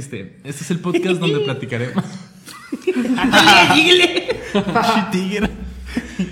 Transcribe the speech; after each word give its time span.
existe. 0.00 0.36
Este 0.44 0.64
es 0.64 0.70
el 0.70 0.80
podcast 0.80 1.20
donde 1.20 1.40
platicaremos. 1.44 2.04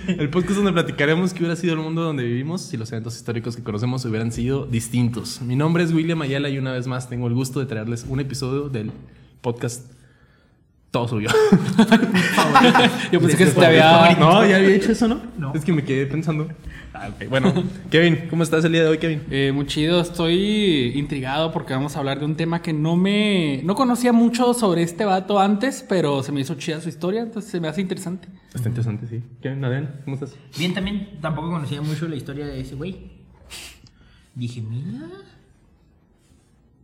El 0.07 0.31
podcast 0.31 0.57
donde 0.57 0.73
platicaremos 0.73 1.33
que 1.33 1.41
hubiera 1.41 1.57
sido 1.57 1.75
el 1.75 1.81
mundo 1.81 2.03
donde 2.03 2.23
vivimos 2.23 2.63
si 2.63 2.77
los 2.77 2.91
eventos 2.93 3.17
históricos 3.17 3.57
que 3.57 3.63
conocemos 3.63 4.05
hubieran 4.05 4.33
sido 4.33 4.67
distintos. 4.67 5.41
Mi 5.41 5.57
nombre 5.57 5.83
es 5.83 5.93
William 5.93 6.21
Ayala 6.21 6.51
y 6.51 6.59
una 6.59 6.73
vez 6.73 6.87
más 6.87 7.09
tengo 7.09 7.27
el 7.27 7.35
gusto 7.35 7.61
de 7.61 7.67
traerles 7.67 8.05
un 8.09 8.21
episodio 8.21 8.69
del 8.69 8.93
podcast 9.41 9.91
todo 10.99 11.09
suyo. 11.09 11.29
Yo 13.13 13.21
pensé 13.21 13.37
que 13.37 13.47
se 13.47 13.53
te 13.53 13.67
había. 13.67 14.17
No, 14.19 14.45
ya 14.47 14.57
había 14.57 14.75
hecho 14.75 14.93
eso, 14.93 15.07
¿no? 15.09 15.21
No. 15.37 15.53
Es 15.55 15.65
que 15.65 15.73
me 15.73 15.85
quedé 15.85 16.07
pensando. 16.07 16.49
Ah, 16.93 17.09
ok. 17.15 17.29
Bueno, 17.29 17.53
Kevin, 17.91 18.27
¿cómo 18.29 18.43
estás 18.43 18.65
el 18.65 18.73
día 18.73 18.83
de 18.83 18.89
hoy, 18.89 18.99
Kevin? 18.99 19.23
Eh, 19.31 19.53
muy 19.55 19.67
chido, 19.67 20.01
estoy 20.01 20.93
intrigado 20.97 21.53
porque 21.53 21.73
vamos 21.73 21.95
a 21.97 22.01
hablar 22.01 22.19
de 22.19 22.25
un 22.25 22.35
tema 22.37 22.61
que 22.63 22.73
no 22.73 22.97
me. 22.97 23.61
No 23.65 23.75
conocía 23.75 24.13
mucho 24.13 24.55
sobre 24.55 24.83
este 24.83 25.05
vato 25.05 25.39
antes, 25.39 25.85
pero 25.89 26.23
se 26.23 26.33
me 26.33 26.41
hizo 26.41 26.55
chida 26.57 26.81
su 26.81 26.89
historia, 26.89 27.23
entonces 27.23 27.51
se 27.51 27.61
me 27.61 27.69
hace 27.69 27.81
interesante. 27.81 28.29
Está 28.53 28.69
interesante, 28.69 29.07
sí. 29.07 29.23
Kevin, 29.41 29.65
Adrián, 29.65 30.01
¿cómo 30.05 30.15
estás? 30.15 30.35
Bien, 30.59 30.75
también 30.75 31.19
tampoco 31.21 31.51
conocía 31.51 31.81
mucho 31.81 32.09
la 32.09 32.17
historia 32.17 32.47
de 32.47 32.61
ese 32.61 32.75
güey. 32.75 33.13
Dije, 34.35 34.61
mira. 34.61 35.07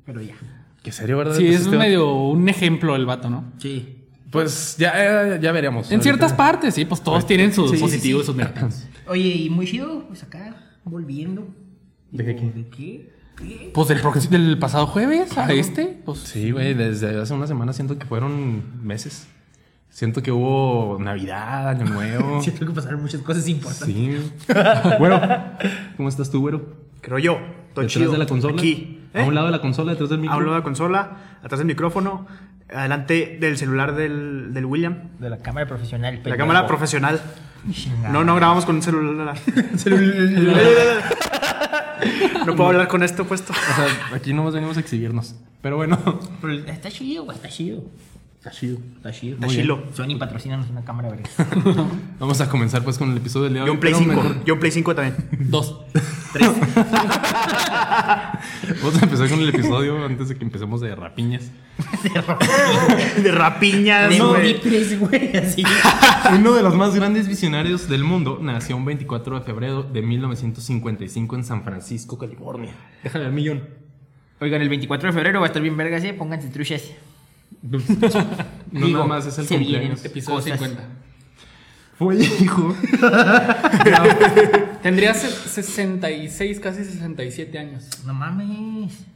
Pero 0.06 0.20
ya. 0.20 0.34
Qué 0.82 0.92
serio, 0.92 1.16
¿verdad? 1.16 1.34
Sí, 1.34 1.44
Pues 1.44 1.56
es 1.60 1.64
este- 1.64 1.78
medio 1.78 2.14
un 2.14 2.46
ejemplo 2.48 2.94
el 2.94 3.06
vato, 3.06 3.30
¿no? 3.30 3.44
Sí. 3.58 4.03
Pues 4.34 4.76
ya, 4.78 4.92
ya, 4.92 5.40
ya 5.40 5.52
veremos. 5.52 5.90
En 5.92 6.02
ciertas 6.02 6.32
Ahorita. 6.32 6.36
partes, 6.52 6.74
sí, 6.74 6.84
pues 6.84 7.00
todos 7.00 7.26
tienen 7.26 7.52
sus 7.54 7.70
Sí, 7.70 7.76
sí, 7.76 7.82
positivos 7.82 8.22
y 8.22 8.24
sí. 8.24 8.26
sus 8.26 8.36
negativos. 8.36 8.84
Oye, 9.06 9.28
y 9.28 9.48
muy 9.50 9.66
chido, 9.66 10.04
pues 10.08 10.22
acá, 10.24 10.56
volviendo. 10.84 11.46
¿De 12.10 12.24
qué? 12.24 12.32
¿De 12.34 12.68
qué? 12.68 13.14
¿Qué? 13.36 13.70
Pues 13.72 13.88
del, 13.88 14.00
del 14.30 14.58
pasado 14.58 14.86
jueves 14.88 15.38
a 15.38 15.52
este, 15.52 16.00
pues. 16.04 16.18
Sí, 16.18 16.50
güey, 16.50 16.74
desde 16.74 17.20
hace 17.20 17.32
una 17.32 17.46
semana 17.46 17.72
siento 17.72 17.98
que 17.98 18.06
fueron 18.06 18.84
meses. 18.84 19.26
Siento 19.88 20.20
que 20.22 20.32
hubo 20.32 20.98
Navidad, 21.00 21.68
Año 21.68 21.84
Nuevo. 21.84 22.40
Siento 22.42 22.66
que 22.66 22.72
pasaron 22.72 23.00
muchas 23.02 23.20
cosas 23.22 23.48
importantes. 23.48 23.94
Sí. 23.96 24.18
Güero, 24.98 25.20
¿cómo 25.96 26.08
estás 26.08 26.30
tú, 26.32 26.40
güero? 26.40 26.74
Creo 27.00 27.18
yo. 27.20 27.34
Estoy 27.68 27.84
¿Detrás 27.84 27.92
chido. 27.92 28.12
de 28.12 28.18
la 28.18 28.26
consola? 28.26 28.54
Aquí. 28.56 29.00
A 29.14 29.22
¿Eh? 29.22 29.28
un 29.28 29.34
lado 29.36 29.46
de 29.46 29.52
la 29.52 29.60
consola, 29.60 29.92
detrás 29.92 30.10
del 30.10 30.18
A 30.18 30.22
micro. 30.22 30.36
un 30.38 30.42
lado 30.44 30.54
de 30.54 30.60
la 30.60 30.64
consola, 30.64 31.16
atrás 31.44 31.58
del 31.58 31.66
micrófono, 31.68 32.26
adelante 32.72 33.38
del 33.40 33.56
celular 33.58 33.94
del, 33.94 34.52
del 34.54 34.64
William. 34.64 35.10
De 35.18 35.30
la 35.30 35.38
cámara 35.38 35.66
profesional. 35.66 36.20
La 36.24 36.36
cámara 36.36 36.66
profesional. 36.66 37.20
No, 38.10 38.24
no 38.24 38.34
grabamos 38.36 38.64
con 38.66 38.76
un 38.76 38.82
celular. 38.82 39.36
no 42.46 42.56
puedo 42.56 42.70
hablar 42.70 42.88
con 42.88 43.02
esto 43.02 43.24
puesto. 43.24 43.52
O 43.52 43.74
sea, 43.76 44.16
aquí 44.16 44.32
nomás 44.32 44.54
venimos 44.54 44.76
a 44.76 44.80
exhibirnos. 44.80 45.34
Pero 45.62 45.76
bueno. 45.76 45.98
Pero 46.40 46.52
está 46.54 46.90
chido, 46.90 47.24
güey, 47.24 47.36
está 47.36 47.48
chido. 47.48 47.84
Está 48.38 48.50
chido. 48.50 48.78
Está 48.96 49.10
chido. 49.12 49.34
Está 49.36 49.46
chilo. 49.48 49.84
Sony 49.94 50.18
patrocínanos 50.18 50.68
una 50.68 50.84
cámara, 50.84 51.08
verga. 51.08 51.30
Vamos 52.18 52.40
a 52.42 52.48
comenzar 52.50 52.84
pues 52.84 52.98
con 52.98 53.10
el 53.10 53.16
episodio 53.16 53.44
del 53.44 53.54
día 53.54 53.62
de 53.62 53.66
Yo 53.68 53.72
hoy. 53.72 53.76
un 53.76 53.80
Play 53.80 53.94
pero 53.94 54.04
5. 54.04 54.22
mejor- 54.22 54.44
Yo 54.44 54.54
un 54.54 54.60
Play 54.60 54.72
5 54.72 54.94
también. 54.94 55.16
Dos. 55.48 55.80
Vamos 58.82 59.00
a 59.00 59.04
empezar 59.04 59.28
con 59.28 59.40
el 59.40 59.48
episodio 59.50 60.04
antes 60.04 60.28
de 60.28 60.36
que 60.36 60.44
empecemos 60.44 60.80
de 60.80 60.94
rapiñas. 60.94 61.50
De 63.22 63.30
rapiñas, 63.32 64.10
De 64.10 64.20
güey. 64.20 64.54
Wipres, 64.54 64.98
güey, 64.98 65.36
así. 65.36 65.62
Uno 66.34 66.52
de 66.54 66.62
los 66.62 66.74
más 66.74 66.94
grandes 66.94 67.28
visionarios 67.28 67.88
del 67.88 68.04
mundo 68.04 68.38
nació 68.40 68.76
un 68.76 68.84
24 68.84 69.40
de 69.40 69.44
febrero 69.44 69.82
de 69.82 70.02
1955 70.02 71.36
en 71.36 71.44
San 71.44 71.62
Francisco, 71.64 72.18
California. 72.18 72.72
Déjame 73.02 73.26
el 73.26 73.32
millón. 73.32 73.68
Oigan, 74.40 74.60
el 74.62 74.68
24 74.68 75.08
de 75.08 75.12
febrero 75.12 75.40
va 75.40 75.46
a 75.46 75.48
estar 75.48 75.62
bien 75.62 75.76
vergas, 75.76 76.04
¿eh? 76.04 76.14
Pónganse 76.14 76.48
truchas. 76.48 76.90
No 77.62 77.78
Digo, 78.70 78.98
nada 78.98 79.04
más 79.06 79.26
es 79.26 79.38
el 79.38 79.46
se 79.46 79.56
cumpleaños. 79.56 80.04
Episodio 80.04 80.38
Cosas. 80.38 80.58
50. 80.58 80.88
Fue 81.98 82.16
hijo. 82.16 82.74
Tendría 84.82 85.14
se- 85.14 85.28
66, 85.48 86.60
casi 86.60 86.84
67 86.84 87.58
años. 87.58 87.88
No 88.04 88.14
mames. 88.14 89.06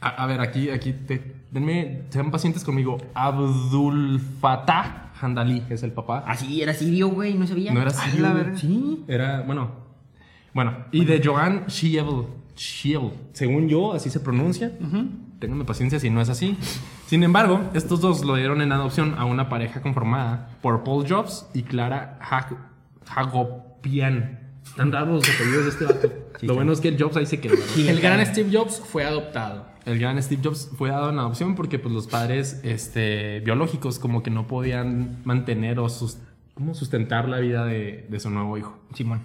A, 0.00 0.08
a 0.08 0.26
ver, 0.26 0.40
aquí, 0.40 0.70
aquí, 0.70 0.92
te, 0.92 1.36
denme, 1.50 2.02
sean 2.10 2.30
pacientes 2.30 2.64
conmigo. 2.64 2.98
Abdul 3.14 4.20
Fattah 4.40 5.12
Handali 5.20 5.62
es 5.70 5.82
el 5.84 5.92
papá. 5.92 6.24
Así, 6.26 6.60
era 6.60 6.74
sirio, 6.74 7.08
güey, 7.08 7.34
no 7.34 7.46
sabía. 7.46 7.72
No 7.72 7.80
era 7.80 7.90
Ah, 7.90 7.94
sirio, 7.94 8.22
la 8.22 8.32
güey. 8.32 8.42
verga. 8.44 8.58
Sí. 8.58 9.04
Era, 9.06 9.42
bueno. 9.42 9.70
Bueno, 10.54 10.76
y 10.90 11.04
de 11.04 11.22
Joan 11.24 11.64
Schiebel. 11.68 12.26
Schiebel. 12.56 13.12
Según 13.32 13.68
yo, 13.68 13.94
así 13.94 14.10
se 14.10 14.20
pronuncia. 14.20 14.72
Ténganme 15.38 15.64
paciencia 15.64 15.98
si 16.00 16.10
no 16.10 16.20
es 16.20 16.28
así. 16.28 16.56
Sin 17.12 17.22
embargo, 17.24 17.60
estos 17.74 18.00
dos 18.00 18.24
lo 18.24 18.36
dieron 18.36 18.62
en 18.62 18.72
adopción 18.72 19.16
a 19.18 19.26
una 19.26 19.50
pareja 19.50 19.82
conformada 19.82 20.48
por 20.62 20.82
Paul 20.82 21.06
Jobs 21.06 21.46
y 21.52 21.62
Clara 21.62 22.18
Hag- 22.22 22.56
Hagopian. 23.06 24.40
Están 24.64 24.90
raros 24.92 25.26
los 25.26 25.34
apellidos 25.36 25.64
de 25.64 25.68
este 25.72 25.84
vato. 25.84 26.10
lo 26.40 26.54
bueno 26.54 26.72
es 26.72 26.80
que 26.80 26.88
el 26.88 26.98
Jobs 26.98 27.18
ahí 27.18 27.26
se 27.26 27.38
quedó. 27.38 27.56
El 27.76 28.00
gran 28.00 28.24
Steve 28.24 28.48
Jobs 28.50 28.80
fue 28.80 29.04
adoptado. 29.04 29.66
El 29.84 29.98
gran 29.98 30.22
Steve 30.22 30.40
Jobs 30.42 30.70
fue 30.78 30.88
dado 30.88 31.10
en 31.10 31.18
adopción 31.18 31.54
porque 31.54 31.78
pues, 31.78 31.92
los 31.92 32.06
padres 32.06 32.62
este, 32.64 33.40
biológicos 33.40 33.98
como 33.98 34.22
que 34.22 34.30
no 34.30 34.46
podían 34.46 35.18
mantener 35.24 35.80
o 35.80 35.90
sus- 35.90 36.16
¿cómo 36.54 36.72
sustentar 36.74 37.28
la 37.28 37.40
vida 37.40 37.66
de, 37.66 38.06
de 38.08 38.20
su 38.20 38.30
nuevo 38.30 38.56
hijo. 38.56 38.78
Simón. 38.94 39.20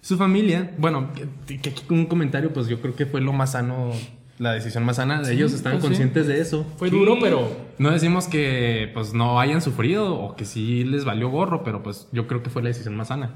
Su 0.00 0.16
familia, 0.16 0.74
bueno, 0.78 1.10
que, 1.46 1.58
que 1.60 1.68
aquí 1.68 1.82
un 1.90 2.06
comentario, 2.06 2.50
pues 2.50 2.66
yo 2.66 2.80
creo 2.80 2.94
que 2.96 3.04
fue 3.04 3.20
lo 3.20 3.34
más 3.34 3.52
sano, 3.52 3.90
la 4.38 4.52
decisión 4.52 4.84
más 4.84 4.96
sana. 4.96 5.20
de 5.22 5.32
ellos 5.34 5.52
estaban 5.52 5.78
pues 5.78 5.84
sí. 5.84 5.88
conscientes 5.88 6.26
de 6.26 6.40
eso. 6.40 6.64
Fue 6.76 6.90
duro, 6.90 7.16
pero 7.20 7.48
No 7.78 7.90
decimos 7.90 8.28
que 8.28 8.90
pues 8.94 9.12
no 9.14 9.40
hayan 9.40 9.60
sufrido 9.60 10.14
o 10.14 10.36
que 10.36 10.44
sí 10.44 10.84
les 10.84 11.04
valió 11.04 11.28
gorro, 11.28 11.62
pero 11.64 11.82
pues 11.82 12.08
yo 12.12 12.26
creo 12.26 12.42
que 12.42 12.50
fue 12.50 12.62
la 12.62 12.68
decisión 12.68 12.96
más 12.96 13.08
sana. 13.08 13.30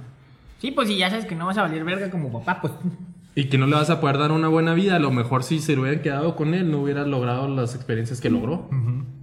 Sí, 0.60 0.70
pues 0.70 0.88
si 0.88 0.96
ya 0.96 1.10
sabes 1.10 1.26
que 1.26 1.34
no 1.34 1.46
vas 1.46 1.58
a 1.58 1.62
valer 1.62 1.84
verga 1.84 2.10
como 2.10 2.32
papá, 2.32 2.60
pues. 2.60 2.72
Y 3.34 3.44
que 3.46 3.56
no 3.56 3.66
le 3.66 3.74
vas 3.76 3.88
a 3.88 3.98
poder 3.98 4.18
dar 4.18 4.30
una 4.30 4.48
buena 4.48 4.74
vida. 4.74 4.96
A 4.96 4.98
lo 4.98 5.10
mejor 5.10 5.42
si 5.42 5.58
se 5.60 5.78
hubieran 5.78 6.02
quedado 6.02 6.36
con 6.36 6.52
él, 6.52 6.70
no 6.70 6.82
hubieras 6.82 7.06
logrado 7.06 7.48
las 7.48 7.74
experiencias 7.74 8.20
que 8.20 8.28
logró. 8.28 8.68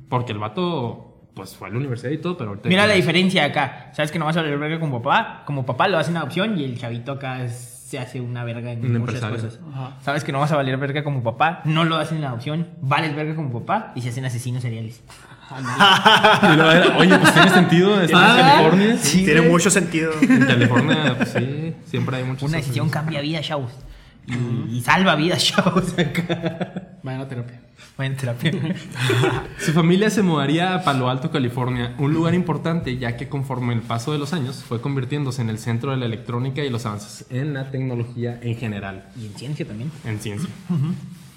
Porque 0.09 0.31
el 0.31 0.39
vato, 0.39 1.29
pues 1.35 1.55
fue 1.55 1.67
a 1.67 1.71
la 1.71 1.77
universidad 1.77 2.09
y 2.09 2.17
todo, 2.17 2.35
pero 2.35 2.49
ahorita... 2.49 2.69
Mira 2.69 2.87
la 2.87 2.95
diferencia 2.95 3.45
acá. 3.45 3.91
Sabes 3.93 4.11
que 4.11 4.17
no 4.17 4.25
vas 4.25 4.35
a 4.35 4.41
valer 4.41 4.57
verga 4.57 4.79
como 4.79 5.03
papá. 5.03 5.43
Como 5.45 5.63
papá 5.63 5.87
lo 5.87 5.99
hace 5.99 6.09
en 6.09 6.17
adopción 6.17 6.57
y 6.59 6.63
el 6.63 6.79
chavito 6.79 7.11
acá 7.11 7.43
es- 7.45 7.68
se 7.89 7.97
hace 7.97 8.21
una 8.21 8.43
verga 8.43 8.71
en 8.71 8.85
Un 8.85 8.99
muchas 8.99 9.15
empresario. 9.23 9.35
cosas. 9.37 9.59
Sabes 10.03 10.23
que 10.23 10.31
no 10.31 10.39
vas 10.39 10.51
a 10.51 10.55
valer 10.57 10.77
verga 10.77 11.03
como 11.03 11.23
papá. 11.23 11.61
No 11.63 11.83
lo 11.85 11.95
hacen 11.95 12.19
en 12.19 12.25
adopción. 12.25 12.67
Vales 12.81 13.15
verga 13.15 13.33
como 13.35 13.51
papá 13.65 13.93
y 13.95 14.01
se 14.01 14.09
hacen 14.09 14.25
asesinos 14.25 14.61
seriales. 14.61 15.01
Y 15.49 16.55
luego 16.55 16.71
era, 16.71 16.97
Oye, 16.99 17.17
pues 17.17 17.33
tiene 17.33 17.49
sentido. 17.49 17.99
Está 17.99 18.17
en 18.17 18.23
Ah, 18.23 18.51
California. 18.53 18.97
sí. 18.99 19.25
Tiene 19.25 19.41
mucho 19.41 19.71
sentido. 19.71 20.11
En 20.21 20.45
California, 20.45 21.15
pues 21.17 21.29
sí, 21.29 21.73
siempre 21.85 22.17
hay 22.17 22.23
muchos... 22.25 22.47
Una 22.47 22.57
decisión 22.57 22.89
cambia 22.89 23.21
vidas, 23.21 23.43
chavos. 23.47 23.71
Y, 24.29 24.77
y 24.77 24.81
salva 24.81 25.15
vidas, 25.15 25.43
chavos. 25.45 25.97
Acá. 25.97 26.97
vayan 27.03 27.21
a 27.21 27.27
terapia. 27.27 27.59
Buen 27.97 28.15
terapia. 28.15 28.51
Su 29.59 29.73
familia 29.73 30.09
se 30.09 30.21
mudaría 30.21 30.75
a 30.75 30.83
Palo 30.83 31.09
Alto, 31.09 31.31
California, 31.31 31.95
un 31.97 32.13
lugar 32.13 32.33
importante 32.33 32.97
ya 32.97 33.17
que 33.17 33.27
conforme 33.27 33.73
el 33.73 33.81
paso 33.81 34.11
de 34.11 34.19
los 34.19 34.33
años 34.33 34.63
fue 34.63 34.81
convirtiéndose 34.81 35.41
en 35.41 35.49
el 35.49 35.57
centro 35.57 35.91
de 35.91 35.97
la 35.97 36.05
electrónica 36.05 36.63
y 36.63 36.69
los 36.69 36.85
avances 36.85 37.25
en 37.29 37.53
la 37.53 37.71
tecnología 37.71 38.39
en 38.41 38.55
general, 38.55 39.09
y 39.19 39.25
en 39.25 39.33
ciencia 39.33 39.67
también. 39.67 39.91
en 40.05 40.19
ciencia. 40.19 40.49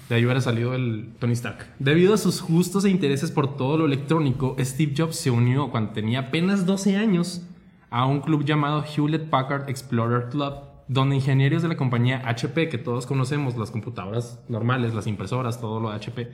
De 0.09 0.15
ahí 0.15 0.25
hubiera 0.25 0.41
salido 0.41 0.75
el 0.75 1.09
Tony 1.19 1.33
Stark. 1.33 1.65
Debido 1.79 2.13
a 2.13 2.17
sus 2.17 2.41
gustos 2.41 2.85
e 2.85 2.89
intereses 2.89 3.31
por 3.31 3.57
todo 3.57 3.77
lo 3.77 3.85
electrónico, 3.85 4.55
Steve 4.59 4.93
Jobs 4.97 5.15
se 5.15 5.31
unió 5.31 5.71
cuando 5.71 5.91
tenía 5.91 6.19
apenas 6.19 6.65
12 6.65 6.97
años 6.97 7.41
a 7.89 8.05
un 8.05 8.21
club 8.21 8.43
llamado 8.43 8.83
Hewlett 8.83 9.29
Packard 9.29 9.69
Explorer 9.69 10.29
Club, 10.29 10.53
donde 10.87 11.15
ingenieros 11.15 11.61
de 11.61 11.69
la 11.69 11.77
compañía 11.77 12.21
HP, 12.25 12.67
que 12.69 12.77
todos 12.77 13.05
conocemos, 13.05 13.55
las 13.57 13.71
computadoras 13.71 14.39
normales, 14.49 14.93
las 14.93 15.07
impresoras, 15.07 15.59
todo 15.61 15.79
lo 15.79 15.89
de 15.91 15.95
HP, 15.97 16.29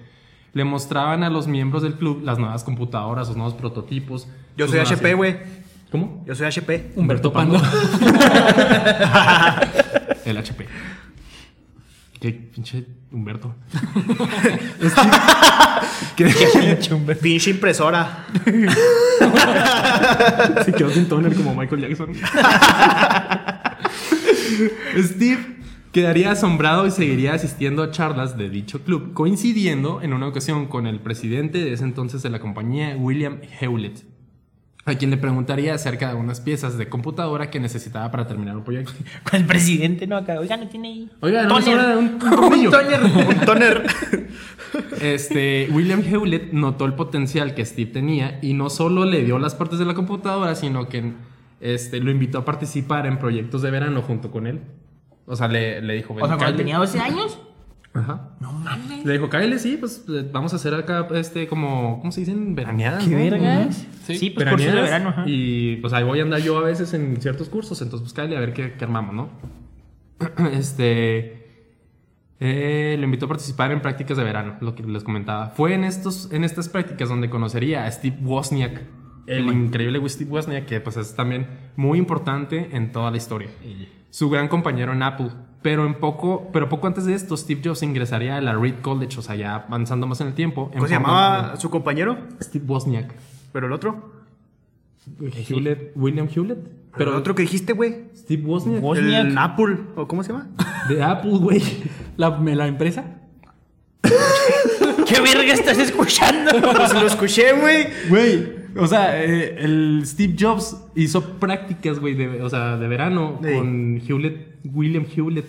le 0.53 0.63
mostraban 0.63 1.23
a 1.23 1.29
los 1.29 1.47
miembros 1.47 1.83
del 1.83 1.93
club 1.93 2.21
las 2.23 2.39
nuevas 2.39 2.63
computadoras, 2.63 3.27
sus 3.27 3.35
nuevos 3.37 3.53
prototipos. 3.53 4.27
Yo 4.57 4.67
soy 4.67 4.79
HP, 4.79 5.13
güey. 5.13 5.37
¿Cómo? 5.91 6.23
Yo 6.27 6.33
soy 6.35 6.47
HP. 6.47 6.93
Humberto 6.95 7.31
Pando. 7.33 7.57
El 10.25 10.37
HP. 10.37 10.65
Qué 12.19 12.31
pinche 12.33 12.85
Humberto. 13.11 13.55
Steve- 16.15 17.15
Pinche 17.21 17.51
impresora. 17.51 18.25
Se 20.65 20.71
quedó 20.73 20.89
sin 20.89 21.07
toner 21.07 21.33
como 21.35 21.53
Michael 21.55 21.81
Jackson. 21.81 22.11
Steve 24.97 25.59
quedaría 25.91 26.31
asombrado 26.31 26.85
y 26.87 26.91
seguiría 26.91 27.33
asistiendo 27.33 27.83
a 27.83 27.91
charlas 27.91 28.37
de 28.37 28.49
dicho 28.49 28.83
club, 28.83 29.13
coincidiendo 29.13 30.01
en 30.01 30.13
una 30.13 30.27
ocasión 30.27 30.67
con 30.67 30.87
el 30.87 30.99
presidente 30.99 31.63
de 31.63 31.73
ese 31.73 31.83
entonces 31.83 32.21
de 32.21 32.29
la 32.29 32.39
compañía, 32.39 32.95
William 32.97 33.39
Hewlett. 33.59 34.03
a 34.85 34.95
quien 34.95 35.11
le 35.11 35.17
preguntaría 35.17 35.75
acerca 35.75 36.09
de 36.09 36.15
unas 36.15 36.41
piezas 36.41 36.77
de 36.77 36.89
computadora 36.89 37.49
que 37.51 37.59
necesitaba 37.59 38.09
para 38.11 38.27
terminar 38.27 38.55
un 38.55 38.63
proyecto. 38.63 38.91
Con 39.29 39.41
el 39.41 39.45
presidente, 39.45 40.07
¿no? 40.07 40.17
Acá, 40.17 40.39
oiga, 40.39 40.57
no 40.57 40.67
tiene 40.67 40.87
ahí. 40.87 41.09
Oiga, 41.21 41.43
no 41.43 41.61
sobra 41.61 41.97
un, 41.97 42.05
un 42.13 42.19
tornillo. 42.19 42.71
toner. 42.71 43.01
Un 43.01 43.45
toner. 43.45 43.87
Este, 45.01 45.67
William 45.71 46.01
Hewlett 46.03 46.53
notó 46.53 46.85
el 46.85 46.93
potencial 46.93 47.55
que 47.55 47.65
Steve 47.65 47.91
tenía 47.91 48.39
y 48.41 48.53
no 48.53 48.69
solo 48.69 49.05
le 49.05 49.23
dio 49.23 49.39
las 49.39 49.55
partes 49.55 49.79
de 49.79 49.85
la 49.85 49.93
computadora, 49.93 50.55
sino 50.55 50.87
que 50.87 51.13
este, 51.59 51.99
lo 51.99 52.11
invitó 52.11 52.39
a 52.39 52.45
participar 52.45 53.05
en 53.05 53.17
proyectos 53.19 53.61
de 53.61 53.71
verano 53.71 54.01
junto 54.01 54.31
con 54.31 54.47
él. 54.47 54.61
O 55.25 55.35
sea, 55.35 55.47
le, 55.47 55.81
le 55.81 55.93
dijo, 55.95 56.13
O 56.19 56.27
sea, 56.27 56.37
cuando 56.37 56.55
tenía 56.57 56.77
12 56.77 56.99
años. 56.99 57.39
Ajá. 57.93 58.29
No 58.39 58.51
mames. 58.51 59.03
Le 59.05 59.13
dijo, 59.13 59.29
cállale, 59.29 59.57
sí, 59.59 59.77
pues 59.77 60.05
eh, 60.09 60.27
vamos 60.31 60.53
a 60.53 60.57
hacer 60.57 60.73
acá, 60.75 61.07
este, 61.15 61.47
como, 61.47 61.99
¿cómo 61.99 62.11
se 62.11 62.21
dicen? 62.21 62.53
Veraneadas. 62.55 63.03
¿Qué 63.03 63.09
¿no? 63.11 63.17
vergas? 63.17 63.87
Sí. 64.05 64.15
Sí, 64.17 64.29
pues 64.29 64.47
cursos 64.49 64.73
de 64.73 64.81
verano, 64.81 65.09
ajá. 65.09 65.23
Y 65.25 65.77
pues 65.77 65.93
ahí 65.93 66.03
voy 66.03 66.19
a 66.19 66.23
andar 66.23 66.39
yo 66.39 66.57
a 66.57 66.61
veces 66.61 66.93
en 66.93 67.19
ciertos 67.21 67.49
cursos, 67.49 67.81
entonces 67.81 68.03
pues 68.03 68.13
cállale 68.13 68.37
a 68.37 68.39
ver 68.39 68.53
qué, 68.53 68.73
qué 68.73 68.85
armamos, 68.85 69.15
¿no? 69.15 69.29
este. 70.51 71.47
eh, 72.39 72.95
lo 72.99 73.05
invitó 73.05 73.25
a 73.25 73.29
participar 73.29 73.71
en 73.71 73.81
prácticas 73.81 74.17
de 74.17 74.23
verano, 74.23 74.57
lo 74.61 74.75
que 74.75 74.83
les 74.83 75.03
comentaba. 75.03 75.49
Fue 75.49 75.73
en, 75.73 75.83
estos, 75.83 76.31
en 76.31 76.43
estas 76.43 76.69
prácticas 76.69 77.09
donde 77.09 77.29
conocería 77.29 77.85
a 77.85 77.91
Steve 77.91 78.17
Wozniak, 78.21 78.81
el 79.29 79.47
increíble 79.47 80.01
Steve 80.09 80.29
Wozniak, 80.29 80.65
que 80.65 80.79
pues 80.79 80.97
es 80.97 81.15
también 81.15 81.47
muy 81.75 81.97
importante 81.97 82.69
en 82.73 82.91
toda 82.91 83.11
la 83.11 83.17
historia. 83.17 83.49
Su 84.09 84.29
gran 84.29 84.47
compañero 84.47 84.93
en 84.93 85.03
Apple. 85.03 85.29
Pero, 85.61 85.85
en 85.85 85.95
poco, 85.95 86.49
pero 86.53 86.69
poco 86.69 86.87
antes 86.87 87.05
de 87.05 87.13
esto, 87.13 87.35
Steve 87.35 87.61
Jobs 87.63 87.83
ingresaría 87.83 88.37
a 88.37 88.41
la 88.41 88.55
Reed 88.55 88.75
College, 88.81 89.19
o 89.19 89.21
sea, 89.21 89.35
ya 89.35 89.55
avanzando 89.55 90.07
más 90.07 90.21
en 90.21 90.27
el 90.27 90.33
tiempo. 90.33 90.71
¿Cómo 90.71 90.87
se 90.87 90.93
llamaba 90.93 91.57
su 91.57 91.69
compañero? 91.69 92.17
Steve 92.41 92.63
Wozniak. 92.65 93.13
Pero 93.51 93.67
el 93.67 93.73
otro. 93.73 94.13
Hewlett, 95.19 95.91
William 95.95 96.29
Hewlett. 96.33 96.59
Pero 96.97 97.11
el 97.11 97.17
otro 97.17 97.35
que 97.35 97.41
dijiste, 97.41 97.73
güey. 97.73 98.05
Steve 98.15 98.43
Wozniak. 98.43 98.81
Wozniak. 98.81 99.25
El 99.25 99.37
Apple. 99.37 99.77
¿O 99.95 100.07
cómo 100.07 100.23
se 100.23 100.31
llama? 100.31 100.47
De 100.87 101.03
Apple, 101.03 101.37
güey. 101.39 101.61
¿La, 102.15 102.29
la 102.39 102.67
empresa? 102.67 103.03
¿Qué 105.05 105.21
verga 105.21 105.53
estás 105.53 105.77
escuchando? 105.77 106.51
Pues 106.61 106.93
lo 106.93 107.05
escuché, 107.05 107.53
güey. 107.53 107.87
Güey. 108.09 108.58
O 108.75 108.87
sea, 108.87 109.23
eh, 109.23 109.55
el 109.59 110.03
Steve 110.05 110.35
Jobs 110.39 110.75
hizo 110.95 111.39
prácticas, 111.39 111.99
güey, 111.99 112.13
de, 112.13 112.41
o 112.41 112.49
sea, 112.49 112.77
de 112.77 112.87
verano 112.87 113.39
Sí. 113.43 113.53
con 113.53 114.01
Hewlett, 114.07 114.55
William 114.65 115.05
Hewlett. 115.15 115.45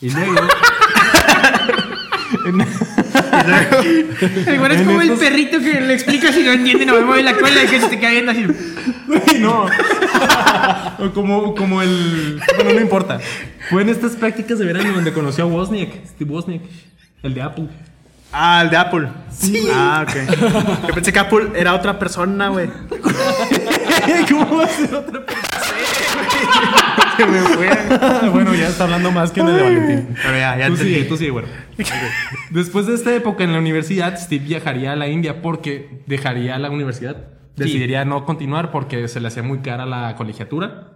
Y 0.00 0.10
luego. 0.10 0.34
Güey 2.44 2.66
es 4.74 4.82
como 4.82 5.00
el 5.02 5.12
perrito 5.12 5.58
que 5.60 5.80
le 5.80 5.94
explicas 5.94 6.36
y 6.36 6.42
no 6.42 6.52
entiende, 6.52 6.86
no 6.86 6.94
me 6.94 7.04
mueve 7.04 7.22
la 7.22 7.34
cola 7.36 7.64
y 7.64 7.66
que 7.66 7.80
se 7.80 7.88
te 7.88 8.00
cae 8.00 8.12
viendo 8.12 8.32
así. 8.32 8.44
Güey, 9.06 9.40
no. 9.40 9.66
O 10.98 11.10
como, 11.12 11.54
como 11.54 11.82
el. 11.82 12.40
Bueno, 12.56 12.72
no 12.74 12.80
importa. 12.80 13.20
Fue 13.70 13.82
en 13.82 13.88
estas 13.88 14.16
prácticas 14.16 14.58
de 14.58 14.66
verano 14.66 14.92
donde 14.92 15.12
conoció 15.12 15.44
a 15.44 15.46
Wozniak, 15.46 16.06
Steve 16.06 16.30
Wozniak, 16.30 16.62
el 17.22 17.34
de 17.34 17.42
Apple. 17.42 17.68
Ah, 18.36 18.62
el 18.64 18.70
de 18.70 18.76
Apple. 18.76 19.08
Sí. 19.30 19.68
Ah, 19.72 20.04
ok. 20.04 20.88
Yo 20.88 20.94
pensé 20.94 21.12
que 21.12 21.18
Apple 21.20 21.50
era 21.54 21.72
otra 21.72 21.96
persona, 22.00 22.48
güey. 22.48 22.68
¿Cómo 24.28 24.56
va 24.56 24.64
a 24.64 24.68
ser 24.68 24.92
otra 24.92 25.24
Se 27.16 27.26
me 27.26 27.38
fue. 27.40 27.68
bueno, 28.30 28.52
ya 28.54 28.68
está 28.68 28.84
hablando 28.84 29.12
más 29.12 29.30
que 29.30 29.38
en 29.40 29.48
el 29.48 29.56
de 29.56 29.62
Valentín. 29.62 30.16
Pero 30.20 30.36
ya, 30.36 30.58
ya 30.58 30.66
tú 30.66 30.72
entendí. 30.72 30.94
sigue, 30.94 31.04
tú 31.04 31.16
sigue, 31.16 31.30
güero. 31.30 31.46
Después 32.50 32.86
de 32.86 32.94
esta 32.94 33.14
época 33.14 33.44
en 33.44 33.52
la 33.52 33.60
universidad, 33.60 34.18
Steve 34.18 34.44
viajaría 34.44 34.92
a 34.92 34.96
la 34.96 35.06
India 35.06 35.40
porque 35.40 36.02
dejaría 36.06 36.58
la 36.58 36.70
universidad. 36.70 37.28
Decidiría 37.54 38.04
no 38.04 38.24
continuar 38.24 38.72
porque 38.72 39.06
se 39.06 39.20
le 39.20 39.28
hacía 39.28 39.44
muy 39.44 39.60
cara 39.60 39.86
la 39.86 40.16
colegiatura, 40.16 40.88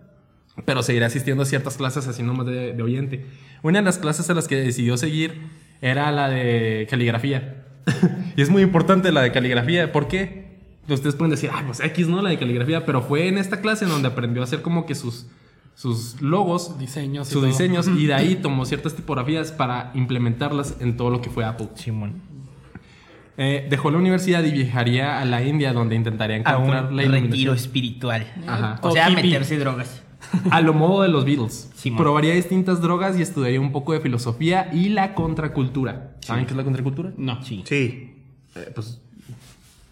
pero 0.64 0.82
seguiría 0.82 1.06
asistiendo 1.06 1.44
a 1.44 1.46
ciertas 1.46 1.76
clases 1.76 2.08
así 2.08 2.24
nomás 2.24 2.46
de, 2.46 2.72
de 2.72 2.82
oyente. 2.82 3.26
Una 3.62 3.78
de 3.78 3.84
las 3.84 3.98
clases 3.98 4.28
a 4.28 4.34
las 4.34 4.48
que 4.48 4.56
decidió 4.56 4.96
seguir 4.96 5.40
era 5.80 6.10
la 6.12 6.28
de 6.28 6.86
caligrafía. 6.90 7.64
y 8.36 8.42
es 8.42 8.50
muy 8.50 8.62
importante 8.62 9.12
la 9.12 9.22
de 9.22 9.32
caligrafía. 9.32 9.92
¿Por 9.92 10.08
qué? 10.08 10.48
Ustedes 10.88 11.16
pueden 11.16 11.30
decir, 11.30 11.50
ah, 11.52 11.62
pues 11.66 11.80
X, 11.80 12.08
¿no? 12.08 12.22
La 12.22 12.30
de 12.30 12.38
caligrafía. 12.38 12.86
Pero 12.86 13.02
fue 13.02 13.28
en 13.28 13.38
esta 13.38 13.60
clase 13.60 13.84
en 13.84 13.90
donde 13.90 14.08
aprendió 14.08 14.42
a 14.42 14.44
hacer 14.44 14.62
como 14.62 14.86
que 14.86 14.94
sus, 14.94 15.26
sus 15.74 16.20
logos 16.22 16.78
Diseños 16.78 17.28
sus 17.28 17.44
diseños 17.44 17.88
y 17.88 18.06
de 18.06 18.14
ahí 18.14 18.34
tomó 18.42 18.64
ciertas 18.64 18.94
tipografías 18.94 19.52
para 19.52 19.92
implementarlas 19.94 20.76
en 20.80 20.96
todo 20.96 21.10
lo 21.10 21.20
que 21.20 21.30
fue 21.30 21.44
Apple. 21.44 21.68
Simón. 21.74 22.22
Eh, 23.40 23.68
dejó 23.70 23.92
la 23.92 23.98
universidad 23.98 24.42
y 24.42 24.50
viajaría 24.50 25.20
a 25.20 25.24
la 25.24 25.42
India 25.44 25.72
donde 25.72 25.94
intentaría 25.94 26.36
A 26.36 26.38
encontrar 26.40 26.86
un 26.86 26.96
la 26.96 27.02
retiro 27.04 27.52
espiritual. 27.54 28.26
Ajá. 28.46 28.80
O 28.82 28.90
sea, 28.90 29.10
meterse 29.10 29.56
drogas. 29.58 30.02
A 30.50 30.60
lo 30.60 30.74
modo 30.74 31.02
de 31.02 31.08
los 31.08 31.24
Beatles. 31.24 31.70
Simón. 31.74 31.98
Probaría 31.98 32.34
distintas 32.34 32.80
drogas 32.80 33.18
y 33.18 33.22
estudiaría 33.22 33.60
un 33.60 33.72
poco 33.72 33.92
de 33.92 34.00
filosofía 34.00 34.70
y 34.72 34.90
la 34.90 35.14
contracultura. 35.14 36.16
¿Saben 36.20 36.46
qué 36.46 36.52
es 36.52 36.56
la 36.56 36.64
contracultura? 36.64 37.12
No. 37.16 37.42
Sí. 37.42 37.62
Sí. 37.66 38.14
Eh, 38.54 38.70
pues 38.74 39.00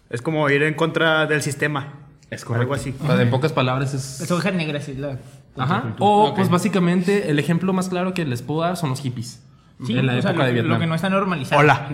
Es 0.09 0.21
como 0.21 0.49
ir 0.49 0.63
en 0.63 0.73
contra 0.73 1.25
del 1.25 1.41
sistema. 1.41 1.93
es 2.29 2.45
Algo 2.49 2.73
así. 2.73 2.93
O 3.01 3.05
sea, 3.05 3.21
en 3.21 3.29
pocas 3.29 3.53
palabras 3.53 3.93
es... 3.93 4.19
Las 4.19 4.31
hojas 4.31 4.53
negras 4.53 4.87
es 4.89 4.97
la. 4.97 5.19
Ajá. 5.57 5.95
O 5.99 6.33
pues 6.35 6.49
básicamente 6.49 7.29
el 7.31 7.39
ejemplo 7.39 7.73
más 7.73 7.89
claro 7.89 8.13
que 8.13 8.25
les 8.25 8.41
puedo 8.41 8.61
dar 8.61 8.77
son 8.77 8.91
los 8.91 9.01
hippies. 9.01 9.41
Sí, 9.85 9.97
en 9.97 10.05
la 10.05 10.17
o 10.17 10.21
sea, 10.21 10.31
época 10.31 10.43
lo, 10.43 10.47
de 10.47 10.53
Vietnam. 10.53 10.73
lo 10.73 10.79
que 10.79 10.87
no 10.87 10.95
está 10.95 11.09
normalizado. 11.09 11.61
Hola. 11.61 11.89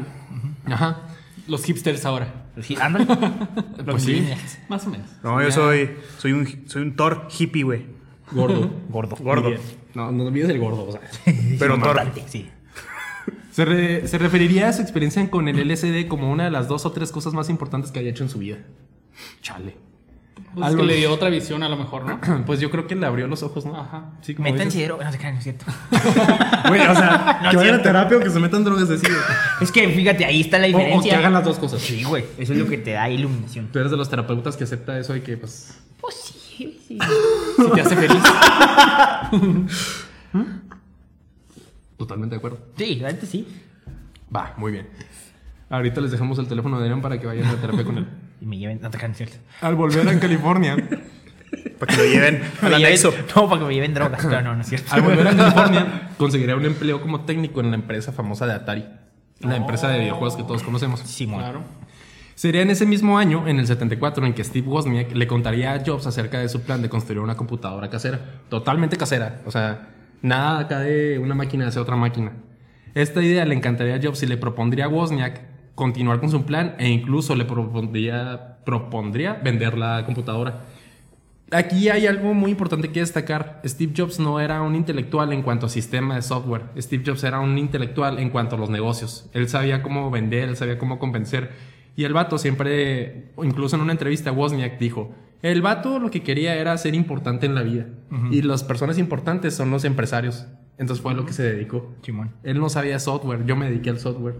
Ajá. 0.66 1.01
Los 1.48 1.63
hipsters 1.66 2.06
ahora. 2.06 2.34
Sí, 2.62 2.78
ándale. 2.80 3.06
Pues 3.86 4.04
sí. 4.04 4.25
Más 4.69 4.88
o 4.88 4.90
menos. 4.90 5.07
No, 5.24 5.42
yo 5.42 5.51
soy, 5.51 5.92
soy 6.18 6.31
un, 6.31 6.48
soy 6.68 6.84
un 6.84 6.95
Thor 6.95 7.28
hippie, 7.38 7.63
güey. 7.63 7.86
Gordo. 8.33 8.69
Gordo. 8.89 9.15
Gordo. 9.19 9.51
No, 9.94 10.12
no 10.12 10.25
olvides 10.25 10.50
el 10.50 10.59
gordo, 10.59 10.88
o 10.88 10.91
sea. 10.91 11.01
Pero. 11.59 11.75
Importante, 11.75 12.24
sí. 12.27 12.50
Se, 13.51 13.65
re- 13.65 14.07
se 14.07 14.18
referiría 14.18 14.68
a 14.68 14.74
su 14.74 14.81
experiencia 14.81 15.30
con 15.30 15.47
el 15.47 15.57
LSD 15.71 16.07
como 16.07 16.31
una 16.31 16.45
de 16.45 16.50
las 16.51 16.68
dos 16.68 16.88
o 16.88 16.91
tres 16.91 17.12
cosas 17.12 17.33
más 17.33 17.50
importantes 17.51 17.91
que 17.91 18.00
haya 18.00 18.09
hecho 18.09 18.24
en 18.24 18.30
su 18.30 18.39
vida. 18.39 18.57
Chale. 19.44 19.75
Pues 20.56 20.57
es 20.57 20.63
Algo 20.63 20.81
que 20.81 20.88
le 20.88 20.95
dio 20.95 21.13
otra 21.13 21.30
visión 21.30 21.62
a 21.62 21.69
lo 21.69 21.77
mejor, 21.77 22.03
¿no? 22.06 22.19
Pues 22.47 22.59
yo 22.59 22.71
creo 22.71 22.88
que 22.88 22.95
le 22.95 23.06
abrió 23.06 23.27
los 23.27 23.44
ojos, 23.44 23.63
¿no? 23.65 23.80
Ajá. 23.80 24.13
Sí, 24.24 24.33
como 24.33 24.51
dices. 24.51 24.85
drogas. 24.88 25.06
No 25.06 25.12
se 25.12 25.18
crean, 25.19 25.33
no 25.35 25.38
es 25.38 25.44
cierto. 25.44 25.65
Güey, 26.68 26.81
o 26.81 26.95
sea, 26.95 27.39
No 27.44 27.49
que 27.52 27.56
es 27.57 27.61
vayan 27.61 27.75
a 27.75 27.83
terapia 27.83 28.18
o 28.18 28.21
que 28.21 28.30
se 28.31 28.40
metan 28.40 28.63
drogas 28.63 28.90
de. 28.90 28.99
Es 29.61 29.71
que 29.71 29.87
fíjate, 29.90 30.25
ahí 30.25 30.42
está 30.42 30.57
la 30.57 30.66
O, 30.66 30.69
o 30.69 30.71
que 30.71 30.80
diferencia. 30.85 31.18
hagan 31.19 31.33
las 31.33 31.44
dos 31.45 31.59
cosas. 31.59 31.80
Sí, 31.80 32.04
güey. 32.04 32.25
Eso 32.40 32.54
es 32.54 32.59
lo 32.59 32.68
que 32.68 32.80
te 32.80 32.92
da 32.94 33.07
iluminación. 33.07 33.68
Tú 33.71 33.78
eres 33.78 33.92
de 33.92 33.97
los 33.97 34.09
terapeutas 34.09 34.57
que 34.57 34.63
acepta 34.63 34.97
eso 34.97 35.16
y 35.16 35.21
que, 35.21 35.37
pues. 35.37 35.78
Pues 36.02 36.16
sí, 36.16 36.33
sí. 36.57 36.98
Si 37.57 37.72
te 37.72 37.81
hace 37.81 37.95
feliz. 37.95 38.24
Totalmente 41.98 42.36
de 42.36 42.38
acuerdo. 42.38 42.60
Sí, 42.78 42.95
la 42.95 43.12
neta 43.12 43.26
sí. 43.26 43.48
Va, 44.36 44.54
muy 44.57 44.72
bien. 44.72 44.88
Ahorita 45.69 46.02
les 46.02 46.12
dejamos 46.12 46.38
el 46.40 46.48
teléfono 46.48 46.78
de 46.78 46.83
Adrián 46.83 47.02
para 47.02 47.19
que 47.19 47.26
vayan 47.28 47.48
a 47.48 47.56
terapia 47.56 47.83
con 47.83 47.98
él. 47.98 48.07
Y 48.42 48.45
me 48.45 48.57
lleven. 48.57 48.80
Te 48.80 48.90
crean, 48.90 49.16
cierto. 49.16 49.38
Al 49.62 49.76
volver 49.76 50.07
a 50.07 50.19
California. 50.19 50.76
Para 51.80 51.95
que 51.95 52.02
lo 52.02 52.06
lleven 52.10 52.44
al 52.62 52.74
anexo. 52.74 53.14
No, 53.36 53.48
para 53.48 53.62
que 53.62 53.68
me 53.68 53.74
lleven 53.74 53.94
drogas. 53.94 54.24
Pero 54.24 54.42
no, 54.42 54.56
no 54.56 54.62
es 54.62 54.68
cierto. 54.68 54.94
Al 54.94 55.02
volver 55.02 55.28
a 55.28 55.36
California, 55.36 56.10
conseguiría 56.18 56.56
un 56.56 56.66
empleo 56.66 57.02
como 57.02 57.22
técnico 57.22 57.62
en 57.62 57.69
la 57.72 57.76
empresa 57.76 58.12
famosa 58.12 58.45
de 58.45 58.54
Atari. 58.54 58.86
La 59.40 59.56
empresa 59.56 59.90
de 59.90 60.00
videojuegos 60.00 60.36
que 60.36 60.44
todos 60.44 60.64
conocemos. 60.64 61.00
Simón. 61.02 61.40
Claro. 61.40 61.62
Sería 62.35 62.61
en 62.61 62.71
ese 62.71 62.85
mismo 62.85 63.18
año, 63.18 63.47
en 63.47 63.59
el 63.59 63.68
74, 63.68 64.25
en 64.25 64.33
que 64.33 64.44
Steve 64.44 64.68
Wozniak 64.68 65.13
le 65.13 65.28
contaría 65.28 65.73
a 65.73 65.83
Jobs 65.85 66.07
acerca 66.07 66.40
de 66.40 66.49
su 66.49 66.61
plan 66.61 66.81
de 66.81 66.90
construir 66.90 67.19
una 67.19 67.37
computadora 67.37 67.90
casera. 67.90 68.42
Totalmente 68.49 68.97
casera. 68.97 69.42
O 69.45 69.52
sea, 69.52 69.90
nada 70.21 70.59
acá 70.59 70.80
de 70.80 71.19
una 71.19 71.35
máquina 71.35 71.68
hacia 71.68 71.81
otra 71.81 71.95
máquina. 71.95 72.33
Esta 72.95 73.21
idea 73.21 73.45
le 73.45 73.56
encantaría 73.56 73.95
a 73.95 74.02
Jobs 74.02 74.23
y 74.23 74.28
le 74.28 74.37
propondría 74.37 74.85
a 74.85 74.87
Wozniak 74.87 75.42
continuar 75.75 76.19
con 76.19 76.30
su 76.30 76.45
plan 76.45 76.75
e 76.78 76.90
incluso 76.90 77.35
le 77.35 77.45
propondría, 77.45 79.33
vender 79.44 79.78
la 79.78 80.06
computadora. 80.06 80.61
Aquí 81.52 81.90
hay 81.90 82.07
algo 82.07 82.33
muy 82.33 82.52
importante 82.52 82.92
que 82.92 82.99
destacar. 82.99 83.61
Steve 83.63 83.94
Jobs 83.95 84.19
no 84.19 84.40
era 84.40 84.61
un 84.63 84.75
intelectual 84.75 85.33
en 85.33 85.44
cuanto 85.44 85.68
a 85.68 85.69
sistema 85.69 86.16
de 86.16 86.23
software. 86.23 86.63
Steve 86.78 87.04
Jobs 87.06 87.23
era 87.23 87.40
un 87.40 87.57
intelectual 87.59 88.18
en 88.18 88.31
cuanto 88.31 88.56
a 88.56 88.59
los 88.59 88.71
negocios. 88.71 89.30
Él 89.33 89.47
sabía 89.49 89.83
cómo 89.83 90.09
vender, 90.09 90.49
él 90.49 90.57
sabía 90.57 90.80
cómo 90.80 90.97
convencer. 90.97 91.52
Y 91.95 92.06
el 92.06 92.14
vato 92.14 92.38
siempre, 92.38 93.31
incluso 93.42 93.76
en 93.76 93.81
una 93.81 93.92
entrevista, 93.92 94.31
Wozniak 94.31 94.80
dijo, 94.80 95.14
el 95.42 95.62
vato 95.62 96.00
lo 96.00 96.09
que 96.09 96.23
quería 96.23 96.56
era 96.56 96.78
ser 96.78 96.95
importante 96.95 97.45
en 97.45 97.54
la 97.54 97.64
vida. 97.64 97.88
Y 98.31 98.42
las 98.42 98.64
personas 98.64 98.97
importantes 98.97 99.54
son 99.54 99.71
los 99.71 99.83
empresarios. 99.83 100.47
Entonces 100.78 101.04
fue 101.04 101.12
a 101.12 101.16
lo 101.16 101.26
que 101.26 101.33
se 101.33 101.44
dedicó. 101.44 101.94
Simón. 102.02 102.31
Él 102.44 102.59
no 102.59 102.69
sabía 102.69 102.97
software, 103.00 103.45
yo 103.45 103.56
me 103.56 103.69
dediqué 103.69 103.90
al 103.90 104.00
software. 104.00 104.35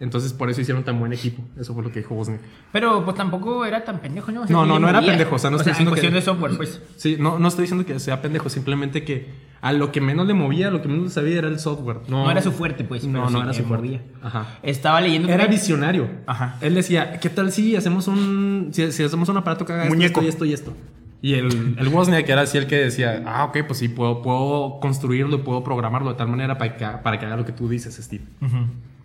Entonces 0.00 0.32
por 0.32 0.48
eso 0.48 0.60
hicieron 0.60 0.84
tan 0.84 0.98
buen 1.00 1.12
equipo. 1.12 1.42
Eso 1.58 1.74
fue 1.74 1.82
lo 1.82 1.90
que 1.90 1.98
dijo 2.00 2.14
Wozniak. 2.14 2.40
Pero 2.72 3.04
pues 3.04 3.16
tampoco 3.16 3.64
era 3.64 3.82
tan 3.84 3.98
pendejo, 3.98 4.30
¿no? 4.30 4.42
O 4.42 4.44
No, 4.44 4.46
sí 4.46 4.52
no, 4.68 4.74
le 4.74 4.80
no 4.80 4.88
era 4.88 5.00
pendejo, 5.00 5.34
o 5.34 5.38
sea, 5.40 5.50
no 5.50 5.56
estoy 5.56 5.70
en 5.70 5.74
diciendo 5.74 5.90
cuestión 5.90 6.12
que- 6.12 6.18
de 6.20 6.22
software, 6.24 6.56
pues. 6.56 6.80
Sí, 6.96 7.16
no, 7.18 7.38
no 7.40 7.48
estoy 7.48 7.62
diciendo 7.62 7.84
que 7.84 7.98
sea 7.98 8.22
pendejo, 8.22 8.48
simplemente 8.48 9.02
que 9.04 9.48
a 9.60 9.72
lo 9.72 9.90
que 9.90 10.00
menos 10.00 10.26
le 10.28 10.34
movía, 10.34 10.68
a 10.68 10.70
lo 10.70 10.82
que 10.82 10.86
menos 10.88 11.04
le 11.06 11.10
sabía 11.10 11.38
era 11.38 11.48
el 11.48 11.58
software. 11.58 11.98
No, 12.08 12.24
No, 12.24 12.30
era 12.30 12.40
su 12.42 12.52
fuerte, 12.52 12.84
pues. 12.84 13.02
No, 13.04 13.24
pero 13.24 13.30
no 13.30 13.38
sí 13.38 13.42
era 13.44 13.52
su 13.54 13.64
fuerte. 13.64 13.86
movía. 13.86 14.02
Ajá. 14.22 14.46
Estaba 14.62 15.00
leyendo 15.00 15.26
Era 15.28 15.38
también- 15.42 15.60
visionario. 15.60 16.08
Ajá. 16.26 16.58
Él 16.60 16.74
decía, 16.74 17.18
¿qué 17.18 17.28
tal 17.28 17.50
si 17.50 17.74
hacemos 17.74 18.06
un 18.06 18.68
si, 18.72 18.92
si 18.92 19.02
hacemos 19.02 19.28
un 19.28 19.36
aparato 19.36 19.64
que 19.66 19.72
haga 19.72 19.82
esto, 19.82 19.94
Muñeco. 19.96 20.20
esto 20.20 20.24
y 20.24 20.28
esto 20.28 20.44
y 20.44 20.52
esto? 20.52 20.76
Y 21.20 21.34
el, 21.34 21.74
el 21.76 21.88
Wozniak 21.88 22.28
era 22.28 22.42
así 22.42 22.56
el 22.56 22.68
que 22.68 22.76
decía, 22.76 23.24
ah, 23.26 23.46
ok, 23.46 23.58
pues 23.66 23.80
sí, 23.80 23.88
puedo, 23.88 24.22
puedo 24.22 24.78
construirlo, 24.78 25.42
puedo 25.42 25.64
programarlo 25.64 26.10
de 26.10 26.16
tal 26.16 26.28
manera 26.28 26.56
para 26.56 26.76
que, 26.76 26.86
para 27.02 27.18
que 27.18 27.26
haga 27.26 27.36
lo 27.36 27.44
que 27.44 27.50
tú 27.50 27.68
dices, 27.68 27.96
Steve. 27.96 28.22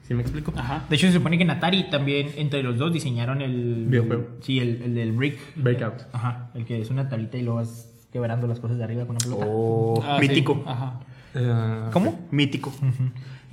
¿Sí 0.07 0.13
me 0.13 0.21
explico? 0.21 0.53
Ajá. 0.55 0.85
De 0.89 0.95
hecho, 0.95 1.07
se 1.07 1.13
supone 1.13 1.37
que 1.37 1.43
en 1.43 1.49
Atari 1.51 1.89
también, 1.89 2.29
entre 2.35 2.61
los 2.61 2.77
dos, 2.77 2.91
diseñaron 2.93 3.41
el. 3.41 3.85
Videojuego. 3.87 4.27
Sí, 4.41 4.59
el, 4.59 4.81
el 4.81 4.95
del 4.95 5.11
Brick. 5.13 5.37
Breakout. 5.55 6.03
Ajá. 6.11 6.49
El 6.55 6.65
que 6.65 6.81
es 6.81 6.89
una 6.89 7.07
tablita 7.07 7.37
y 7.37 7.41
luego 7.43 7.59
vas 7.59 7.89
quebrando 8.11 8.45
las 8.47 8.59
cosas 8.59 8.77
de 8.77 8.83
arriba 8.83 9.05
con 9.05 9.15
una 9.15 9.23
pelota. 9.23 9.45
Oh, 9.47 10.03
Ah, 10.05 10.17
sí. 10.21 10.27
mítico. 10.27 10.61
Ajá. 10.67 10.99
Eh, 11.35 11.89
¿Cómo? 11.93 12.19
Mítico. 12.31 12.71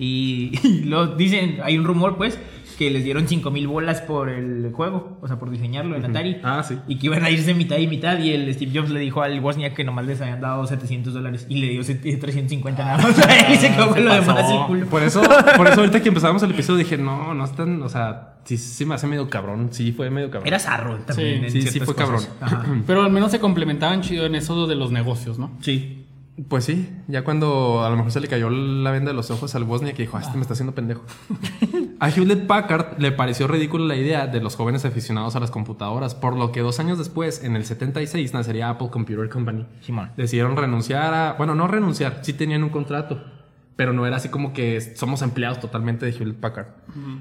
Y, 0.01 0.51
y 0.65 0.85
lo 0.85 1.15
dicen, 1.15 1.59
hay 1.63 1.79
un 1.79 1.85
rumor, 1.85 2.17
pues, 2.17 2.39
que 2.79 2.91
les 2.91 3.05
dieron 3.05 3.29
5 3.29 3.51
mil 3.51 3.69
bolas 3.69 4.01
por 4.01 4.31
el 4.31 4.71
juego, 4.73 5.19
o 5.21 5.29
sea, 5.29 5.39
por 5.39 5.51
diseñarlo 5.51 5.97
en 5.97 6.05
Atari. 6.07 6.39
Ah, 6.43 6.63
sí. 6.67 6.79
Y 6.89 6.97
que 6.97 7.09
iban 7.09 7.23
a 7.23 7.29
irse 7.29 7.53
mitad 7.53 7.77
y 7.77 7.87
mitad. 7.87 8.19
Y 8.19 8.31
el 8.31 8.53
Steve 8.55 8.73
Jobs 8.75 8.89
le 8.89 9.01
dijo 9.01 9.21
al 9.21 9.39
Wozniak 9.39 9.75
que 9.75 9.85
nomás 9.85 10.07
les 10.07 10.19
habían 10.23 10.41
dado 10.41 10.67
700 10.67 11.13
dólares. 11.13 11.45
Y 11.51 11.57
le 11.61 11.69
dio 11.69 11.85
set- 11.85 12.01
350 12.01 12.83
nada 12.83 12.97
más. 13.03 13.19
y 13.53 13.57
se 13.57 13.71
quedó 13.71 13.91
con 13.91 14.03
lo 14.03 14.11
pasó. 14.11 14.33
demás 14.35 14.51
el 14.51 14.67
culo. 14.67 14.87
Por 14.87 15.03
eso, 15.03 15.21
por 15.59 15.67
eso 15.69 15.81
ahorita 15.81 16.01
que 16.03 16.09
empezamos 16.09 16.43
el 16.43 16.53
episodio 16.53 16.79
dije, 16.79 16.97
no, 16.97 17.35
no 17.35 17.45
están, 17.45 17.83
o 17.83 17.89
sea, 17.91 18.37
sí, 18.45 18.57
sí 18.57 18.87
me 18.87 18.95
hace 18.95 19.07
medio 19.07 19.29
cabrón. 19.29 19.69
Sí, 19.73 19.93
fue 19.93 20.09
medio 20.09 20.31
cabrón. 20.31 20.49
Era 20.49 20.59
zarro 20.59 20.97
también. 21.01 21.51
Sí, 21.51 21.59
en 21.59 21.65
sí, 21.67 21.71
sí 21.73 21.81
fue 21.81 21.95
cosas. 21.95 22.31
cabrón. 22.41 22.63
Ajá. 22.65 22.83
Pero 22.87 23.03
al 23.03 23.13
menos 23.13 23.31
se 23.31 23.41
complementaban 23.41 24.01
chido 24.01 24.25
en 24.25 24.35
eso 24.37 24.67
de 24.67 24.75
los 24.77 24.91
negocios, 24.91 25.39
¿no? 25.39 25.51
Sí. 25.61 26.00
Pues 26.49 26.65
sí, 26.65 26.89
ya 27.09 27.23
cuando 27.23 27.85
a 27.85 27.91
lo 27.91 27.97
mejor 27.97 28.13
se 28.13 28.21
le 28.21 28.29
cayó 28.29 28.49
la 28.51 28.91
venda 28.91 29.11
de 29.11 29.17
los 29.17 29.31
ojos 29.31 29.55
al 29.55 29.65
Bosnia 29.65 29.93
que 29.93 30.03
dijo, 30.03 30.17
ah, 30.17 30.21
este 30.21 30.37
me 30.37 30.43
está 30.43 30.55
haciendo 30.55 30.75
pendejo. 30.75 31.03
a 32.01 32.09
Hewlett 32.09 32.47
Packard 32.47 32.99
le 32.99 33.13
pareció 33.13 33.47
ridícula 33.47 33.85
la 33.85 33.97
idea 33.97 34.27
de 34.27 34.41
los 34.41 34.57
jóvenes 34.57 34.85
aficionados 34.85 35.37
a 35.37 35.41
las 35.41 35.51
computadoras, 35.51 36.15
por 36.15 36.37
lo 36.37 36.51
que 36.53 36.61
dos 36.61 36.81
años 36.81 36.99
después, 36.99 37.45
en 37.45 37.57
el 37.57 37.65
76, 37.65 38.33
nacería 38.33 38.71
Apple 38.71 38.89
Computer 38.91 39.29
Company. 39.29 39.67
Decidieron 40.17 40.57
renunciar 40.57 41.13
a, 41.13 41.33
bueno, 41.35 41.55
no 41.55 41.67
renunciar, 41.67 42.21
sí 42.23 42.33
tenían 42.33 42.63
un 42.63 42.71
contrato, 42.71 43.23
pero 43.77 43.93
no 43.93 44.07
era 44.07 44.17
así 44.17 44.29
como 44.29 44.53
que 44.53 44.81
somos 44.81 45.23
empleados 45.23 45.61
totalmente 45.61 46.07
de 46.07 46.13
Hewlett 46.13 46.37
Packard. 46.37 46.69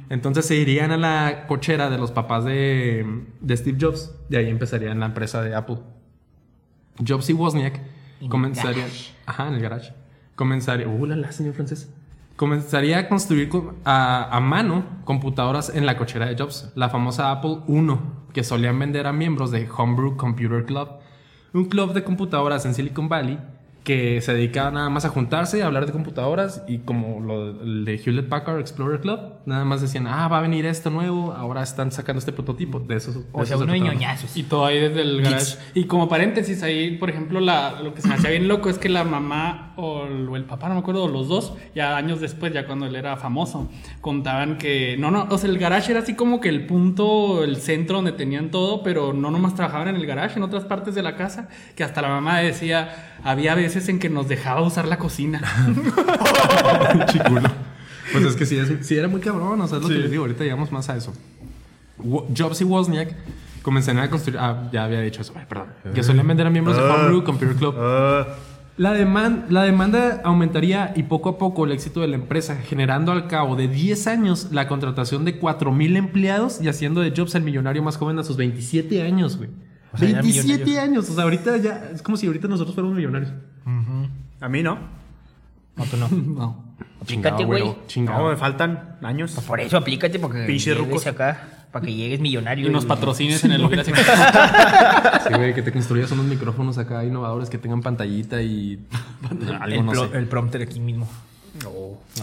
Entonces 0.09 0.45
se 0.45 0.55
irían 0.55 0.91
a 0.91 0.97
la 0.97 1.45
cochera 1.47 1.89
de 1.89 1.97
los 1.97 2.11
papás 2.11 2.45
de, 2.45 3.05
de 3.41 3.57
Steve 3.57 3.77
Jobs, 3.81 4.15
de 4.29 4.37
ahí 4.37 4.49
empezarían 4.49 4.99
la 4.99 5.07
empresa 5.07 5.41
de 5.41 5.55
Apple. 5.55 5.79
Jobs 7.05 7.29
y 7.29 7.33
Wozniak 7.33 7.98
Garage. 8.79 9.13
Ajá, 9.25 9.47
en 9.47 9.53
el 9.55 9.61
garage. 9.61 9.93
Comenzaría. 10.35 10.87
Uh, 10.87 11.05
la, 11.05 11.15
la, 11.15 11.31
señor 11.31 11.53
francés. 11.53 11.93
Comenzaría 12.35 12.99
a 12.99 13.09
construir 13.09 13.49
co- 13.49 13.75
a, 13.83 14.35
a 14.35 14.39
mano 14.39 14.85
computadoras 15.03 15.73
en 15.75 15.85
la 15.85 15.97
cochera 15.97 16.25
de 16.27 16.37
Jobs, 16.37 16.71
la 16.75 16.89
famosa 16.89 17.31
Apple 17.31 17.57
I, 17.67 17.97
que 18.33 18.43
solían 18.45 18.79
vender 18.79 19.07
a 19.07 19.11
miembros 19.13 19.51
de 19.51 19.67
Homebrew 19.69 20.15
Computer 20.15 20.63
Club, 20.65 20.87
un 21.53 21.65
club 21.65 21.91
de 21.93 22.03
computadoras 22.03 22.65
en 22.65 22.73
Silicon 22.73 23.09
Valley 23.09 23.39
que 23.83 24.21
se 24.21 24.33
dedicaba 24.33 24.71
nada 24.71 24.89
más 24.89 25.05
a 25.05 25.09
juntarse, 25.09 25.63
a 25.63 25.65
hablar 25.65 25.85
de 25.85 25.91
computadoras 25.91 26.63
y 26.67 26.79
como 26.79 27.19
lo 27.19 27.61
el 27.61 27.85
de 27.85 27.95
Hewlett 27.95 28.27
Packard 28.29 28.59
Explorer 28.59 28.99
Club, 28.99 29.19
nada 29.45 29.65
más 29.65 29.81
decían, 29.81 30.07
ah, 30.07 30.27
va 30.27 30.39
a 30.39 30.41
venir 30.41 30.65
esto 30.65 30.89
nuevo, 30.89 31.33
ahora 31.33 31.63
están 31.63 31.91
sacando 31.91 32.19
este 32.19 32.31
prototipo. 32.31 32.79
De 32.79 32.95
eso, 32.97 33.11
de 33.11 33.19
O 33.31 33.45
sea, 33.45 33.55
eso 33.55 33.57
se 33.57 33.63
uno 33.63 33.73
de 33.73 33.79
trataba. 33.79 33.95
ñoñazos. 33.95 34.37
Y 34.37 34.43
todo 34.43 34.65
ahí 34.65 34.79
desde 34.79 35.01
el 35.01 35.21
garage. 35.21 35.57
Y 35.73 35.85
como 35.85 36.07
paréntesis, 36.09 36.61
ahí, 36.63 36.97
por 36.97 37.09
ejemplo, 37.09 37.39
la, 37.39 37.81
lo 37.81 37.93
que 37.93 38.01
se 38.01 38.07
me 38.07 38.15
hacía 38.15 38.29
bien 38.29 38.47
loco 38.47 38.69
es 38.69 38.77
que 38.77 38.89
la 38.89 39.03
mamá 39.03 39.68
o 39.79 40.05
el, 40.05 40.27
o 40.27 40.35
el 40.35 40.43
papá, 40.45 40.67
no 40.67 40.75
me 40.75 40.79
acuerdo, 40.81 41.07
los 41.07 41.27
dos, 41.27 41.53
ya 41.73 41.95
años 41.97 42.19
después, 42.21 42.53
ya 42.53 42.65
cuando 42.65 42.85
él 42.85 42.95
era 42.95 43.17
famoso, 43.17 43.69
contaban 44.01 44.57
que. 44.57 44.95
No, 44.99 45.11
no, 45.11 45.27
o 45.29 45.37
sea, 45.37 45.49
el 45.49 45.57
garage 45.57 45.91
era 45.91 46.01
así 46.01 46.15
como 46.15 46.39
que 46.41 46.49
el 46.49 46.65
punto, 46.65 47.43
el 47.43 47.57
centro 47.57 47.97
donde 47.97 48.11
tenían 48.11 48.51
todo, 48.51 48.83
pero 48.83 49.13
no 49.13 49.31
nomás 49.31 49.55
trabajaban 49.55 49.87
en 49.89 49.95
el 49.95 50.05
garage, 50.05 50.37
en 50.37 50.43
otras 50.43 50.63
partes 50.65 50.95
de 50.95 51.01
la 51.03 51.15
casa, 51.15 51.49
que 51.75 51.83
hasta 51.83 52.01
la 52.01 52.09
mamá 52.09 52.39
decía, 52.39 53.13
había 53.23 53.55
veces 53.55 53.89
en 53.89 53.99
que 53.99 54.09
nos 54.09 54.27
dejaba 54.27 54.61
usar 54.61 54.87
la 54.87 54.97
cocina. 54.97 55.41
Chiculo. 57.07 57.41
Pues 58.11 58.23
es 58.25 58.35
que 58.35 58.45
sí, 58.45 58.57
es- 58.57 58.85
sí 58.87 58.95
era 58.97 59.07
muy 59.07 59.21
cabrón, 59.21 59.61
o 59.61 59.67
sea, 59.67 59.77
es 59.77 59.83
lo 59.83 59.89
que 59.89 59.95
les 59.95 60.11
digo, 60.11 60.23
ahorita 60.23 60.43
llegamos 60.43 60.71
más 60.71 60.89
a 60.89 60.95
eso. 60.97 61.13
Jobs 62.35 62.61
y 62.61 62.63
Wozniak 62.63 63.13
comenzaron 63.61 64.01
a 64.01 64.09
construir, 64.09 64.39
ah, 64.39 64.69
ya 64.71 64.85
había 64.85 65.01
dicho 65.01 65.21
eso, 65.21 65.33
ay, 65.35 65.43
perdón, 65.47 65.67
que 65.93 66.01
solían 66.01 66.27
vender 66.27 66.47
a 66.47 66.49
miembros 66.49 66.75
de 66.77 66.81
Ah. 66.83 66.95
Homebrew 66.95 67.23
Computer 67.23 67.55
Club. 67.55 67.75
Ah, 67.77 68.25
La, 68.79 68.95
deman- 68.97 69.47
la 69.49 69.63
demanda 69.63 70.21
aumentaría 70.23 70.93
y 70.95 71.03
poco 71.03 71.27
a 71.29 71.37
poco 71.37 71.65
el 71.65 71.73
éxito 71.73 71.99
de 71.99 72.07
la 72.07 72.15
empresa, 72.15 72.55
generando 72.55 73.11
al 73.11 73.27
cabo 73.27 73.57
de 73.57 73.67
10 73.67 74.07
años 74.07 74.47
la 74.51 74.69
contratación 74.69 75.25
de 75.25 75.37
4.000 75.39 75.97
empleados 75.97 76.61
y 76.61 76.69
haciendo 76.69 77.01
de 77.01 77.11
Jobs 77.15 77.35
el 77.35 77.43
millonario 77.43 77.83
más 77.83 77.97
joven 77.97 78.17
a 78.19 78.23
sus 78.23 78.37
27 78.37 79.01
años, 79.01 79.35
güey. 79.37 79.49
O 79.91 79.97
sea, 79.97 80.07
ya 80.07 80.21
27 80.21 80.47
millonario. 80.63 80.81
años, 80.81 81.09
o 81.09 81.13
sea, 81.13 81.23
ahorita 81.25 81.57
ya, 81.57 81.89
es 81.93 82.01
como 82.01 82.15
si 82.15 82.27
ahorita 82.27 82.47
nosotros 82.47 82.73
fuéramos 82.73 82.95
millonarios. 82.95 83.33
a 84.39 84.47
mí 84.49 84.63
no. 84.63 84.77
No, 85.75 85.83
tú 85.85 85.97
no. 85.97 86.07
no. 86.11 86.63
Aplícate, 87.01 87.43
güey. 87.45 87.63
No, 87.97 88.29
me 88.29 88.37
faltan 88.37 88.97
años. 89.01 89.31
Pues 89.35 89.45
por 89.45 89.59
eso 89.59 89.75
aplícate, 89.77 90.19
porque 90.19 90.45
Pinche 90.45 90.73
rucos. 90.73 91.05
acá, 91.05 91.58
para 91.71 91.85
que 91.85 91.93
llegues 91.93 92.19
millonario. 92.19 92.67
Y 92.67 92.71
nos 92.71 92.85
patrocines 92.85 93.43
en 93.43 93.51
el 93.51 93.61
lugar. 93.63 93.83
Sí, 93.85 93.91
güey, 95.35 95.53
que 95.53 95.61
te 95.61 95.71
construyas 95.71 96.11
unos 96.11 96.25
micrófonos 96.25 96.77
acá 96.77 97.03
innovadores 97.03 97.49
que 97.49 97.57
tengan 97.57 97.81
pantallita 97.81 98.41
y 98.41 98.79
algo, 99.59 99.65
el, 99.79 99.85
no 99.85 99.91
pro- 99.91 100.09
sé. 100.09 100.17
el 100.17 100.25
prompter 100.27 100.61
aquí 100.63 100.79
mismo. 100.79 101.07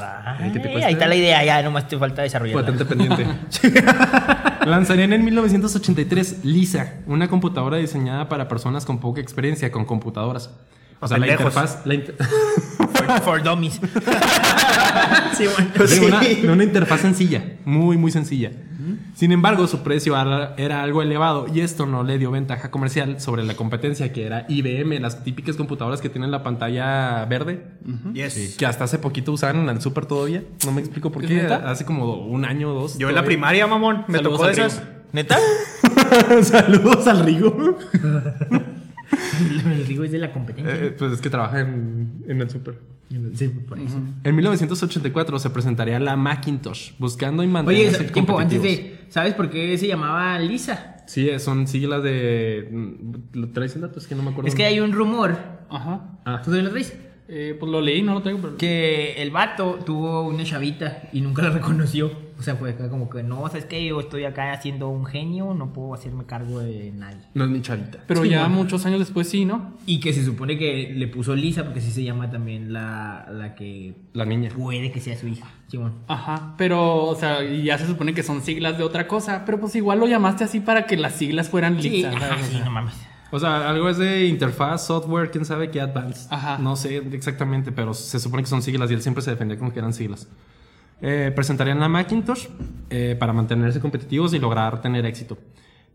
Ay, 0.00 0.50
¿qué 0.52 0.60
te 0.60 0.68
ahí 0.84 0.92
está 0.94 1.06
la 1.06 1.14
idea, 1.16 1.44
ya 1.44 1.62
nomás 1.62 1.88
te 1.88 1.98
falta 1.98 2.22
desarrollar. 2.22 2.54
Patente 2.56 2.84
pendiente. 2.86 3.26
Lanzarían 4.66 5.12
en 5.12 5.24
1983 5.24 6.44
Lisa, 6.44 6.94
una 7.06 7.28
computadora 7.28 7.76
diseñada 7.76 8.28
para 8.28 8.48
personas 8.48 8.84
con 8.86 8.98
poca 8.98 9.20
experiencia 9.20 9.70
con 9.70 9.84
computadoras. 9.84 10.50
O 11.00 11.08
sea, 11.08 11.18
la 11.18 11.28
interfaz, 11.28 11.84
la 11.84 11.94
inter- 11.94 12.16
For, 12.94 13.20
for 13.20 13.42
dummies. 13.42 13.74
sí, 15.36 15.44
bueno. 15.46 15.86
de 15.86 16.00
una, 16.06 16.20
de 16.20 16.48
una 16.50 16.64
interfaz 16.64 17.00
sencilla, 17.00 17.42
muy, 17.66 17.98
muy 17.98 18.10
sencilla. 18.10 18.52
Sin 19.14 19.32
embargo, 19.32 19.66
su 19.66 19.82
precio 19.82 20.14
era, 20.56 20.82
algo 20.82 21.02
elevado 21.02 21.46
y 21.52 21.60
esto 21.60 21.86
no 21.86 22.02
le 22.02 22.18
dio 22.18 22.30
ventaja 22.30 22.70
comercial 22.70 23.20
sobre 23.20 23.44
la 23.44 23.54
competencia 23.54 24.12
que 24.12 24.26
era 24.26 24.46
IBM, 24.48 25.00
las 25.00 25.24
típicas 25.24 25.56
computadoras 25.56 26.00
que 26.00 26.08
tienen 26.08 26.30
la 26.30 26.42
pantalla 26.42 27.24
verde, 27.26 27.66
Yes. 28.12 28.56
que 28.58 28.66
hasta 28.66 28.84
hace 28.84 28.98
poquito 28.98 29.32
usaban 29.32 29.56
en 29.56 29.68
el 29.68 29.80
super 29.80 30.06
todavía. 30.06 30.42
No 30.64 30.72
me 30.72 30.80
explico 30.80 31.10
por 31.10 31.24
¿Es 31.24 31.30
qué. 31.30 31.40
Hace 31.46 31.84
como 31.84 32.26
un 32.26 32.44
año 32.44 32.70
o 32.70 32.74
dos. 32.80 32.98
Yo 32.98 33.08
en 33.08 33.14
la 33.14 33.24
primaria, 33.24 33.66
mamón, 33.66 34.04
me 34.08 34.18
Saludos 34.18 34.38
tocó 34.38 34.46
de 34.46 34.52
esas. 34.52 34.82
¿Neta? 35.12 35.38
Saludos 36.42 37.06
al 37.06 37.24
Rigo. 37.24 37.78
El 39.66 39.86
Rigo 39.86 40.04
es 40.04 40.12
de 40.12 40.18
la 40.18 40.32
competencia. 40.32 40.74
Eh, 40.74 40.90
pues 40.98 41.12
es 41.12 41.20
que 41.20 41.30
trabaja 41.30 41.60
en, 41.60 42.24
en 42.26 42.40
el 42.40 42.50
super. 42.50 42.78
sí, 43.34 43.48
por 43.48 43.78
eso. 43.78 43.98
En 44.24 44.34
1984 44.36 45.38
se 45.38 45.50
presentaría 45.50 45.98
la 46.00 46.16
Macintosh, 46.16 46.92
buscando 46.98 47.42
y 47.42 47.46
mantenerse 47.46 48.02
Oye, 48.02 48.10
tiempo 48.12 48.38
antes 48.38 48.62
de. 48.62 49.00
¿Sabes 49.08 49.34
por 49.34 49.50
qué 49.50 49.76
se 49.78 49.86
llamaba 49.86 50.38
Lisa? 50.38 50.96
Sí, 51.06 51.28
eh, 51.28 51.38
son 51.38 51.68
siglas 51.68 52.02
de... 52.02 52.68
mm, 52.70 53.38
¿Lo 53.38 53.48
traes 53.50 53.76
el 53.76 53.82
dato? 53.82 54.00
Es 54.00 54.08
que 54.08 54.16
no 54.16 54.22
me 54.24 54.30
acuerdo. 54.30 54.48
Es 54.48 54.56
que 54.56 54.64
hay 54.64 54.80
un 54.80 54.92
rumor. 54.92 55.36
Ajá. 55.70 56.18
Ah, 56.24 56.42
¿Tú 56.44 56.50
lo 56.50 56.68
traes? 56.70 56.96
Eh, 57.28 57.56
pues 57.58 57.70
lo 57.70 57.80
leí, 57.80 58.02
no 58.02 58.14
lo 58.14 58.22
tengo, 58.22 58.38
pero. 58.40 58.56
Que 58.56 59.20
el 59.22 59.30
vato 59.30 59.78
tuvo 59.84 60.22
una 60.22 60.44
chavita 60.44 61.08
y 61.12 61.20
nunca 61.20 61.42
la 61.42 61.50
reconoció. 61.50 62.25
O 62.38 62.42
sea, 62.42 62.54
fue 62.56 62.74
como 62.90 63.08
que 63.08 63.22
no, 63.22 63.46
¿sabes 63.48 63.64
qué? 63.64 63.82
Yo 63.86 63.98
estoy 63.98 64.24
acá 64.24 64.52
haciendo 64.52 64.88
un 64.90 65.06
genio, 65.06 65.54
no 65.54 65.72
puedo 65.72 65.94
hacerme 65.94 66.24
cargo 66.26 66.58
de 66.60 66.92
nadie. 66.92 67.16
no 67.32 67.44
es 67.44 67.50
mi 67.50 67.62
chavita. 67.62 67.98
Pero 68.06 68.22
Sí, 68.22 68.28
ya 68.28 68.40
bueno. 68.40 68.56
muchos 68.56 68.84
años 68.84 68.98
después 68.98 69.28
sí, 69.28 69.44
¿no? 69.46 69.72
Y 69.86 70.00
que 70.00 70.12
se 70.12 70.22
supone 70.24 70.58
que 70.58 70.92
le 70.94 71.08
puso 71.08 71.34
Lisa 71.34 71.64
porque 71.64 71.78
así 71.78 71.90
se 71.90 72.04
llama 72.04 72.30
también 72.30 72.72
la, 72.74 73.26
la 73.32 73.54
que 73.54 73.94
La 74.12 74.26
niña. 74.26 74.50
puede 74.54 74.92
que 74.92 75.00
sea 75.00 75.16
su 75.18 75.28
hija. 75.28 75.46
Simón. 75.68 75.94
Ajá, 76.08 76.54
pero, 76.58 77.04
o 77.06 77.14
sea, 77.14 77.42
ya 77.42 77.78
se 77.78 77.86
supone 77.86 78.12
que 78.12 78.22
son 78.22 78.42
siglas 78.42 78.76
de 78.76 78.84
otra 78.84 79.08
cosa, 79.08 79.44
pero 79.46 79.58
pues 79.58 79.74
igual 79.74 79.98
lo 79.98 80.06
llamaste 80.06 80.44
así 80.44 80.60
para 80.60 80.86
que 80.86 80.96
las 80.98 81.14
siglas 81.14 81.48
fueran 81.48 81.80
Sí. 81.80 82.04
O 82.04 82.10
sí, 82.12 82.18
sea, 82.52 82.64
no 82.66 82.70
mames. 82.70 82.94
O 83.32 83.40
sea, 83.40 83.68
algo 83.68 83.88
es 83.88 83.96
de 83.98 84.26
interfaz, 84.26 84.86
software, 84.86 85.30
quién 85.30 85.44
sabe 85.44 85.70
qué 85.70 85.80
advanced. 85.80 86.28
Ajá. 86.30 86.58
No 86.58 86.76
sé 86.76 86.98
exactamente, 87.12 87.72
pero 87.72 87.92
se 87.94 88.20
supone 88.20 88.42
que 88.42 88.48
son 88.48 88.62
siglas 88.62 88.90
y 88.90 88.94
él 88.94 89.02
siempre 89.02 89.22
se 89.22 89.30
defendía 89.30 89.58
como 89.58 89.72
que 89.72 89.78
eran 89.80 89.92
siglas. 89.94 90.28
Eh, 91.02 91.32
presentarían 91.34 91.78
la 91.78 91.88
Macintosh 91.88 92.46
eh, 92.88 93.16
para 93.18 93.32
mantenerse 93.32 93.80
competitivos 93.80 94.32
y 94.32 94.38
lograr 94.38 94.80
tener 94.80 95.04
éxito. 95.04 95.36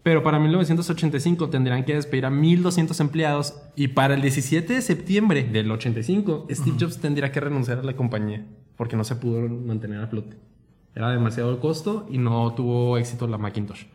Pero 0.04 0.24
para 0.24 0.40
1985 0.40 1.50
tendrían 1.50 1.84
que 1.86 1.94
despedir 1.94 2.26
a 2.26 2.32
1.200 2.32 3.00
empleados 3.02 3.56
y 3.76 3.90
para 3.90 4.16
el 4.16 4.22
17 4.22 4.74
de 4.74 4.82
septiembre 4.82 5.44
del 5.44 5.72
85 5.72 6.48
Steve 6.50 6.78
Jobs 6.80 7.00
tendría 7.00 7.32
que 7.32 7.40
renunciar 7.40 7.80
a 7.80 7.84
la 7.84 7.96
compañía 7.96 8.46
porque 8.78 8.96
no 8.96 9.04
se 9.04 9.16
pudo 9.16 9.48
mantener 9.48 10.02
a 10.02 10.08
flote. 10.08 10.38
Era 10.96 11.12
demasiado 11.12 11.52
el 11.52 11.60
costo 11.60 12.08
y 12.10 12.18
no 12.18 12.54
tuvo 12.54 12.98
éxito 12.98 13.28
la 13.28 13.38
Macintosh. 13.38 13.86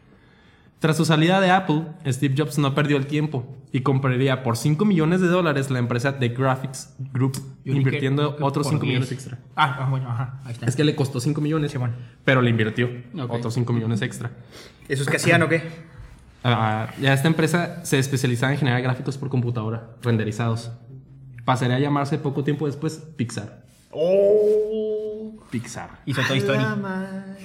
Tras 0.79 0.97
su 0.99 1.05
salida 1.07 1.41
de 1.41 1.51
Apple, 1.51 1.85
Steve 2.07 2.35
Jobs 2.37 2.59
no 2.59 2.75
perdió 2.75 2.97
el 2.99 3.07
tiempo 3.07 3.47
y 3.73 3.81
compraría 3.81 4.43
por 4.43 4.57
5 4.59 4.85
millones 4.85 5.21
de 5.23 5.27
dólares 5.29 5.71
la 5.71 5.79
empresa 5.79 6.19
The 6.19 6.29
Graphics 6.29 6.95
Group, 7.13 7.39
Yo 7.65 7.75
invirtiendo 7.75 8.37
que 8.37 8.43
otros 8.43 8.67
por 8.67 8.75
5 8.75 8.87
millones 8.87 9.09
10. 9.09 9.21
extra. 9.21 9.39
Ah, 9.57 9.79
ah, 9.81 9.91
bueno, 9.91 10.11
ajá. 10.11 10.41
Ahí 10.45 10.53
está. 10.53 10.67
Es 10.67 10.77
que 10.77 10.85
le 10.85 10.95
costó 10.95 11.19
5 11.19 11.41
millones, 11.41 11.73
Sí, 11.73 11.79
bueno. 11.79 11.95
pero 12.25 12.43
le 12.43 12.51
invirtió 12.51 12.91
otros 13.29 13.55
5 13.55 13.73
millones 13.73 14.03
extra. 14.03 14.31
¿Esos 14.89 15.07
que 15.09 15.17
hacían 15.17 15.43
o 15.43 15.49
qué? 15.49 15.63
Ah, 16.45 16.91
ya 17.01 17.13
esta 17.15 17.27
empresa 17.27 17.85
se 17.85 17.99
especializaba 17.99 18.53
en 18.53 18.59
generar 18.59 18.81
gráficos 18.83 19.17
por 19.19 19.31
computadora, 19.31 19.91
renderizados. 20.03 20.71
Pasaría 21.45 21.77
a 21.77 21.81
llamarse 21.81 22.19
poco 22.19 22.45
tiempo 22.45 22.67
después 22.67 22.99
Pixar. 23.17 23.65
¡Oh! 23.91 25.37
Pixar. 25.51 26.01
Hizo 26.07 26.21
Toy 26.29 26.39
Story. 26.39 26.63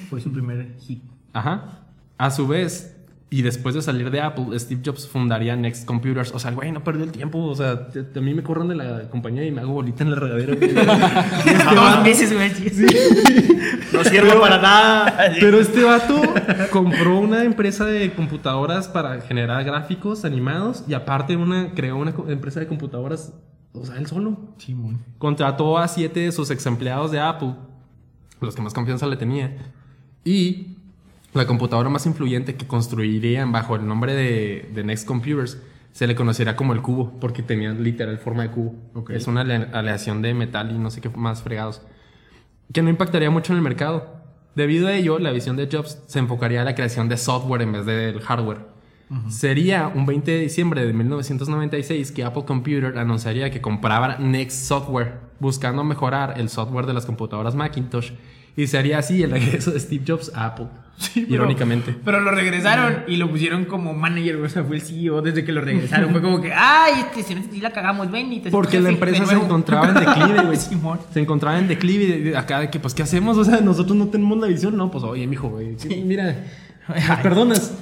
Fue 0.10 0.20
su 0.22 0.32
primer 0.32 0.76
hit. 0.80 1.02
Ajá. 1.34 1.80
A 2.18 2.30
su 2.30 2.48
vez, 2.48 3.01
y 3.34 3.44
después 3.44 3.74
de 3.74 3.82
salir 3.82 4.12
de 4.12 4.20
Apple, 4.20 4.60
Steve 4.60 4.82
Jobs 4.86 5.08
fundaría 5.08 5.56
Next 5.56 5.86
Computers. 5.88 6.34
O 6.34 6.40
sea, 6.40 6.50
el 6.50 6.56
güey 6.58 6.70
no 6.74 6.84
perdió 6.84 7.06
el 7.06 7.14
tiempo. 7.14 7.40
O 7.46 7.56
sea, 7.56 7.88
te- 7.88 8.04
te- 8.04 8.20
a 8.20 8.22
mí 8.22 8.34
me 8.34 8.44
corren 8.44 8.68
de 8.68 8.76
la 8.76 9.10
compañía 9.10 9.46
y 9.46 9.52
me 9.52 9.62
hago 9.62 9.72
bolita 9.72 10.04
en 10.04 10.12
la 10.12 10.18
regadera. 10.18 10.54
güey. 10.56 10.74
Dos 11.76 12.04
meses, 12.04 12.34
güey. 12.34 12.52
No 13.94 14.04
sirve 14.04 14.34
para 14.38 14.58
nada. 14.62 15.32
Pero 15.40 15.60
este 15.62 15.82
vato 15.82 16.22
compró 16.72 17.20
una 17.20 17.46
empresa 17.46 17.86
de 17.86 18.12
computadoras 18.14 18.90
para 18.90 19.22
generar 19.22 19.64
gráficos 19.64 20.26
animados 20.26 20.84
y 20.88 20.94
aparte 20.94 21.38
una, 21.38 21.74
creó 21.74 21.96
una 21.98 22.14
empresa 22.28 22.60
de 22.60 22.68
computadoras, 22.68 23.34
o 23.74 23.86
sea, 23.86 23.96
él 23.98 24.08
solo. 24.08 24.56
Simón. 24.58 25.00
Contrató 25.18 25.78
a 25.78 25.88
siete 25.88 26.20
de 26.20 26.32
sus 26.34 26.52
ex 26.52 26.66
empleados 26.66 27.12
de 27.12 27.22
Apple, 27.22 27.56
los 28.42 28.56
que 28.56 28.62
más 28.62 28.74
confianza 28.74 29.08
le 29.08 29.16
tenía, 29.16 29.56
y 30.26 30.71
la 31.34 31.46
computadora 31.48 31.90
más 31.90 32.06
influyente 32.06 32.56
que 32.56 32.68
construirían 32.68 33.52
bajo 33.52 33.76
el 33.76 33.88
nombre 33.88 34.14
de, 34.14 34.70
de 34.74 34.84
Next 34.84 35.08
Computers 35.08 35.62
se 35.94 36.08
le 36.08 36.16
conocerá 36.16 36.56
como 36.56 36.72
el 36.74 36.82
cubo, 36.82 37.20
porque 37.20 37.44
tenía 37.44 37.72
literal 37.74 38.18
forma 38.18 38.44
de 38.44 38.52
cubo. 38.52 38.76
Es 39.10 39.28
una 39.28 39.42
ale- 39.42 39.68
aleación 39.74 40.22
de 40.22 40.34
metal 40.34 40.72
y 40.72 40.78
no 40.78 40.90
sé 40.90 41.02
qué 41.02 41.10
más 41.10 41.42
fregados, 41.44 41.82
que 42.74 42.82
no 42.82 42.90
impactaría 42.90 43.30
mucho 43.30 43.52
en 43.52 43.58
el 43.58 43.64
mercado. 43.64 44.16
Debido 44.56 44.88
a 44.88 44.94
ello, 44.94 45.20
la 45.20 45.32
visión 45.32 45.56
de 45.58 45.68
Jobs 45.72 46.02
se 46.08 46.20
enfocaría 46.20 46.62
a 46.62 46.66
la 46.66 46.76
creación 46.76 47.10
de 47.10 47.18
software 47.18 47.62
en 47.62 47.72
vez 47.74 47.86
del 47.86 48.22
hardware. 48.22 48.72
Sería 49.28 49.92
un 49.94 50.06
20 50.06 50.32
de 50.32 50.40
diciembre 50.40 50.86
de 50.86 50.94
1996 50.94 52.14
que 52.14 52.24
Apple 52.24 52.46
Computer 52.46 52.98
anunciaría 52.98 53.52
que 53.52 53.60
compraba 53.60 54.18
Next 54.18 54.66
Software, 54.68 55.16
buscando 55.42 55.84
mejorar 55.84 56.36
el 56.40 56.48
software 56.48 56.86
de 56.86 56.94
las 56.94 57.06
computadoras 57.06 57.54
Macintosh, 57.54 58.12
y 58.58 58.68
sería 58.68 59.00
así 59.00 59.24
el 59.24 59.32
regreso 59.32 59.72
de 59.72 59.80
Steve 59.80 60.04
Jobs 60.08 60.32
a 60.36 60.46
Apple. 60.48 60.68
pero- 61.16 61.28
irónicamente. 61.34 61.96
Pero 62.06 62.20
lo 62.20 62.30
regresaron 62.30 63.04
y 63.08 63.16
lo 63.18 63.28
pusieron 63.30 63.66
como 63.66 63.94
manager, 63.96 64.36
o 64.36 64.48
sea, 64.50 64.64
fue 64.64 64.76
el 64.76 64.82
CEO 64.84 65.22
desde 65.24 65.44
que 65.44 65.52
lo 65.52 65.62
regresaron. 65.62 66.12
Fue 66.12 66.22
como 66.22 66.40
que, 66.40 66.54
ay, 66.54 66.94
este, 67.00 67.24
si 67.24 67.34
no 67.34 67.42
si 67.52 67.60
la 67.60 67.72
cagamos, 67.72 68.12
ven 68.12 68.32
y 68.32 68.40
te 68.40 68.52
Porque 68.52 68.80
la 68.80 68.90
empresa 68.90 69.22
de 69.22 69.26
se 69.26 69.32
nuevo". 69.34 69.46
encontraba 69.48 69.88
en 69.88 69.94
declive, 69.96 70.44
güey. 70.46 70.58
Se 71.14 71.20
encontraba 71.20 71.58
en 71.58 71.68
declive 71.68 72.20
de- 72.20 72.38
acá 72.38 72.60
de 72.60 72.70
que, 72.70 72.80
pues, 72.80 72.94
¿qué 72.94 73.02
hacemos? 73.02 73.36
O 73.38 73.44
sea, 73.44 73.62
nosotros 73.62 73.98
no 73.98 74.10
tenemos 74.10 74.38
la 74.38 74.46
visión. 74.48 74.78
No, 74.78 74.92
pues, 74.92 75.04
oye, 75.04 75.26
mijo, 75.26 75.50
güey. 75.50 75.74
sí, 75.78 76.04
Mira, 76.06 76.36
¿me 76.88 77.18
perdonas? 77.24 77.74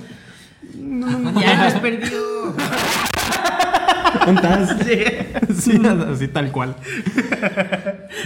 Ya 0.73 1.55
lo 1.57 1.63
has 1.63 1.73
perdido. 1.79 2.53
¿Contás? 4.25 4.75
Sí, 5.59 5.81
así 5.85 6.27
tal 6.29 6.51
cual. 6.51 6.75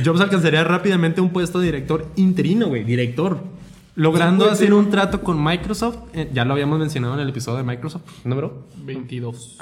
Jobs 0.05 0.21
alcanzaría 0.21 0.63
rápidamente 0.63 1.21
un 1.21 1.29
puesto 1.29 1.59
de 1.59 1.65
director 1.67 2.07
interino, 2.15 2.67
güey, 2.67 2.83
director. 2.83 3.39
Logrando 3.95 4.49
hacer 4.49 4.73
un 4.73 4.89
trato 4.89 5.21
con 5.21 5.43
Microsoft. 5.43 5.97
eh, 6.13 6.29
ya 6.33 6.45
lo 6.45 6.53
habíamos 6.53 6.79
mencionado 6.79 7.13
en 7.13 7.19
el 7.21 7.29
episodio 7.29 7.59
de 7.59 7.63
Microsoft, 7.63 8.03
número. 8.23 8.67
22. 8.77 9.57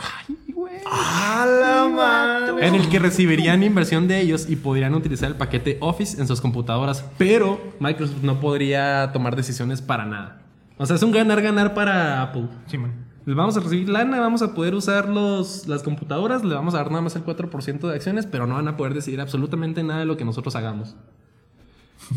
¡A 0.89 1.45
la 1.45 1.87
madre! 1.89 2.67
En 2.67 2.75
el 2.75 2.89
que 2.89 2.99
recibirían 2.99 3.63
inversión 3.63 4.07
de 4.07 4.21
ellos 4.21 4.49
y 4.49 4.55
podrían 4.55 4.93
utilizar 4.95 5.29
el 5.29 5.35
paquete 5.35 5.77
Office 5.81 6.19
en 6.19 6.27
sus 6.27 6.41
computadoras. 6.41 7.05
Pero 7.17 7.61
Microsoft 7.79 8.23
no 8.23 8.39
podría 8.39 9.11
tomar 9.13 9.35
decisiones 9.35 9.81
para 9.81 10.05
nada. 10.05 10.41
O 10.77 10.85
sea, 10.85 10.95
es 10.95 11.03
un 11.03 11.11
ganar-ganar 11.11 11.73
para 11.73 12.21
Apple. 12.21 12.47
Les 12.71 12.79
vamos 13.25 13.55
a 13.57 13.59
recibir 13.59 13.89
lana, 13.89 14.19
vamos 14.19 14.41
a 14.41 14.53
poder 14.53 14.73
usar 14.75 15.07
los, 15.09 15.67
las 15.67 15.83
computadoras, 15.83 16.43
le 16.43 16.55
vamos 16.55 16.73
a 16.73 16.77
dar 16.77 16.89
nada 16.89 17.01
más 17.01 17.15
el 17.15 17.23
4% 17.23 17.79
de 17.87 17.95
acciones, 17.95 18.25
pero 18.25 18.47
no 18.47 18.55
van 18.55 18.67
a 18.67 18.77
poder 18.77 18.93
decidir 18.93 19.21
absolutamente 19.21 19.83
nada 19.83 19.99
de 20.01 20.05
lo 20.05 20.17
que 20.17 20.25
nosotros 20.25 20.55
hagamos. 20.55 20.95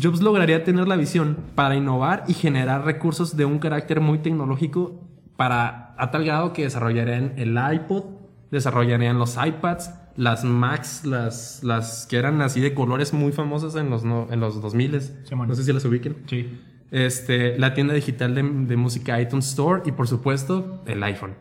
Jobs 0.01 0.21
lograría 0.21 0.63
tener 0.63 0.87
la 0.87 0.95
visión 0.95 1.37
para 1.55 1.75
innovar 1.75 2.23
y 2.27 2.33
generar 2.33 2.83
recursos 2.85 3.37
de 3.37 3.45
un 3.45 3.59
carácter 3.59 4.01
muy 4.01 4.17
tecnológico 4.19 4.99
para 5.37 5.93
a 5.97 6.11
tal 6.11 6.25
grado 6.25 6.53
que 6.53 6.63
desarrollarían 6.63 7.33
el 7.37 7.57
iPod, 7.73 8.03
desarrollarían 8.51 9.19
los 9.19 9.37
iPads, 9.37 9.91
las 10.17 10.43
Macs, 10.43 11.05
las, 11.05 11.63
las 11.63 12.05
que 12.07 12.17
eran 12.17 12.41
así 12.41 12.61
de 12.61 12.73
colores 12.73 13.13
muy 13.13 13.31
famosas 13.31 13.75
en 13.75 13.89
los, 13.89 14.03
no- 14.03 14.27
en 14.31 14.39
los 14.39 14.61
2000 14.61 15.01
Simón. 15.25 15.47
No 15.47 15.55
sé 15.55 15.63
si 15.63 15.71
las 15.73 15.85
ubiquen. 15.85 16.17
Sí. 16.27 16.57
Este, 16.91 17.57
la 17.57 17.73
tienda 17.73 17.93
digital 17.93 18.35
de, 18.35 18.43
de 18.43 18.77
música 18.77 19.19
iTunes 19.19 19.47
Store 19.47 19.81
y 19.85 19.91
por 19.91 20.07
supuesto 20.07 20.83
el 20.85 21.03
iPhone. 21.03 21.33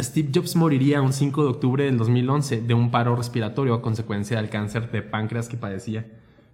Steve 0.00 0.30
Jobs 0.34 0.56
moriría 0.56 1.00
un 1.02 1.12
5 1.12 1.42
de 1.42 1.48
octubre 1.48 1.84
del 1.84 1.96
2011 1.98 2.62
de 2.62 2.74
un 2.74 2.90
paro 2.90 3.14
respiratorio 3.14 3.74
a 3.74 3.82
consecuencia 3.82 4.38
del 4.38 4.50
cáncer 4.50 4.90
de 4.90 5.02
páncreas 5.02 5.48
que 5.48 5.56
padecía. 5.56 6.06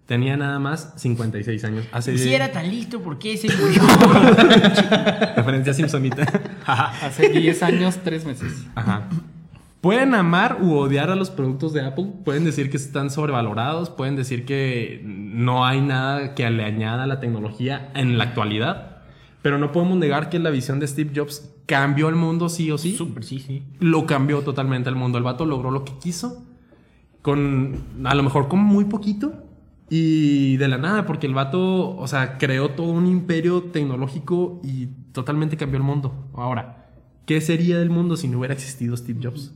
Tenía 0.06 0.36
nada 0.36 0.58
más 0.58 0.92
56 0.96 1.64
años. 1.64 1.86
Hace 1.92 2.14
Y 2.14 2.18
si 2.18 2.34
era 2.34 2.50
tan 2.50 2.68
listo, 2.68 3.00
¿por 3.00 3.18
qué 3.18 3.36
se 3.36 3.48
murió? 3.56 3.80
referencia 5.36 5.72
Simpsonita. 5.72 6.26
Hace 6.66 7.28
10 7.28 7.62
años, 7.62 7.98
3 8.02 8.24
meses. 8.24 8.66
Ajá. 8.74 9.08
Pueden 9.80 10.14
amar 10.14 10.58
u 10.60 10.74
odiar 10.74 11.08
a 11.08 11.16
los 11.16 11.30
productos 11.30 11.72
de 11.72 11.80
Apple, 11.80 12.12
pueden 12.24 12.44
decir 12.44 12.70
que 12.70 12.76
están 12.76 13.08
sobrevalorados, 13.08 13.88
pueden 13.88 14.14
decir 14.14 14.44
que 14.44 15.00
no 15.04 15.64
hay 15.64 15.80
nada 15.80 16.34
que 16.34 16.48
le 16.50 16.64
añada 16.64 17.04
a 17.04 17.06
la 17.06 17.18
tecnología 17.18 17.90
en 17.94 18.18
la 18.18 18.24
actualidad, 18.24 18.98
pero 19.40 19.56
no 19.56 19.72
podemos 19.72 19.96
negar 19.96 20.28
que 20.28 20.38
la 20.38 20.50
visión 20.50 20.80
de 20.80 20.86
Steve 20.86 21.12
Jobs 21.16 21.50
cambió 21.64 22.10
el 22.10 22.16
mundo 22.16 22.50
sí 22.50 22.70
o 22.70 22.76
sí. 22.76 22.94
Súper, 22.94 23.24
sí, 23.24 23.38
sí. 23.38 23.62
Lo 23.78 24.04
cambió 24.04 24.42
totalmente 24.42 24.90
el 24.90 24.96
mundo. 24.96 25.16
El 25.16 25.24
vato 25.24 25.46
logró 25.46 25.70
lo 25.70 25.84
que 25.84 25.92
quiso, 25.98 26.44
con 27.22 27.78
a 28.04 28.14
lo 28.14 28.22
mejor 28.22 28.48
con 28.48 28.58
muy 28.58 28.84
poquito 28.84 29.44
y 29.88 30.58
de 30.58 30.68
la 30.68 30.76
nada, 30.76 31.06
porque 31.06 31.26
el 31.26 31.32
vato, 31.32 31.96
o 31.96 32.06
sea, 32.06 32.36
creó 32.36 32.72
todo 32.72 32.88
un 32.88 33.06
imperio 33.06 33.62
tecnológico 33.62 34.60
y 34.62 34.88
totalmente 35.12 35.56
cambió 35.56 35.78
el 35.78 35.84
mundo. 35.84 36.28
Ahora, 36.34 36.90
¿qué 37.24 37.40
sería 37.40 37.78
del 37.78 37.88
mundo 37.88 38.18
si 38.18 38.28
no 38.28 38.38
hubiera 38.38 38.52
existido 38.52 38.94
Steve 38.94 39.20
Jobs? 39.22 39.54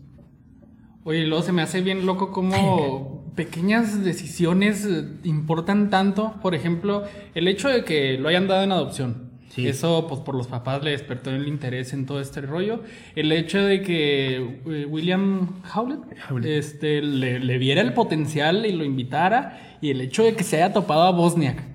Oye, 1.05 1.27
luego 1.27 1.43
se 1.43 1.53
me 1.53 1.61
hace 1.61 1.83
bien 1.83 2.07
loco 2.07 2.33
como 2.33 3.25
pequeñas 3.37 4.03
decisiones 4.03 4.87
eh, 4.87 5.05
importan 5.25 5.91
tanto. 5.91 6.35
Por 6.41 6.55
ejemplo, 6.55 7.05
el 7.35 7.47
hecho 7.47 7.69
de 7.69 7.85
que 7.85 8.17
lo 8.19 8.29
hayan 8.29 8.49
dado 8.49 8.65
en 8.65 8.73
adopción. 8.73 9.31
Sí. 9.51 9.69
Eso, 9.69 10.07
pues 10.09 10.21
por 10.21 10.35
los 10.35 10.49
papás 10.49 10.83
le 10.83 10.91
despertó 10.91 11.31
el 11.31 11.47
interés 11.47 11.93
en 11.93 12.07
todo 12.07 12.21
este 12.21 12.41
rollo. 12.41 12.81
El 13.15 13.31
hecho 13.31 13.63
de 13.63 13.83
que 13.83 14.37
eh, 14.37 14.87
William 14.87 15.61
Howlett, 15.75 16.01
Howlett. 16.29 16.51
Este, 16.51 17.03
le, 17.03 17.39
le 17.39 17.59
viera 17.59 17.83
el 17.83 17.93
potencial 17.93 18.65
y 18.67 18.73
lo 18.73 18.83
invitara. 18.83 19.77
Y 19.81 19.91
el 19.91 20.01
hecho 20.01 20.25
de 20.25 20.35
que 20.35 20.43
se 20.43 20.57
haya 20.57 20.73
topado 20.73 21.03
a 21.03 21.11
Bosniak. 21.11 21.74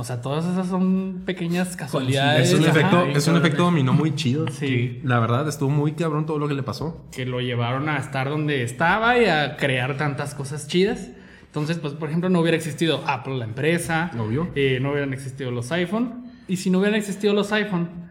O 0.00 0.04
sea, 0.04 0.20
todas 0.22 0.44
esas 0.46 0.66
son 0.68 1.22
pequeñas 1.26 1.76
casualidades. 1.76 2.48
Es 2.52 2.58
un, 2.58 2.64
Ajá. 2.64 2.70
efecto, 2.70 3.04
es 3.06 3.28
un 3.28 3.36
efecto 3.36 3.64
dominó 3.64 3.92
muy 3.92 4.14
chido. 4.14 4.46
Sí. 4.48 5.00
La 5.04 5.18
verdad, 5.20 5.46
estuvo 5.48 5.70
muy 5.70 5.92
cabrón 5.92 6.26
todo 6.26 6.38
lo 6.38 6.48
que 6.48 6.54
le 6.54 6.62
pasó. 6.62 7.04
que 7.12 7.26
lo 7.26 7.40
llevaron 7.40 7.88
a 7.88 7.98
estar 7.98 8.28
donde 8.30 8.62
estaba 8.62 9.18
y 9.18 9.26
a 9.26 9.56
crear 9.56 9.96
tantas 9.96 10.34
cosas 10.34 10.66
chidas. 10.66 11.08
Entonces, 11.46 11.78
pues, 11.78 11.94
por 11.94 12.08
ejemplo, 12.08 12.30
no 12.30 12.40
hubiera 12.40 12.56
existido 12.56 13.02
Apple, 13.06 13.36
la 13.36 13.44
empresa. 13.44 14.10
Obvio. 14.18 14.48
eh, 14.54 14.78
no 14.80 14.92
hubieran 14.92 15.12
existido 15.12 15.50
los 15.50 15.70
iPhone. 15.72 16.30
Y 16.48 16.56
si 16.56 16.70
no 16.70 16.78
hubieran 16.78 16.96
existido 16.98 17.34
los 17.34 17.52
iPhone, 17.52 18.09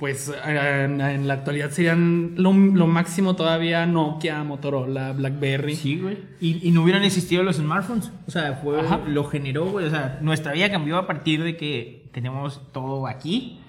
pues 0.00 0.32
en, 0.46 0.98
en 1.02 1.28
la 1.28 1.34
actualidad 1.34 1.70
serían 1.70 2.32
lo, 2.38 2.54
lo 2.54 2.86
máximo 2.86 3.36
todavía 3.36 3.84
Nokia, 3.84 4.42
Motorola, 4.42 5.12
BlackBerry. 5.12 5.76
Sí, 5.76 6.00
güey. 6.00 6.16
Y, 6.40 6.66
y 6.66 6.70
no 6.72 6.82
hubieran 6.82 7.02
existido 7.02 7.42
los 7.42 7.56
smartphones. 7.56 8.10
O 8.26 8.30
sea, 8.30 8.54
fue, 8.54 8.80
Ajá. 8.80 9.02
lo 9.06 9.24
generó, 9.24 9.66
güey. 9.66 9.84
O 9.86 9.90
sea, 9.90 10.18
nuestra 10.22 10.52
vida 10.52 10.70
cambió 10.70 10.96
a 10.96 11.06
partir 11.06 11.44
de 11.44 11.58
que 11.58 12.08
tenemos 12.12 12.72
todo 12.72 13.06
aquí. 13.06 13.60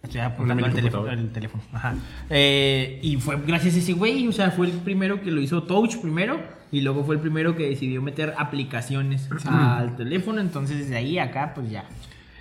Estoy 0.00 0.20
apuntando 0.20 0.64
al 0.64 0.72
teléfono. 0.72 1.10
al 1.10 1.30
teléfono. 1.32 1.62
Ajá. 1.72 1.96
Eh, 2.30 3.00
y 3.02 3.16
fue 3.16 3.36
gracias 3.44 3.74
a 3.74 3.78
ese 3.78 3.94
güey. 3.94 4.28
O 4.28 4.32
sea, 4.32 4.52
fue 4.52 4.68
el 4.68 4.72
primero 4.74 5.20
que 5.22 5.32
lo 5.32 5.40
hizo 5.40 5.64
Touch 5.64 5.96
primero. 5.96 6.40
Y 6.70 6.82
luego 6.82 7.02
fue 7.02 7.16
el 7.16 7.20
primero 7.20 7.56
que 7.56 7.68
decidió 7.68 8.00
meter 8.00 8.32
aplicaciones 8.38 9.28
al 9.44 9.96
teléfono. 9.96 10.40
Entonces, 10.40 10.78
desde 10.78 10.96
ahí 10.96 11.18
acá, 11.18 11.50
pues 11.52 11.68
ya. 11.68 11.84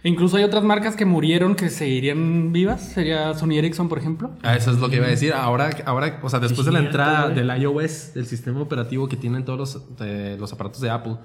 Incluso 0.08 0.38
hay 0.38 0.43
otras 0.46 0.63
marcas 0.63 0.96
que 0.96 1.04
murieron 1.04 1.54
que 1.54 1.70
seguirían 1.70 2.54
vivas. 2.54 2.82
Sería 2.82 3.34
Sony 3.34 3.58
Ericsson, 3.58 3.89
por 3.89 3.98
ejemplo. 3.98 4.32
Ah, 4.41 4.56
Eso 4.56 4.72
es 4.72 4.78
lo 4.78 4.89
que 4.89 4.96
iba 4.96 5.06
a 5.06 5.10
decir. 5.10 5.34
Ahora, 5.34 5.70
ahora 5.86 6.22
o 6.24 6.30
sea, 6.30 6.39
después 6.39 6.65
de 6.65 6.72
la 6.72 6.80
entrada 6.80 7.30
del 7.30 7.50
iOS, 7.62 8.13
del 8.13 8.26
sistema 8.26 8.62
operativo 8.62 9.10
que 9.10 9.17
tienen 9.17 9.43
todos 9.43 9.60
los, 9.60 9.84
eh, 10.00 10.38
los 10.39 10.54
aparatos 10.54 10.80
de 10.80 10.89
Apple, 10.89 11.17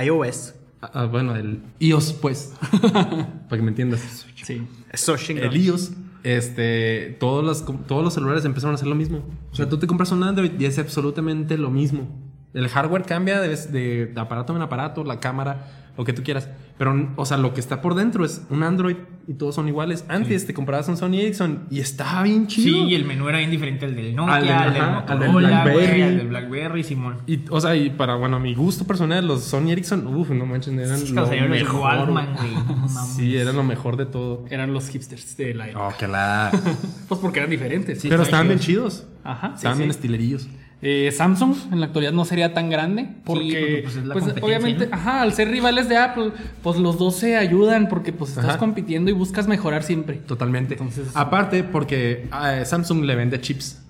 iOS. 0.00 0.54
Ah, 0.80 1.06
bueno, 1.06 1.34
el 1.34 1.60
iOS, 1.80 2.12
pues. 2.12 2.54
para 2.92 3.56
que 3.56 3.62
me 3.62 3.70
entiendas. 3.70 4.24
Sí. 4.44 4.62
Eso. 4.92 5.16
El 5.28 5.56
iOS, 5.56 5.90
este, 6.22 7.16
todos 7.18 7.44
los, 7.44 7.86
todos 7.88 8.04
los 8.04 8.14
celulares 8.14 8.44
empezaron 8.44 8.74
a 8.74 8.76
hacer 8.76 8.86
lo 8.86 8.94
mismo. 8.94 9.24
O 9.50 9.56
sea, 9.56 9.68
tú 9.68 9.76
te 9.76 9.88
compras 9.88 10.12
un 10.12 10.22
Android 10.22 10.52
y 10.56 10.66
es 10.66 10.78
absolutamente 10.78 11.58
lo 11.58 11.70
mismo. 11.70 12.08
El 12.54 12.68
hardware 12.68 13.02
cambia 13.02 13.40
de, 13.40 13.56
de 13.56 14.12
aparato 14.14 14.54
en 14.54 14.62
aparato, 14.62 15.02
la 15.02 15.18
cámara, 15.18 15.90
lo 15.96 16.04
que 16.04 16.12
tú 16.12 16.22
quieras. 16.22 16.48
Pero, 16.80 17.10
o 17.16 17.26
sea, 17.26 17.36
lo 17.36 17.52
que 17.52 17.60
está 17.60 17.82
por 17.82 17.94
dentro 17.94 18.24
es 18.24 18.40
un 18.48 18.62
Android 18.62 18.96
y 19.28 19.34
todos 19.34 19.54
son 19.54 19.68
iguales. 19.68 20.06
Antes 20.08 20.46
te 20.46 20.54
comprabas 20.54 20.88
un 20.88 20.96
Sony 20.96 21.16
Ericsson 21.20 21.64
y 21.70 21.80
estaba 21.80 22.22
bien 22.22 22.46
chido. 22.46 22.78
Sí, 22.84 22.84
y 22.88 22.94
el 22.94 23.04
menú 23.04 23.28
era 23.28 23.36
bien 23.36 23.50
diferente 23.50 23.84
al 23.84 23.94
del 23.94 24.16
Nokia, 24.16 24.34
Al 24.36 24.42
del- 24.46 24.52
al 24.54 24.72
del, 24.72 24.82
ajá, 24.82 24.98
al 25.00 25.18
del 25.18 25.28
Motorola, 25.28 25.62
Blackberry. 25.64 26.02
al 26.02 26.16
del 26.16 26.28
Blackberry, 26.28 26.82
Simón. 26.82 27.16
Y, 27.26 27.40
o 27.50 27.60
sea, 27.60 27.76
y 27.76 27.90
para, 27.90 28.14
bueno, 28.14 28.40
mi 28.40 28.54
gusto 28.54 28.86
personal, 28.86 29.28
los 29.28 29.44
Sony 29.44 29.72
Ericsson, 29.72 30.06
uff, 30.06 30.30
no 30.30 30.46
manches, 30.46 30.72
eran 30.72 30.98
Sí, 30.98 31.12
lo 31.12 31.24
o 31.24 31.26
sea, 31.26 31.36
eran 31.36 31.50
los 31.50 31.58
mejor. 31.58 31.80
Walkman, 31.82 32.34
güey. 32.34 32.54
No 32.54 32.64
mames. 32.88 32.92
Sí, 33.14 33.36
eran 33.36 33.56
lo 33.56 33.62
mejor 33.62 33.98
de 33.98 34.06
todo. 34.06 34.46
Eran 34.48 34.72
los 34.72 34.88
hipsters 34.88 35.36
de 35.36 35.52
la 35.54 35.68
época. 35.68 35.86
Oh, 35.86 35.98
que 35.98 36.08
la... 36.08 36.50
Pues 37.08 37.20
porque 37.20 37.40
eran 37.40 37.50
diferentes. 37.50 38.00
Pero 38.08 38.22
estaban 38.22 38.46
bien 38.48 38.58
chidos. 38.58 39.06
Ajá. 39.22 39.52
Estaban 39.54 39.76
sí, 39.76 39.82
bien 39.82 39.92
sí. 39.92 39.96
estilerillos. 39.98 40.48
Eh, 40.82 41.12
Samsung 41.12 41.54
en 41.72 41.80
la 41.80 41.86
actualidad 41.86 42.12
no 42.12 42.24
sería 42.24 42.54
tan 42.54 42.70
grande 42.70 43.06
porque, 43.24 43.42
porque, 43.44 43.80
pues, 43.84 43.96
es 43.96 44.04
la 44.06 44.14
competencia, 44.14 44.46
obviamente, 44.46 44.86
¿no? 44.86 44.94
ajá, 44.96 45.20
al 45.20 45.32
ser 45.34 45.48
rivales 45.50 45.90
de 45.90 45.98
Apple, 45.98 46.32
pues 46.62 46.78
los 46.78 46.96
dos 46.98 47.16
se 47.16 47.36
ayudan 47.36 47.88
porque 47.90 48.14
pues 48.14 48.30
estás 48.30 48.44
Ajá. 48.46 48.58
compitiendo 48.58 49.10
y 49.10 49.14
buscas 49.14 49.46
mejorar 49.46 49.82
siempre. 49.82 50.16
Totalmente. 50.16 50.74
Entonces- 50.74 51.08
Aparte, 51.14 51.64
porque 51.64 52.28
a 52.30 52.64
Samsung 52.64 53.04
le 53.04 53.14
vende 53.14 53.40
chips. 53.40 53.82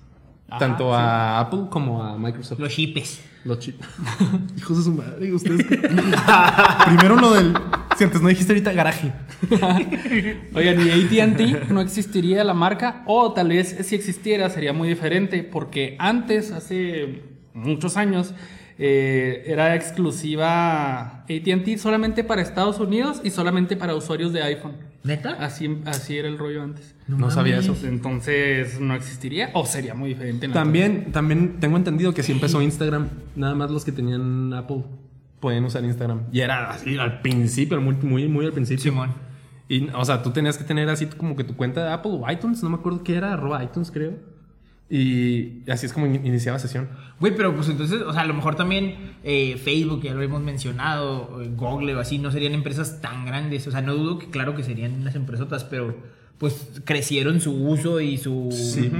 Ajá, 0.49 0.59
tanto 0.59 0.89
sí. 0.89 0.95
a 0.97 1.39
Apple 1.39 1.67
como 1.69 2.03
a 2.03 2.17
Microsoft. 2.17 2.59
Los 2.59 2.73
chipes. 2.73 3.21
Los 3.45 3.59
chips. 3.59 3.87
Hijos 4.57 4.77
de 4.79 4.83
su 4.83 4.91
madre, 4.93 5.33
ustedes. 5.33 5.65
Primero 6.85 7.15
lo 7.15 7.33
del. 7.33 7.53
Si 8.01 8.05
antes 8.05 8.19
no 8.19 8.29
dijiste 8.29 8.53
ahorita 8.53 8.73
garaje. 8.73 9.11
Oigan, 10.55 10.75
y 10.81 11.19
ATT 11.19 11.69
no 11.69 11.81
existiría 11.81 12.43
la 12.43 12.55
marca, 12.55 13.03
o 13.05 13.31
tal 13.31 13.49
vez 13.49 13.77
si 13.83 13.93
existiera 13.93 14.49
sería 14.49 14.73
muy 14.73 14.89
diferente, 14.89 15.43
porque 15.43 15.97
antes, 15.99 16.51
hace 16.51 17.21
muchos 17.53 17.97
años, 17.97 18.33
eh, 18.79 19.43
era 19.45 19.75
exclusiva 19.75 21.25
ATT 21.25 21.77
solamente 21.77 22.23
para 22.23 22.41
Estados 22.41 22.79
Unidos 22.79 23.21
y 23.23 23.29
solamente 23.29 23.77
para 23.77 23.93
usuarios 23.93 24.33
de 24.33 24.41
iPhone. 24.41 24.77
¿Neta? 25.03 25.33
Así, 25.33 25.69
así 25.85 26.17
era 26.17 26.27
el 26.27 26.39
rollo 26.39 26.63
antes. 26.63 26.95
No, 27.07 27.29
sabía 27.29 27.59
eso. 27.59 27.77
Entonces 27.83 28.79
no 28.79 28.95
existiría, 28.95 29.51
o 29.53 29.63
sería 29.67 29.93
muy 29.93 30.09
diferente. 30.09 30.47
en 30.47 30.53
También, 30.53 31.11
también 31.11 31.59
tengo 31.59 31.77
entendido 31.77 32.15
que 32.15 32.23
sí 32.23 32.31
empezó 32.31 32.63
Instagram. 32.63 33.09
Nada 33.35 33.53
más 33.53 33.69
los 33.69 33.85
que 33.85 33.91
tenían 33.91 34.55
Apple 34.55 34.85
pueden 35.41 35.65
usar 35.65 35.83
Instagram. 35.83 36.21
Y 36.31 36.39
era 36.39 36.69
así 36.69 36.97
al 36.97 37.19
principio, 37.21 37.81
muy, 37.81 37.95
muy, 37.95 38.27
muy 38.29 38.45
al 38.45 38.53
principio. 38.53 38.83
Simón. 38.83 39.09
Y, 39.67 39.89
o 39.89 40.05
sea, 40.05 40.23
tú 40.23 40.31
tenías 40.31 40.57
que 40.57 40.63
tener 40.63 40.87
así 40.89 41.07
como 41.07 41.35
que 41.35 41.43
tu 41.43 41.55
cuenta 41.57 41.83
de 41.83 41.91
Apple 41.91 42.11
o 42.13 42.31
iTunes, 42.31 42.63
no 42.63 42.69
me 42.69 42.75
acuerdo 42.77 43.03
qué 43.03 43.15
era, 43.15 43.33
arroba 43.33 43.61
iTunes, 43.63 43.91
creo. 43.91 44.13
Y 44.89 45.61
así 45.71 45.85
es 45.85 45.93
como 45.93 46.05
in- 46.05 46.25
iniciaba 46.25 46.59
sesión. 46.59 46.89
Güey, 47.21 47.33
pero 47.35 47.55
pues 47.55 47.69
entonces, 47.69 48.01
o 48.01 48.11
sea, 48.11 48.23
a 48.23 48.25
lo 48.25 48.33
mejor 48.33 48.55
también 48.55 49.13
eh, 49.23 49.55
Facebook, 49.63 50.01
ya 50.03 50.13
lo 50.13 50.21
hemos 50.21 50.41
mencionado, 50.41 51.41
eh, 51.41 51.49
Google 51.55 51.95
o 51.95 51.99
así, 52.01 52.17
no 52.17 52.29
serían 52.31 52.53
empresas 52.53 52.99
tan 53.01 53.25
grandes. 53.25 53.65
O 53.67 53.71
sea, 53.71 53.81
no 53.81 53.95
dudo 53.95 54.19
que 54.19 54.29
claro 54.29 54.53
que 54.55 54.63
serían 54.63 54.93
unas 54.95 55.15
empresotas, 55.15 55.63
pero 55.63 55.95
pues 56.37 56.81
crecieron 56.83 57.39
su 57.39 57.53
uso 57.53 58.01
y 58.01 58.17
su... 58.17 58.49
Sí. 58.51 58.91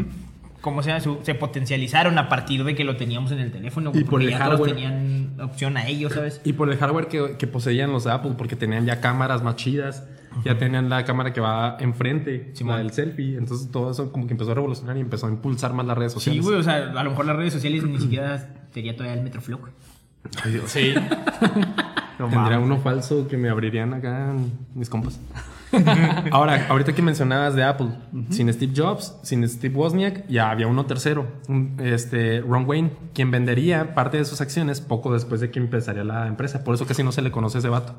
¿Cómo 0.61 0.83
se 0.83 0.89
llama? 0.89 1.01
Su- 1.01 1.19
se 1.23 1.33
potencializaron 1.35 2.17
a 2.19 2.29
partir 2.29 2.63
de 2.63 2.75
que 2.75 2.83
lo 2.83 2.95
teníamos 2.95 3.31
en 3.31 3.39
el 3.39 3.51
teléfono. 3.51 3.91
Y 3.93 4.01
por 4.03 4.11
porque 4.11 4.25
el 4.25 4.31
ya 4.31 4.37
todos 4.45 4.51
hardware. 4.51 4.73
tenían 4.75 5.35
opción 5.41 5.75
a 5.77 5.87
ellos, 5.87 6.13
¿sabes? 6.13 6.39
Y 6.43 6.53
por 6.53 6.69
el 6.71 6.77
hardware 6.77 7.07
que, 7.07 7.35
que 7.37 7.47
poseían 7.47 7.91
los 7.91 8.03
de 8.03 8.11
Apple, 8.11 8.33
porque 8.37 8.55
tenían 8.55 8.85
ya 8.85 9.01
cámaras 9.01 9.41
más 9.43 9.55
chidas, 9.55 10.07
ya 10.45 10.57
tenían 10.57 10.87
la 10.89 11.03
cámara 11.03 11.33
que 11.33 11.41
va 11.41 11.77
enfrente, 11.79 12.51
Simón. 12.53 12.73
la 12.75 12.77
del 12.79 12.91
selfie. 12.91 13.37
Entonces 13.37 13.69
todo 13.71 13.91
eso 13.91 14.11
como 14.11 14.27
que 14.27 14.33
empezó 14.33 14.51
a 14.51 14.55
revolucionar 14.55 14.95
y 14.97 15.01
empezó 15.01 15.27
a 15.27 15.29
impulsar 15.29 15.73
más 15.73 15.85
las 15.87 15.97
redes 15.97 16.13
Sí, 16.13 16.19
sociales. 16.19 16.43
güey, 16.45 16.55
o 16.57 16.63
sea, 16.63 16.75
a 16.91 17.03
lo 17.03 17.09
mejor 17.09 17.25
las 17.25 17.35
redes 17.35 17.53
sociales 17.53 17.83
ni 17.83 17.99
siquiera 17.99 18.53
sería 18.73 18.95
todavía 18.95 19.17
el 19.17 19.23
Metroflow. 19.23 19.59
güey. 19.59 19.73
Ay, 20.43 20.51
Dios. 20.53 20.69
Sí. 20.71 20.93
No 22.19 22.27
Tendría 22.29 22.59
mames. 22.59 22.65
uno 22.67 22.77
falso 22.77 23.27
que 23.27 23.35
me 23.35 23.49
abrirían 23.49 23.95
acá 23.95 24.31
mis 24.75 24.89
compas. 24.91 25.19
Ahora, 26.31 26.67
ahorita 26.69 26.93
que 26.93 27.01
mencionabas 27.01 27.55
de 27.55 27.63
Apple, 27.63 27.89
sin 28.29 28.51
Steve 28.51 28.73
Jobs, 28.75 29.17
sin 29.23 29.47
Steve 29.47 29.75
Wozniak, 29.75 30.27
ya 30.27 30.51
había 30.51 30.67
uno 30.67 30.85
tercero, 30.85 31.27
este 31.79 32.41
Ron 32.41 32.65
Wayne, 32.67 32.91
quien 33.13 33.31
vendería 33.31 33.95
parte 33.95 34.17
de 34.17 34.25
sus 34.25 34.41
acciones 34.41 34.81
poco 34.81 35.13
después 35.13 35.41
de 35.41 35.51
que 35.51 35.59
empezaría 35.59 36.03
la 36.03 36.27
empresa. 36.27 36.63
Por 36.63 36.75
eso 36.75 36.85
casi 36.85 37.03
no 37.03 37.11
se 37.11 37.21
le 37.21 37.31
conoce 37.31 37.59
ese 37.59 37.69
vato. 37.69 37.95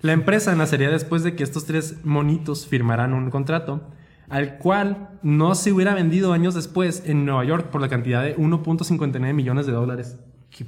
La 0.00 0.12
empresa 0.12 0.54
nacería 0.54 0.90
después 0.90 1.24
de 1.24 1.34
que 1.34 1.42
estos 1.42 1.64
tres 1.64 2.04
monitos 2.04 2.66
firmaran 2.66 3.14
un 3.14 3.30
contrato, 3.30 3.82
al 4.28 4.58
cual 4.58 5.08
no 5.22 5.54
se 5.54 5.72
hubiera 5.72 5.94
vendido 5.94 6.32
años 6.32 6.54
después 6.54 7.02
en 7.06 7.24
Nueva 7.24 7.44
York 7.44 7.70
por 7.70 7.80
la 7.80 7.88
cantidad 7.88 8.22
de 8.22 8.36
1.59 8.36 9.34
millones 9.34 9.66
de 9.66 9.72
dólares. 9.72 10.18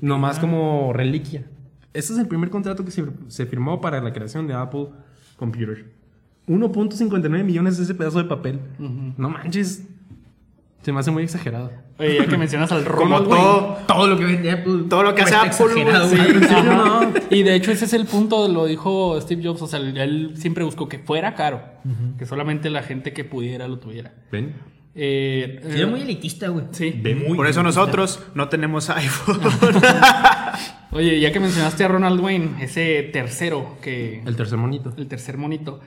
Nomás 0.01 0.39
como 0.39 0.93
reliquia. 0.93 1.45
Ese 1.93 2.13
es 2.13 2.19
el 2.19 2.29
primer 2.29 2.51
contrato 2.51 2.85
que 2.85 2.91
se, 2.91 3.05
se 3.29 3.47
firmó 3.47 3.81
para 3.81 4.01
la 4.01 4.13
creación 4.13 4.47
de 4.47 4.55
Apple 4.55 4.89
Computer. 5.37 6.00
1.59 6.49 7.45
millones 7.45 7.77
de 7.79 7.85
ese 7.85 7.95
pedazo 7.95 8.19
de 8.19 8.25
papel. 8.25 8.61
No 8.79 9.29
manches. 9.29 9.85
Se 10.83 10.93
me 10.93 11.01
hace 11.01 11.11
muy 11.11 11.23
exagerado. 11.25 11.71
Oye, 11.99 12.17
ya 12.17 12.27
que 12.27 12.39
mencionas 12.39 12.73
al 12.73 12.87
Wayne. 12.89 13.29
todo. 13.29 13.77
Todo 13.87 14.07
lo 14.07 14.17
que 14.19 14.25
vende 14.25 14.51
Apple. 14.51 14.85
Todo 14.89 15.03
lo 15.03 15.15
que 15.15 15.21
hace 15.23 15.35
Apple, 15.35 15.53
sí. 16.09 17.35
Y 17.37 17.43
de 17.43 17.55
hecho 17.55 17.71
ese 17.71 17.85
es 17.85 17.93
el 17.93 18.07
punto, 18.07 18.49
lo 18.49 18.65
dijo 18.65 19.21
Steve 19.21 19.43
Jobs, 19.45 19.61
o 19.61 19.67
sea, 19.67 19.79
él 19.79 20.33
siempre 20.37 20.65
buscó 20.65 20.89
que 20.89 20.99
fuera 20.99 21.35
caro, 21.35 21.61
que 22.19 22.25
solamente 22.25 22.71
la 22.71 22.83
gente 22.83 23.13
que 23.13 23.25
pudiera 23.25 23.69
lo 23.69 23.79
tuviera. 23.79 24.15
¿Ven? 24.33 24.55
Eh, 24.95 25.61
Sí, 25.71 25.77
era 25.79 25.87
muy 25.87 26.01
elitista, 26.01 26.49
güey. 26.49 26.65
sí. 26.73 27.03
Por 27.37 27.47
eso 27.47 27.63
nosotros 27.63 28.23
no 28.35 28.49
tenemos 28.49 28.89
iPhone. 28.91 29.39
Oye, 30.93 31.21
ya 31.21 31.31
que 31.31 31.39
mencionaste 31.41 31.85
a 31.85 31.89
Ronald 31.89 32.19
Wayne, 32.21 32.65
ese 32.65 33.09
tercero 33.13 33.77
que... 33.83 34.23
El 34.27 34.35
tercer 34.37 34.59
monito. 34.59 34.93
el 34.97 35.07
tercer 35.07 35.37
monito. 35.37 35.81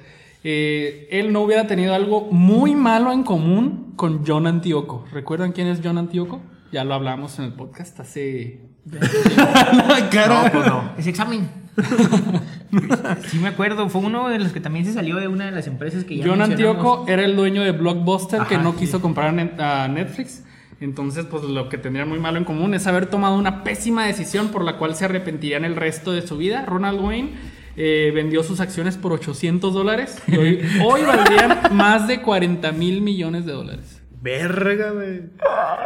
Eh, 0.44 1.08
él 1.12 1.32
no 1.32 1.42
hubiera 1.42 1.68
tenido 1.68 1.94
algo 1.94 2.28
muy 2.32 2.76
malo 2.76 3.12
en 3.12 3.24
común 3.24 3.94
con 3.96 4.26
John 4.26 4.48
Antioco. 4.48 5.06
¿Recuerdan 5.12 5.54
quién 5.54 5.68
es 5.68 5.80
John 5.84 5.98
Antioco? 5.98 6.42
Ya 6.72 6.84
lo 6.84 6.94
hablamos 6.94 7.40
en 7.40 7.46
el 7.46 7.54
podcast 7.54 8.00
hace... 8.00 8.62
no, 8.86 10.52
pues 10.52 10.66
no. 10.66 10.92
Ese 10.98 11.12
examen. 11.12 11.50
sí 13.28 13.40
me 13.40 13.48
acuerdo, 13.48 13.88
fue 13.88 14.02
uno 14.02 14.28
de 14.28 14.40
los 14.40 14.52
que 14.52 14.60
también 14.60 14.86
se 14.86 14.92
salió 14.92 15.16
de 15.16 15.30
una 15.30 15.46
de 15.46 15.52
las 15.52 15.68
empresas 15.68 16.04
que 16.04 16.18
ya 16.18 16.26
John. 16.28 16.42
Antioco 16.42 17.06
era 17.08 17.24
el 17.24 17.36
dueño 17.38 17.64
de 17.64 17.72
Blockbuster 17.72 18.42
que 18.42 18.56
Ajá, 18.56 18.64
no 18.64 18.74
sí. 18.74 18.80
quiso 18.80 19.02
comprar 19.02 19.30
a 19.60 19.88
Netflix. 19.88 20.44
Entonces, 20.82 21.26
pues 21.26 21.44
lo 21.44 21.70
que 21.70 21.78
tendrían 21.78 22.10
muy 22.10 22.20
malo 22.20 22.38
en 22.38 22.44
común 22.44 22.74
es 22.74 22.86
haber 22.88 23.06
tomado 23.06 23.38
una 23.38 23.64
pésima 23.64 24.06
decisión 24.06 24.50
por 24.50 24.66
la 24.66 24.78
cual 24.78 24.96
se 24.96 25.06
arrepentirían 25.06 25.64
el 25.64 25.78
resto 25.78 26.12
de 26.12 26.28
su 26.28 26.36
vida. 26.36 26.66
Ronald 26.66 27.00
Wayne 27.00 27.32
eh, 27.76 28.12
vendió 28.14 28.44
sus 28.44 28.60
acciones 28.60 28.98
por 28.98 29.14
800 29.14 29.74
dólares 29.74 30.22
y 30.28 30.36
hoy, 30.38 30.60
hoy 30.86 31.02
valdrían 31.04 31.76
más 31.76 32.08
de 32.08 32.22
40 32.22 32.72
mil 32.72 33.02
millones 33.02 33.46
de 33.46 33.52
dólares. 33.54 34.02
Verga, 34.22 34.92
güey. 34.92 35.22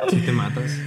Si 0.09 0.17
te 0.17 0.31
matas. 0.31 0.79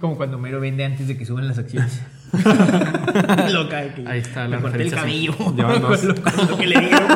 Como 0.00 0.16
cuando 0.16 0.38
Mero 0.38 0.60
vende 0.60 0.84
antes 0.84 1.08
de 1.08 1.16
que 1.18 1.24
suban 1.26 1.48
las 1.48 1.58
acciones. 1.58 2.00
Loca, 3.52 3.78
de 3.82 3.94
que 3.94 4.04
Ahí 4.08 4.20
está 4.20 4.44
me 4.44 4.50
la 4.56 4.60
corté 4.62 4.82
el 4.84 4.90
cabello. 4.92 5.36
Con 5.36 5.56
lo- 5.56 5.88
con 6.22 6.48
lo 6.48 6.56
que 6.58 6.66
le 6.66 6.80
dieron. 6.80 7.08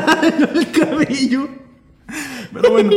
el 0.57 0.71
cabello. 0.73 1.49
Pero 2.53 2.71
bueno, 2.71 2.91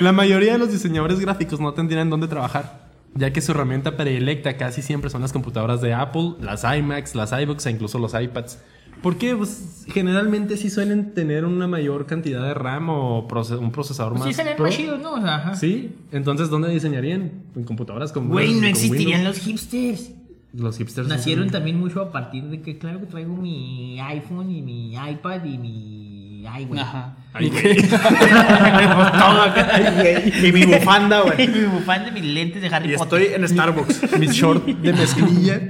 la 0.00 0.12
mayoría 0.12 0.52
de 0.52 0.58
los 0.58 0.72
diseñadores 0.72 1.18
gráficos 1.20 1.60
no 1.60 1.72
tendrían 1.74 2.08
dónde 2.08 2.28
trabajar, 2.28 2.88
ya 3.14 3.32
que 3.32 3.40
su 3.40 3.52
herramienta 3.52 3.96
predilecta 3.96 4.56
casi 4.56 4.80
siempre 4.82 5.10
son 5.10 5.20
las 5.22 5.32
computadoras 5.32 5.80
de 5.82 5.92
Apple, 5.92 6.34
las 6.40 6.64
iMacs, 6.64 7.14
las 7.14 7.32
iBooks 7.32 7.66
e 7.66 7.70
incluso 7.72 7.98
los 7.98 8.14
iPads. 8.14 8.58
Porque 9.02 9.34
pues, 9.36 9.84
generalmente 9.88 10.56
sí 10.56 10.70
suelen 10.70 11.12
tener 11.12 11.44
una 11.44 11.66
mayor 11.66 12.06
cantidad 12.06 12.42
de 12.42 12.54
RAM 12.54 12.88
o 12.90 13.26
proce- 13.28 13.58
un 13.58 13.72
procesador 13.72 14.12
Pues 14.12 14.20
más. 14.20 14.28
sí, 14.28 14.34
salen 14.34 14.54
más 14.62 14.76
chidos, 14.76 15.00
¿no? 15.00 15.14
O 15.14 15.20
sea, 15.20 15.36
ajá. 15.36 15.54
Sí, 15.56 15.90
entonces 16.12 16.48
¿dónde 16.50 16.68
diseñarían? 16.70 17.32
En 17.56 17.64
computadoras 17.64 18.12
con 18.12 18.28
Güey, 18.28 18.54
no 18.54 18.66
existirían 18.66 19.20
Windows. 19.20 19.36
los 19.38 19.44
hipsters. 19.46 20.12
Los 20.54 20.76
hipsters. 20.78 21.08
Nacieron 21.08 21.50
también 21.50 21.80
mucho 21.80 22.00
a 22.02 22.12
partir 22.12 22.44
de 22.44 22.60
que, 22.60 22.76
claro 22.78 23.00
que 23.00 23.06
traigo 23.06 23.34
mi 23.34 23.98
iPhone 24.00 24.50
y 24.50 24.60
mi 24.62 24.92
iPad 24.94 25.44
y 25.44 25.56
mi 25.58 26.11
Ajá. 26.46 27.14
Ay, 27.34 27.46
¿Y 27.46 27.50
güey. 27.62 27.76
Todo 27.88 29.42
acá, 29.42 29.90
güey. 29.94 30.48
Y 30.48 30.52
mi 30.52 30.64
bufanda, 30.66 31.20
güey. 31.22 31.48
mi 31.48 31.64
bufanda, 31.64 32.10
mis 32.10 32.24
lentes 32.24 32.60
de 32.62 32.68
Harry 32.68 32.92
Y 32.92 32.96
Potter. 32.96 33.22
estoy 33.22 33.34
en 33.42 33.48
Starbucks. 33.48 34.12
Mi 34.18 34.26
short 34.26 34.64
de 34.66 34.92
mezclilla 34.92 35.60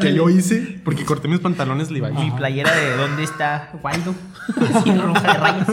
que 0.00 0.14
yo 0.14 0.28
hice 0.30 0.80
porque 0.84 1.04
corté 1.04 1.28
mis 1.28 1.40
pantalones 1.40 1.90
Levi's. 1.90 2.18
Mi 2.18 2.30
playera 2.30 2.74
de 2.74 2.96
¿Dónde 2.96 3.22
está 3.24 3.70
Waldo? 3.82 4.14
Así 4.74 4.92
roja 4.92 5.20
de 5.20 5.38
rayas. 5.38 5.66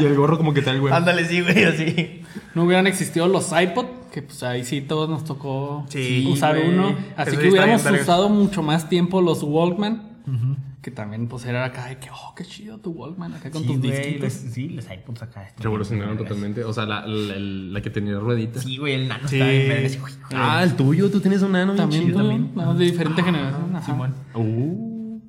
Y 0.00 0.04
el 0.04 0.14
gorro 0.14 0.36
como 0.38 0.52
que 0.54 0.62
tal, 0.62 0.80
güey. 0.80 0.92
Ándale, 0.92 1.24
sí, 1.26 1.40
güey, 1.42 1.64
así. 1.64 2.22
No 2.54 2.64
hubieran 2.64 2.86
existido 2.86 3.28
los 3.28 3.50
iPod, 3.52 3.86
que 4.12 4.22
pues 4.22 4.42
ahí 4.42 4.64
sí 4.64 4.80
todos 4.82 5.08
nos 5.08 5.24
tocó 5.24 5.86
Sí, 5.88 6.26
usar 6.30 6.56
güey. 6.56 6.68
uno. 6.70 6.94
Así 7.16 7.30
Eso 7.30 7.38
que 7.38 7.44
sí 7.44 7.50
hubiéramos 7.50 7.84
usado 7.84 8.28
mucho 8.28 8.62
más 8.62 8.88
tiempo 8.88 9.20
los 9.22 9.42
Walkman. 9.42 10.02
Que 10.82 10.90
también, 10.90 11.28
pues, 11.28 11.44
era 11.44 11.64
acá 11.64 11.86
de 11.86 11.98
que, 11.98 12.08
oh, 12.10 12.34
qué 12.34 12.44
chido 12.44 12.76
tu 12.78 12.90
Walkman, 12.90 13.32
acá 13.34 13.52
con 13.52 13.62
Sí, 13.62 13.68
tus 13.68 13.78
güey, 13.78 14.18
los, 14.18 14.32
sí, 14.32 14.68
los 14.70 14.84
iPods 14.90 15.22
acá. 15.22 15.46
están 15.46 15.62
Revolucionaron 15.62 16.18
totalmente. 16.18 16.64
O 16.64 16.72
sea, 16.72 16.86
la, 16.86 17.06
la, 17.06 17.36
la 17.38 17.80
que 17.80 17.88
tenía 17.90 18.18
rueditas. 18.18 18.64
Sí, 18.64 18.78
güey, 18.78 18.94
el 18.94 19.06
nano 19.08 19.28
Sí. 19.28 19.38
güey. 19.38 20.12
Ah, 20.34 20.60
el 20.64 20.74
tuyo, 20.74 21.08
tú 21.08 21.20
tienes 21.20 21.40
un 21.42 21.52
nano 21.52 21.76
También, 21.76 22.06
chido. 22.06 22.18
también. 22.18 22.50
No, 22.56 22.74
de 22.74 22.84
diferente 22.86 23.22
generación. 23.22 23.76
Ajá. 23.76 23.86
Simón. 23.86 24.14
Uh, 24.34 25.20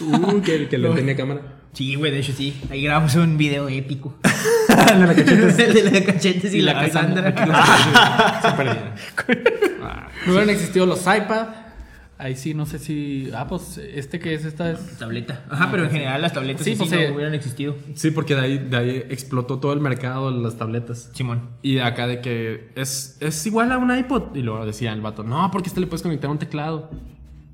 uh, 0.00 0.40
que, 0.42 0.66
que 0.68 0.78
le 0.78 0.88
tenía 0.94 1.14
cámara. 1.14 1.42
Sí, 1.74 1.94
güey, 1.96 2.10
de 2.10 2.20
hecho 2.20 2.32
sí. 2.32 2.58
Ahí 2.70 2.82
grabamos 2.82 3.14
un 3.16 3.36
video 3.36 3.68
épico. 3.68 4.14
El 4.70 5.00
de 5.00 5.06
la 5.06 5.14
cachetes. 5.14 5.58
el 5.58 5.74
de 5.74 5.90
la 6.00 6.04
cachetes 6.06 6.54
y, 6.54 6.58
Y 6.58 6.62
la, 6.62 6.72
la 6.72 6.80
Cassandra. 6.80 8.40
Se 8.42 8.52
perdieron. 8.52 8.90
No 10.26 10.32
hubieran 10.32 10.50
existido 10.50 10.86
los 10.86 11.00
iPad. 11.02 11.48
Ahí 12.18 12.34
sí, 12.34 12.54
no 12.54 12.64
sé 12.64 12.78
si. 12.78 13.30
Ah, 13.34 13.46
pues 13.46 13.76
este 13.78 14.18
que 14.18 14.32
es 14.34 14.44
esta 14.46 14.70
es. 14.70 14.98
Tableta. 14.98 15.44
Ajá, 15.50 15.68
pero 15.70 15.84
en 15.84 15.90
general 15.90 16.22
las 16.22 16.32
tabletas 16.32 16.64
Sí, 16.64 16.72
sí, 16.72 16.78
pues, 16.78 16.90
no 16.90 16.98
sí. 16.98 17.04
hubieran 17.12 17.34
existido. 17.34 17.76
Sí, 17.94 18.10
porque 18.10 18.34
de 18.34 18.40
ahí, 18.40 18.58
de 18.58 18.76
ahí 18.76 18.90
explotó 19.10 19.58
todo 19.58 19.74
el 19.74 19.80
mercado 19.80 20.32
de 20.32 20.42
las 20.42 20.56
tabletas. 20.56 21.10
Simón. 21.12 21.50
Y 21.62 21.78
acá 21.78 22.06
de 22.06 22.22
que 22.22 22.70
es, 22.74 23.18
es 23.20 23.46
igual 23.46 23.70
a 23.70 23.76
un 23.78 23.94
iPod. 23.94 24.34
Y 24.34 24.40
luego 24.42 24.64
decía 24.64 24.92
el 24.94 25.02
vato, 25.02 25.24
no, 25.24 25.50
porque 25.50 25.68
este 25.68 25.80
le 25.80 25.86
puedes 25.86 26.02
conectar 26.02 26.30
un 26.30 26.38
teclado. 26.38 26.90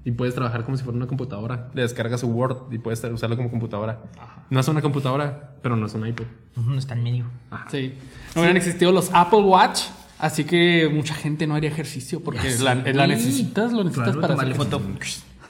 Y 0.04 0.10
puedes 0.12 0.34
trabajar 0.34 0.64
como 0.64 0.76
si 0.76 0.82
fuera 0.82 0.96
una 0.96 1.06
computadora. 1.06 1.70
Le 1.74 1.82
descargas 1.82 2.20
su 2.20 2.28
Word 2.28 2.72
y 2.72 2.78
puedes 2.78 3.02
usarlo 3.04 3.36
como 3.36 3.50
computadora. 3.50 4.02
No 4.50 4.58
es 4.58 4.66
una 4.66 4.80
computadora, 4.82 5.54
pero 5.62 5.76
no 5.76 5.86
es 5.86 5.94
un 5.94 6.06
iPod. 6.06 6.24
Ujú, 6.56 6.74
está 6.74 6.94
en 6.94 7.02
medio. 7.04 7.24
Sí. 7.68 7.94
No 8.34 8.40
hubieran 8.42 8.56
existido 8.56 8.90
los 8.90 9.10
Apple 9.14 9.40
Watch. 9.40 9.82
Así 10.22 10.44
que 10.44 10.88
mucha 10.92 11.14
gente 11.14 11.46
no 11.46 11.54
haría 11.56 11.68
ejercicio 11.68 12.20
porque 12.22 12.48
la, 12.60 12.82
sé, 12.82 12.94
la 12.94 13.06
necesitas, 13.06 13.72
lo 13.72 13.82
necesitas 13.84 14.14
Claro, 14.16 14.20
para 14.20 14.34
tomarle 14.34 14.54
hacer 14.54 14.64
foto. 14.66 14.80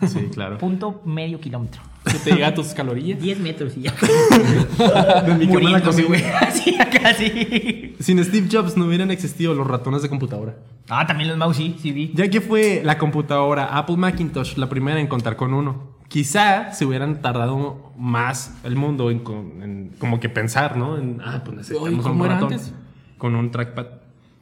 Sí, 0.08 0.28
claro. 0.34 0.58
Punto 0.58 1.00
medio 1.04 1.38
kilómetro. 1.40 1.80
que 2.04 2.18
te 2.18 2.34
diga 2.34 2.52
tus 2.54 2.68
calorías. 2.68 3.20
10 3.20 3.38
metros 3.38 3.76
y 3.76 3.82
ya. 3.82 3.92
De 5.26 5.34
mi 5.34 5.46
cama 5.46 5.76
a 5.76 5.82
cocina. 5.82 6.08
güey. 6.08 6.24
Así, 6.40 6.74
acá 6.80 7.14
sí. 7.14 7.94
Sin 8.00 8.24
Steve 8.24 8.48
Jobs 8.50 8.76
no 8.76 8.86
hubieran 8.86 9.10
existido 9.10 9.54
los 9.54 9.66
ratones 9.66 10.02
de 10.02 10.08
computadora. 10.08 10.56
Ah, 10.88 11.06
también 11.06 11.28
los 11.28 11.38
mouse, 11.38 11.56
sí, 11.56 11.76
sí 11.80 11.92
vi. 11.92 12.10
Ya 12.14 12.28
que 12.28 12.40
fue 12.40 12.80
la 12.84 12.98
computadora 12.98 13.76
Apple 13.78 13.96
Macintosh 13.96 14.56
la 14.56 14.68
primera 14.68 14.98
en 14.98 15.06
contar 15.06 15.36
con 15.36 15.54
uno. 15.54 15.92
Quizá 16.08 16.72
se 16.72 16.84
hubieran 16.84 17.22
tardado 17.22 17.92
más 17.96 18.54
el 18.64 18.74
mundo 18.76 19.10
en, 19.10 19.20
con- 19.20 19.62
en 19.62 19.90
como 19.98 20.18
que 20.18 20.28
pensar, 20.28 20.76
¿no? 20.76 20.98
En, 20.98 21.20
ah, 21.24 21.42
pues 21.44 21.56
necesitamos 21.58 21.88
Oye, 21.88 21.96
un 21.96 22.02
¿cómo 22.02 22.24
era 22.24 22.34
ratón 22.34 22.52
antes? 22.54 22.74
con 23.18 23.34
un 23.36 23.50
trackpad. 23.50 23.86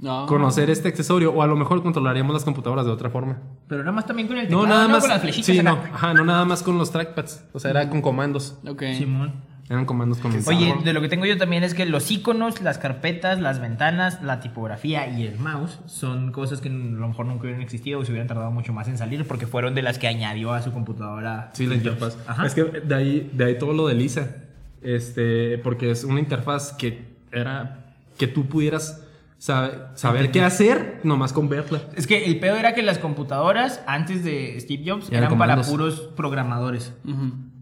No. 0.01 0.27
Conocer 0.27 0.71
este 0.71 0.89
accesorio 0.89 1.33
o 1.33 1.43
a 1.43 1.47
lo 1.47 1.57
mejor 1.57 1.83
controlaríamos 1.83 2.33
las 2.33 2.45
computadoras 2.45 2.87
de 2.87 2.91
otra 2.91 3.11
forma. 3.11 3.39
Pero 3.69 3.83
nada 3.83 3.93
más 3.93 4.07
también 4.07 4.29
con 4.29 4.39
el 4.39 4.51
No, 4.51 4.63
teclado, 4.63 4.67
nada 4.67 4.89
más. 4.89 5.01
Con 5.01 5.11
las 5.11 5.21
flechitas 5.21 5.47
sí, 5.47 5.63
no, 5.63 5.73
ajá, 5.73 6.15
no 6.15 6.25
nada 6.25 6.45
más 6.47 6.63
con 6.63 6.79
los 6.79 6.91
trackpads. 6.91 7.45
O 7.53 7.61
sea, 7.61 7.71
era 7.71 7.89
con 7.91 8.01
comandos. 8.01 8.59
Ok. 8.67 8.83
Simón. 8.97 9.51
Eran 9.69 9.85
comandos 9.85 10.19
con 10.19 10.33
Oye, 10.49 10.75
de 10.83 10.93
lo 10.93 11.01
que 11.01 11.09
tengo 11.09 11.27
yo 11.27 11.39
también 11.39 11.63
es 11.63 11.75
que 11.75 11.87
los 11.87 12.11
iconos, 12.11 12.61
las 12.61 12.79
carpetas, 12.79 13.41
las 13.41 13.61
ventanas, 13.61 14.21
la 14.21 14.41
tipografía 14.41 15.07
y 15.07 15.25
el 15.25 15.39
mouse 15.39 15.79
son 15.87 16.33
cosas 16.33 16.61
que 16.61 16.69
a 16.69 16.73
lo 16.73 17.07
mejor 17.07 17.27
nunca 17.27 17.43
hubieran 17.43 17.63
existido 17.63 18.01
o 18.01 18.05
se 18.05 18.11
hubieran 18.11 18.27
tardado 18.27 18.51
mucho 18.51 18.73
más 18.73 18.89
en 18.89 18.99
salir 18.99 19.25
porque 19.29 19.47
fueron 19.47 19.77
de 19.77 19.83
las 19.83 20.01
que 20.01 20.09
añadió 20.09 20.53
a 20.55 20.63
su 20.63 20.73
computadora. 20.73 21.51
Sí, 21.53 21.67
la 21.67 21.77
interfaz. 21.77 22.19
Ajá. 22.27 22.47
Es 22.47 22.55
que 22.55 22.65
de 22.65 22.95
ahí, 22.97 23.31
de 23.33 23.45
ahí 23.45 23.59
todo 23.61 23.73
lo 23.73 23.87
de 23.87 23.95
Lisa. 23.95 24.39
Este, 24.83 25.59
porque 25.59 25.93
es 25.93 26.03
una 26.03 26.19
interfaz 26.19 26.73
que 26.73 27.05
era 27.31 27.95
que 28.19 28.27
tú 28.27 28.47
pudieras 28.47 29.07
sabe- 29.41 29.73
saber 29.97 30.31
qué 30.31 30.43
hacer 30.43 31.01
nomás 31.03 31.33
con 31.33 31.49
verla. 31.49 31.81
Es 31.97 32.07
que 32.07 32.25
el 32.27 32.39
peor 32.39 32.59
era 32.59 32.75
que 32.75 32.83
las 32.83 32.99
computadoras 32.99 33.83
antes 33.87 34.23
de 34.23 34.57
Steve 34.61 34.85
Jobs 34.87 35.09
Eran 35.11 35.25
eran 35.25 35.39
para 35.39 35.61
puros 35.63 36.01
programadores. 36.15 36.93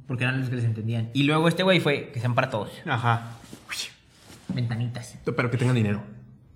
Porque 0.06 0.24
eran 0.24 0.40
los 0.40 0.48
que 0.50 0.56
les 0.56 0.64
entendían. 0.64 1.10
Y 1.14 1.22
luego 1.22 1.48
este 1.48 1.62
güey 1.62 1.80
fue 1.80 2.10
que 2.12 2.20
sean 2.20 2.34
para 2.34 2.50
todos. 2.50 2.70
Ajá. 2.86 3.32
Ventanitas. 4.48 5.18
Pero 5.24 5.50
que 5.50 5.56
tengan 5.58 5.74
dinero. 5.76 6.02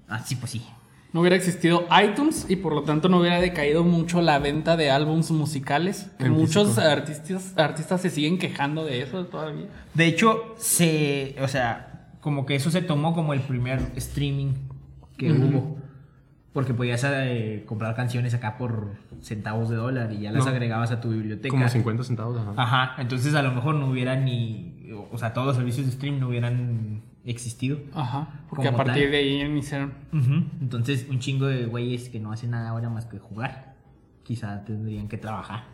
Ah, 0.09 0.21
sí, 0.25 0.37
pues 0.37 0.53
sí. 0.53 0.67
No 1.13 1.21
hubiera 1.21 1.37
existido 1.37 1.87
iTunes 2.03 2.47
y 2.49 2.57
por 2.57 2.75
lo 2.75 2.83
tanto 2.85 3.11
no 3.11 3.19
hubiera 3.19 3.39
decaído 3.39 3.85
mucho 3.85 4.23
la 4.23 4.39
venta 4.39 4.79
de 4.79 4.91
álbums 4.91 5.31
musicales. 5.31 6.07
Que 6.19 6.31
muchos 6.31 6.79
artistas, 6.79 7.53
artistas 7.59 8.01
se 8.01 8.09
siguen 8.09 8.39
quejando 8.39 8.85
de 8.87 9.03
eso 9.03 9.27
todavía. 9.27 9.67
De 9.93 10.07
hecho, 10.07 10.55
se. 10.57 11.37
O 11.43 11.49
sea, 11.49 12.09
como 12.21 12.47
que 12.47 12.55
eso 12.55 12.71
se 12.71 12.81
tomó 12.81 13.13
como 13.13 13.35
el 13.35 13.41
primer 13.41 13.93
streaming 13.97 14.55
que 15.27 15.33
hubo. 15.33 15.79
Porque 16.53 16.75
podías 16.75 17.03
eh, 17.09 17.65
comprar 17.67 17.95
canciones 17.97 18.35
acá 18.35 18.59
por 18.59 18.93
centavos 19.23 19.71
de 19.71 19.77
dólar 19.77 20.13
y 20.13 20.21
ya 20.21 20.33
las 20.33 20.45
No. 20.45 20.51
agregabas 20.51 20.91
a 20.91 21.01
tu 21.01 21.09
biblioteca. 21.11 21.49
Como 21.51 21.67
50 21.67 22.05
centavos. 22.05 22.39
Ajá. 22.39 22.53
Ajá, 22.57 23.03
entonces 23.03 23.35
a 23.35 23.43
lo 23.43 23.53
mejor 23.53 23.75
no 23.77 23.87
hubiera 23.89 24.17
ni. 24.17 24.91
O 25.11 25.17
sea, 25.17 25.33
todos 25.33 25.47
los 25.47 25.57
servicios 25.57 25.87
de 25.87 25.93
stream 25.93 26.21
no 26.21 26.29
hubieran 26.29 27.01
existido. 27.25 27.79
Ajá. 27.95 28.29
Porque 28.51 28.69
a 28.69 28.73
partir 28.77 29.05
tal. 29.05 29.13
de 29.13 29.17
ahí 29.17 29.41
iniciaron. 29.41 29.95
Ujú, 30.13 30.45
Entonces, 30.61 31.07
un 31.09 31.21
chingo 31.21 31.47
de 31.47 31.65
güeyes 31.65 32.11
que 32.11 32.21
no 32.21 32.33
hacen 32.33 32.51
nada 32.51 32.69
ahora 32.69 32.91
más 32.91 33.07
que 33.07 33.19
jugar. 33.19 33.73
Quizá 34.23 34.63
tendrían 34.67 35.09
que 35.09 35.17
trabajar 35.19 35.65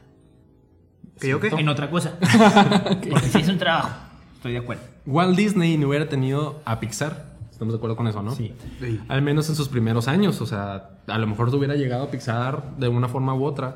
¿Que 1.20 1.28
yo 1.30 1.40
qué? 1.40 1.48
en 1.48 1.68
otra 1.68 1.90
cosa. 1.90 2.12
Porque 3.10 3.26
si 3.28 3.38
es 3.40 3.48
un 3.48 3.58
trabajo, 3.58 3.90
estoy 4.34 4.52
de 4.52 4.58
acuerdo. 4.58 4.82
Walt 5.06 5.36
Disney 5.36 5.76
no 5.76 5.88
hubiera 5.88 6.08
tenido 6.08 6.62
a 6.64 6.78
Pixar. 6.78 7.27
Estamos 7.58 7.74
de 7.74 7.78
acuerdo 7.78 7.96
con 7.96 8.06
eso, 8.06 8.22
¿no? 8.22 8.36
Sí. 8.36 8.52
Sí. 8.78 9.00
Al 9.08 9.20
menos 9.20 9.48
en 9.48 9.56
sus 9.56 9.68
primeros 9.68 10.06
años. 10.06 10.40
O 10.40 10.46
sea, 10.46 10.90
a 11.08 11.18
lo 11.18 11.26
mejor 11.26 11.52
hubiera 11.52 11.74
llegado 11.74 12.04
a 12.04 12.10
Pixar 12.12 12.76
de 12.78 12.86
una 12.86 13.08
forma 13.08 13.34
u 13.34 13.42
otra. 13.44 13.74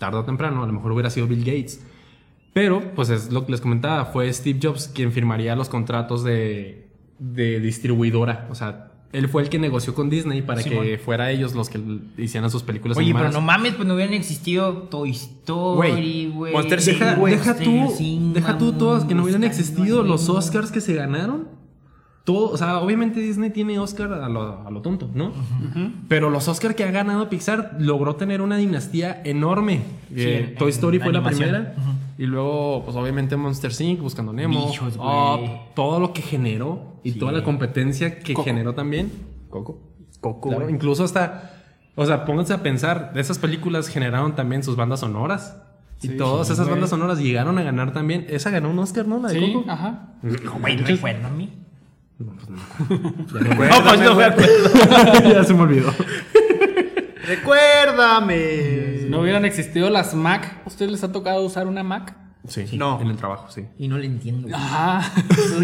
Tarde 0.00 0.18
o 0.18 0.24
temprano. 0.24 0.64
A 0.64 0.66
lo 0.66 0.72
mejor 0.72 0.90
hubiera 0.90 1.08
sido 1.08 1.28
Bill 1.28 1.44
Gates. 1.44 1.80
Pero, 2.52 2.82
pues 2.96 3.10
es 3.10 3.30
lo 3.30 3.46
que 3.46 3.52
les 3.52 3.60
comentaba. 3.60 4.06
Fue 4.06 4.32
Steve 4.32 4.58
Jobs 4.60 4.88
quien 4.88 5.12
firmaría 5.12 5.54
los 5.54 5.68
contratos 5.68 6.24
de, 6.24 6.88
de 7.20 7.60
distribuidora. 7.60 8.48
O 8.50 8.56
sea, 8.56 8.90
él 9.12 9.28
fue 9.28 9.42
el 9.42 9.50
que 9.50 9.60
negoció 9.60 9.94
con 9.94 10.10
Disney 10.10 10.42
para 10.42 10.64
que 10.64 10.98
fuera 10.98 11.30
ellos 11.30 11.54
los 11.54 11.68
que 11.68 11.80
hicieran 12.18 12.50
sus 12.50 12.64
películas 12.64 12.98
Oye, 12.98 13.14
pero 13.14 13.30
no 13.30 13.40
mames, 13.40 13.74
pues 13.74 13.86
no 13.86 13.94
hubieran 13.94 14.14
existido 14.14 14.72
Toy 14.90 15.10
Story, 15.10 16.32
güey. 16.34 16.54
Deja, 16.68 17.14
güey. 17.14 17.34
deja 17.34 17.56
tú, 17.56 17.94
deja 18.34 18.58
tú 18.58 18.72
todas 18.72 19.04
que 19.04 19.14
no 19.14 19.22
hubieran 19.22 19.44
existido 19.44 20.02
los. 20.02 20.28
Oscars 20.28 20.72
que 20.72 20.80
se 20.80 20.94
ganaron. 20.94 21.61
Todo, 22.24 22.50
o 22.50 22.56
sea, 22.56 22.78
obviamente 22.78 23.18
Disney 23.18 23.50
tiene 23.50 23.80
Oscar 23.80 24.12
a 24.12 24.28
lo, 24.28 24.64
a 24.64 24.70
lo 24.70 24.80
tonto, 24.80 25.10
¿no? 25.12 25.32
Pero 26.08 26.30
los 26.30 26.46
Oscar 26.46 26.76
que 26.76 26.84
ha 26.84 26.90
ganado 26.92 27.28
Pixar 27.28 27.74
logró 27.80 28.14
tener 28.14 28.40
una 28.42 28.56
dinastía 28.56 29.20
enorme. 29.24 29.82
Eh, 30.14 30.50
en- 30.50 30.54
Toy 30.54 30.70
Story 30.70 30.98
en 30.98 31.02
fue 31.02 31.12
la 31.12 31.22
primera. 31.24 31.74
Y 32.18 32.26
luego, 32.26 32.84
pues 32.84 32.96
obviamente 32.96 33.36
Monster 33.36 33.72
Inc., 33.80 34.00
Buscando 34.00 34.32
Nemo. 34.32 34.68
Bichos. 34.68 34.96
Up, 34.96 35.74
todo 35.74 35.98
lo 35.98 36.12
que 36.12 36.22
generó 36.22 37.00
y 37.02 37.12
Sí. 37.12 37.18
toda 37.18 37.32
la 37.32 37.42
competencia 37.42 38.20
que 38.20 38.34
Coco. 38.34 38.44
generó 38.44 38.74
también. 38.74 39.10
Coco. 39.50 39.80
Coco, 40.20 40.50
Claro, 40.50 40.70
incluso 40.70 41.02
hasta, 41.02 41.50
o 41.96 42.06
sea, 42.06 42.24
pónganse 42.24 42.52
a 42.52 42.62
pensar, 42.62 43.12
de 43.14 43.20
esas 43.20 43.38
películas 43.40 43.88
generaron 43.88 44.36
también 44.36 44.62
sus 44.62 44.76
bandas 44.76 45.00
sonoras. 45.00 45.56
Y 46.00 46.08
Sí, 46.08 46.16
todas 46.16 46.50
esas 46.50 46.68
bandas 46.68 46.90
sonoras 46.90 47.18
llegaron 47.18 47.58
a 47.58 47.62
ganar 47.64 47.92
también. 47.92 48.26
Esa 48.28 48.50
ganó 48.50 48.70
un 48.70 48.78
Oscar, 48.78 49.06
¿no? 49.08 49.20
La 49.20 49.28
de 49.30 49.40
Sí, 49.40 49.52
Coco. 49.52 49.68
ajá. 49.68 50.14
No, 50.22 50.52
güey, 50.60 50.76
no 50.76 50.86
recuerdo 50.86 51.26
a 51.26 51.30
mí. 51.30 51.50
No, 52.24 52.32
pues 52.36 52.48
no 53.42 53.48
me 53.48 53.52
acuerdo. 53.54 53.76
No, 53.78 53.84
pues 53.88 54.00
no 54.00 54.14
me 54.14 54.24
acuerdo. 54.24 54.52
ya 55.34 55.44
se 55.44 55.54
me 55.54 55.60
olvidó. 55.62 55.92
Recuérdame. 57.26 59.06
No 59.08 59.20
hubieran 59.20 59.44
existido 59.44 59.90
las 59.90 60.14
Mac. 60.14 60.60
¿A 60.64 60.68
ustedes 60.68 60.90
les 60.90 61.04
ha 61.04 61.12
tocado 61.12 61.42
usar 61.42 61.66
una 61.66 61.82
Mac? 61.82 62.16
Sí, 62.48 62.64
No. 62.76 63.00
En 63.00 63.08
el 63.08 63.16
trabajo, 63.16 63.48
sí. 63.50 63.66
Y 63.78 63.86
no 63.88 63.98
le 63.98 64.06
entiendo. 64.06 64.42
güey. 64.48 64.54
Ajá. 64.54 65.12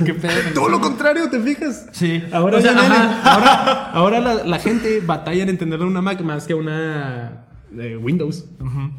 ¿Qué 0.05 0.14
pedo? 0.14 0.33
Todo 0.55 0.68
lo 0.68 0.81
contrario, 0.81 1.29
¿te 1.29 1.40
fijas? 1.40 1.88
Sí. 1.92 2.23
Ahora, 2.33 2.59
O 2.59 2.61
sea, 2.61 2.73
ya 2.73 2.79
nadie- 2.79 2.97
ajá. 2.97 3.33
ahora, 3.33 3.90
ahora 3.90 4.21
la, 4.21 4.44
la 4.44 4.59
gente 4.61 5.01
batalla 5.01 5.42
en 5.42 5.49
entender 5.49 5.81
una 5.81 6.01
Mac 6.03 6.21
más 6.23 6.47
que 6.47 6.55
una 6.55 7.47
de 7.71 7.97
Windows. 7.97 8.44
Ujú. 8.61 8.92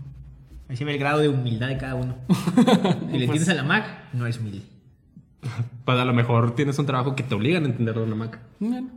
Ahí 0.68 0.76
se 0.76 0.84
ve 0.86 0.94
el 0.94 1.00
grado 1.00 1.20
de 1.20 1.30
humildad 1.30 1.70
de 1.70 1.78
cada 1.78 1.96
uno. 1.96 2.16
Si 2.28 3.18
le 3.18 3.26
entiendes 3.26 3.50
a 3.50 3.54
la 3.54 3.64
Mac, 3.64 3.86
no 4.14 4.28
es 4.28 4.38
humilde. 4.40 4.62
Pues 5.86 5.98
a 5.98 6.06
lo 6.06 6.14
mejor 6.14 6.56
tienes 6.56 6.78
un 6.80 6.86
trabajo 6.86 7.16
que 7.16 7.24
te 7.24 7.34
obligan 7.36 7.64
a 7.64 7.68
entender 7.68 7.98
una 7.98 8.16
Mac. 8.16 8.40
Bueno. 8.60 8.90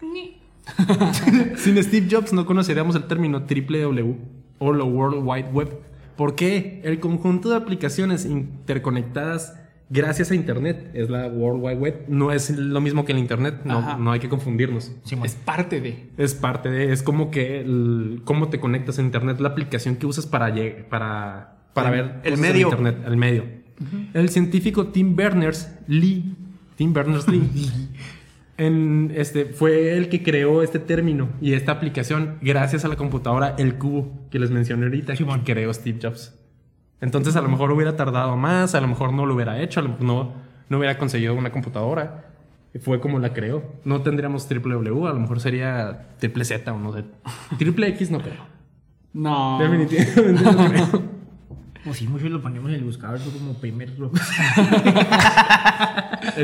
Sin 1.56 1.82
Steve 1.82 2.06
Jobs 2.10 2.32
no 2.32 2.44
conoceríamos 2.46 2.94
el 2.96 3.04
término 3.04 3.40
WW 3.40 4.14
o 4.58 4.72
la 4.72 4.84
World 4.84 5.22
Wide 5.24 5.48
Web. 5.52 5.78
¿Por 6.16 6.34
qué? 6.34 6.80
El 6.84 7.00
conjunto 7.00 7.48
de 7.50 7.56
aplicaciones 7.56 8.24
interconectadas 8.26 9.56
gracias 9.88 10.30
a 10.30 10.34
Internet 10.34 10.90
es 10.92 11.08
la 11.08 11.26
World 11.28 11.62
Wide 11.64 11.76
Web. 11.76 12.04
No 12.08 12.32
es 12.32 12.50
lo 12.50 12.80
mismo 12.80 13.04
que 13.04 13.12
el 13.12 13.18
Internet, 13.18 13.60
no, 13.64 13.96
no 13.98 14.12
hay 14.12 14.20
que 14.20 14.28
confundirnos. 14.28 14.92
Es 15.24 15.34
parte 15.36 15.80
de. 15.80 16.10
Es 16.18 16.34
parte 16.34 16.70
de, 16.70 16.92
es 16.92 17.02
como 17.02 17.30
que 17.30 17.60
el- 17.60 18.20
cómo 18.24 18.48
te 18.48 18.60
conectas 18.60 18.98
a 18.98 19.02
Internet, 19.02 19.40
la 19.40 19.48
aplicación 19.50 19.96
que 19.96 20.06
usas 20.06 20.26
para, 20.26 20.52
para, 20.90 21.56
para 21.72 21.88
El- 21.90 21.94
ver 21.94 22.20
el 22.24 22.34
en 22.34 22.40
medio. 22.40 22.66
Internet, 22.68 22.98
el 23.06 23.16
medio. 23.16 23.44
El 24.14 24.28
científico 24.28 24.88
Tim 24.88 25.14
Berners-Lee, 25.14 26.34
Tim 26.76 26.92
Berners-Lee, 26.92 27.48
en, 28.58 29.12
este, 29.14 29.46
fue 29.46 29.96
el 29.96 30.08
que 30.08 30.22
creó 30.22 30.62
este 30.62 30.78
término 30.78 31.28
y 31.40 31.52
esta 31.52 31.72
aplicación 31.72 32.38
gracias 32.42 32.84
a 32.84 32.88
la 32.88 32.96
computadora 32.96 33.54
El 33.56 33.76
Cubo 33.76 34.10
que 34.30 34.38
les 34.38 34.50
mencioné 34.50 34.86
ahorita, 34.86 35.14
que 35.14 35.24
creó 35.44 35.72
Steve 35.72 35.98
Jobs. 36.02 36.34
Entonces 37.00 37.36
a 37.36 37.40
lo 37.40 37.48
mejor 37.48 37.70
hubiera 37.70 37.96
tardado 37.96 38.36
más, 38.36 38.74
a 38.74 38.80
lo 38.80 38.88
mejor 38.88 39.12
no 39.12 39.26
lo 39.26 39.34
hubiera 39.34 39.62
hecho, 39.62 39.80
a 39.80 39.84
lo 39.84 39.90
mejor 39.90 40.04
no, 40.04 40.32
no 40.68 40.78
hubiera 40.78 40.98
conseguido 40.98 41.34
una 41.34 41.52
computadora. 41.52 42.24
Fue 42.80 43.00
como 43.00 43.18
la 43.18 43.32
creó. 43.32 43.62
No 43.84 44.02
tendríamos 44.02 44.46
triple 44.46 44.74
W, 44.74 45.06
a 45.06 45.12
lo 45.12 45.20
mejor 45.20 45.40
sería 45.40 46.10
triple 46.18 46.44
Z 46.44 46.72
o 46.72 46.78
no 46.78 46.92
sé. 46.92 47.04
Triple 47.58 47.88
X 47.88 48.10
no 48.10 48.20
creo. 48.20 48.44
No. 49.12 49.58
Definitivamente 49.58 50.42
no 50.42 50.68
creo. 50.68 51.02
Pues 51.88 52.00
sí, 52.00 52.06
muchos 52.06 52.30
lo 52.30 52.42
ponemos 52.42 52.68
en 52.68 52.74
el 52.76 52.84
buscador 52.84 53.18
fue 53.18 53.32
como 53.32 53.54
primer. 53.54 53.98
Lo 53.98 54.10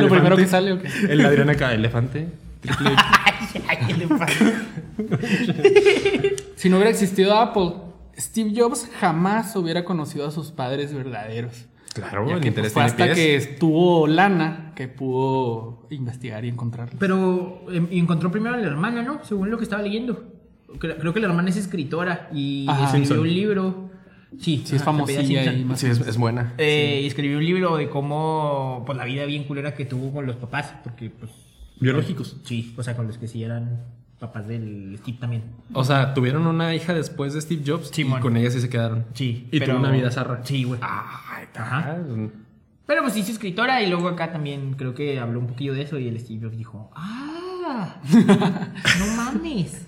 primero 0.09 0.37
que 0.38 0.46
sale, 0.46 0.72
¿o 0.72 0.80
qué? 0.80 0.88
El 1.09 1.18
ladrón 1.18 1.50
acá, 1.50 1.74
elefante. 1.74 2.28
Triple 2.61 2.92
X. 2.92 3.62
Ay, 3.68 3.76
¿qué 3.87 3.94
le 3.94 4.09
pasa? 4.09 4.35
Si 6.57 6.70
no 6.70 6.76
hubiera 6.76 6.90
existido 6.90 7.37
Apple, 7.37 7.72
Steve 8.16 8.52
Jobs 8.57 8.88
jamás 8.98 9.54
hubiera 9.57 9.85
conocido 9.85 10.26
a 10.26 10.30
sus 10.30 10.50
padres 10.50 10.94
verdaderos. 10.94 11.66
Claro, 11.92 12.26
Ya 12.26 12.37
el 12.37 12.40
que, 12.40 12.48
interés 12.48 12.72
pues, 12.72 12.85
fue 12.85 12.85
hasta 12.85 13.04
pies. 13.04 13.16
que 13.16 13.37
estuvo 13.37 14.07
lana 14.07 14.72
que 14.74 14.88
pudo 14.88 15.87
investigar 15.90 16.42
y 16.46 16.48
encontrarlo. 16.48 16.98
Pero 16.98 17.66
em, 17.70 17.87
encontró 17.90 18.30
primero 18.33 18.54
a 18.54 18.59
la 18.59 18.66
hermana, 18.66 19.02
¿no? 19.02 19.22
Según 19.24 19.50
lo 19.50 19.59
que 19.59 19.64
estaba 19.64 19.83
leyendo. 19.83 20.24
Creo, 20.78 20.96
creo 20.96 21.12
que 21.12 21.20
la 21.20 21.26
hermana 21.28 21.50
es 21.50 21.59
escritora 21.59 22.30
y 22.33 22.64
Ajá. 22.66 22.85
escribió 22.87 23.07
Simpson. 23.09 23.18
un 23.20 23.35
libro. 23.35 23.90
Sí, 24.40 24.62
Sí, 24.64 24.77
es 24.77 24.83
famosilla 24.83 25.53
y 25.53 25.64
más. 25.64 25.81
Sí, 25.81 25.87
es, 25.87 26.01
es 26.01 26.16
buena. 26.16 26.55
Eh, 26.59 27.01
y 27.03 27.07
escribió 27.07 27.38
un 27.38 27.44
libro 27.44 27.77
de 27.77 27.88
cómo, 27.88 28.83
pues 28.87 28.97
la 28.99 29.05
vida 29.05 29.25
bien 29.25 29.44
culera 29.44 29.75
que 29.75 29.85
tuvo 29.85 30.12
con 30.12 30.27
los 30.27 30.37
papás, 30.37 30.75
porque 30.83 31.11
pues... 31.11 31.31
Biológicos. 31.81 32.37
Sí, 32.44 32.75
o 32.77 32.83
sea, 32.83 32.97
con 32.97 33.07
los 33.07 33.18
que 33.18 33.27
sí 33.27 33.42
eran 33.42 33.83
papás 34.18 34.47
del 34.47 34.97
Steve 35.01 35.18
también. 35.20 35.42
O 35.73 35.85
sea, 35.85 36.14
tuvieron 36.14 36.47
una 36.47 36.75
hija 36.75 36.94
después 36.94 37.35
de 37.35 37.40
Steve 37.40 37.62
Jobs 37.66 37.88
Simón. 37.88 38.20
y 38.20 38.23
con 38.23 38.37
ella 38.37 38.51
sí 38.51 38.61
se 38.61 38.68
quedaron. 38.68 39.05
Sí, 39.14 39.49
Y 39.51 39.61
tuvo 39.61 39.77
una 39.77 39.90
vida 39.90 40.11
zarra. 40.11 40.40
Sí, 40.44 40.64
güey. 40.64 40.81
Ajá. 40.83 41.47
ajá. 41.55 41.99
Pero 42.87 43.03
pues 43.03 43.16
hizo 43.16 43.33
escritora 43.33 43.83
y 43.83 43.88
luego 43.88 44.09
acá 44.09 44.33
también 44.33 44.75
creo 44.75 44.94
que 44.94 45.18
habló 45.18 45.40
un 45.40 45.47
poquillo 45.47 45.75
de 45.75 45.83
eso 45.83 45.99
y 45.99 46.09
el 46.09 46.18
Steve 46.20 46.40
Jobs 46.42 46.57
dijo, 46.57 46.90
¡ah! 46.94 47.97
¡No 48.12 49.16
mames! 49.16 49.87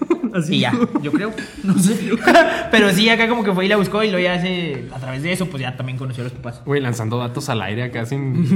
Así. 0.34 0.56
Y 0.56 0.60
ya, 0.60 0.72
yo 1.02 1.12
creo, 1.12 1.32
no 1.62 1.78
sé. 1.78 2.10
Pero 2.70 2.90
sí, 2.90 3.08
acá 3.08 3.28
como 3.28 3.44
que 3.44 3.52
fue 3.52 3.66
y 3.66 3.68
la 3.68 3.76
buscó 3.76 4.02
y 4.02 4.10
luego 4.10 4.22
ya 4.24 4.34
hace, 4.34 4.88
a 4.94 4.98
través 4.98 5.22
de 5.22 5.32
eso, 5.32 5.46
pues 5.46 5.60
ya 5.60 5.76
también 5.76 5.98
conoció 5.98 6.22
a 6.22 6.24
los 6.24 6.32
papás. 6.32 6.62
Güey, 6.64 6.80
lanzando 6.80 7.18
datos 7.18 7.48
al 7.48 7.60
aire 7.62 7.82
acá 7.84 8.06
sin, 8.06 8.46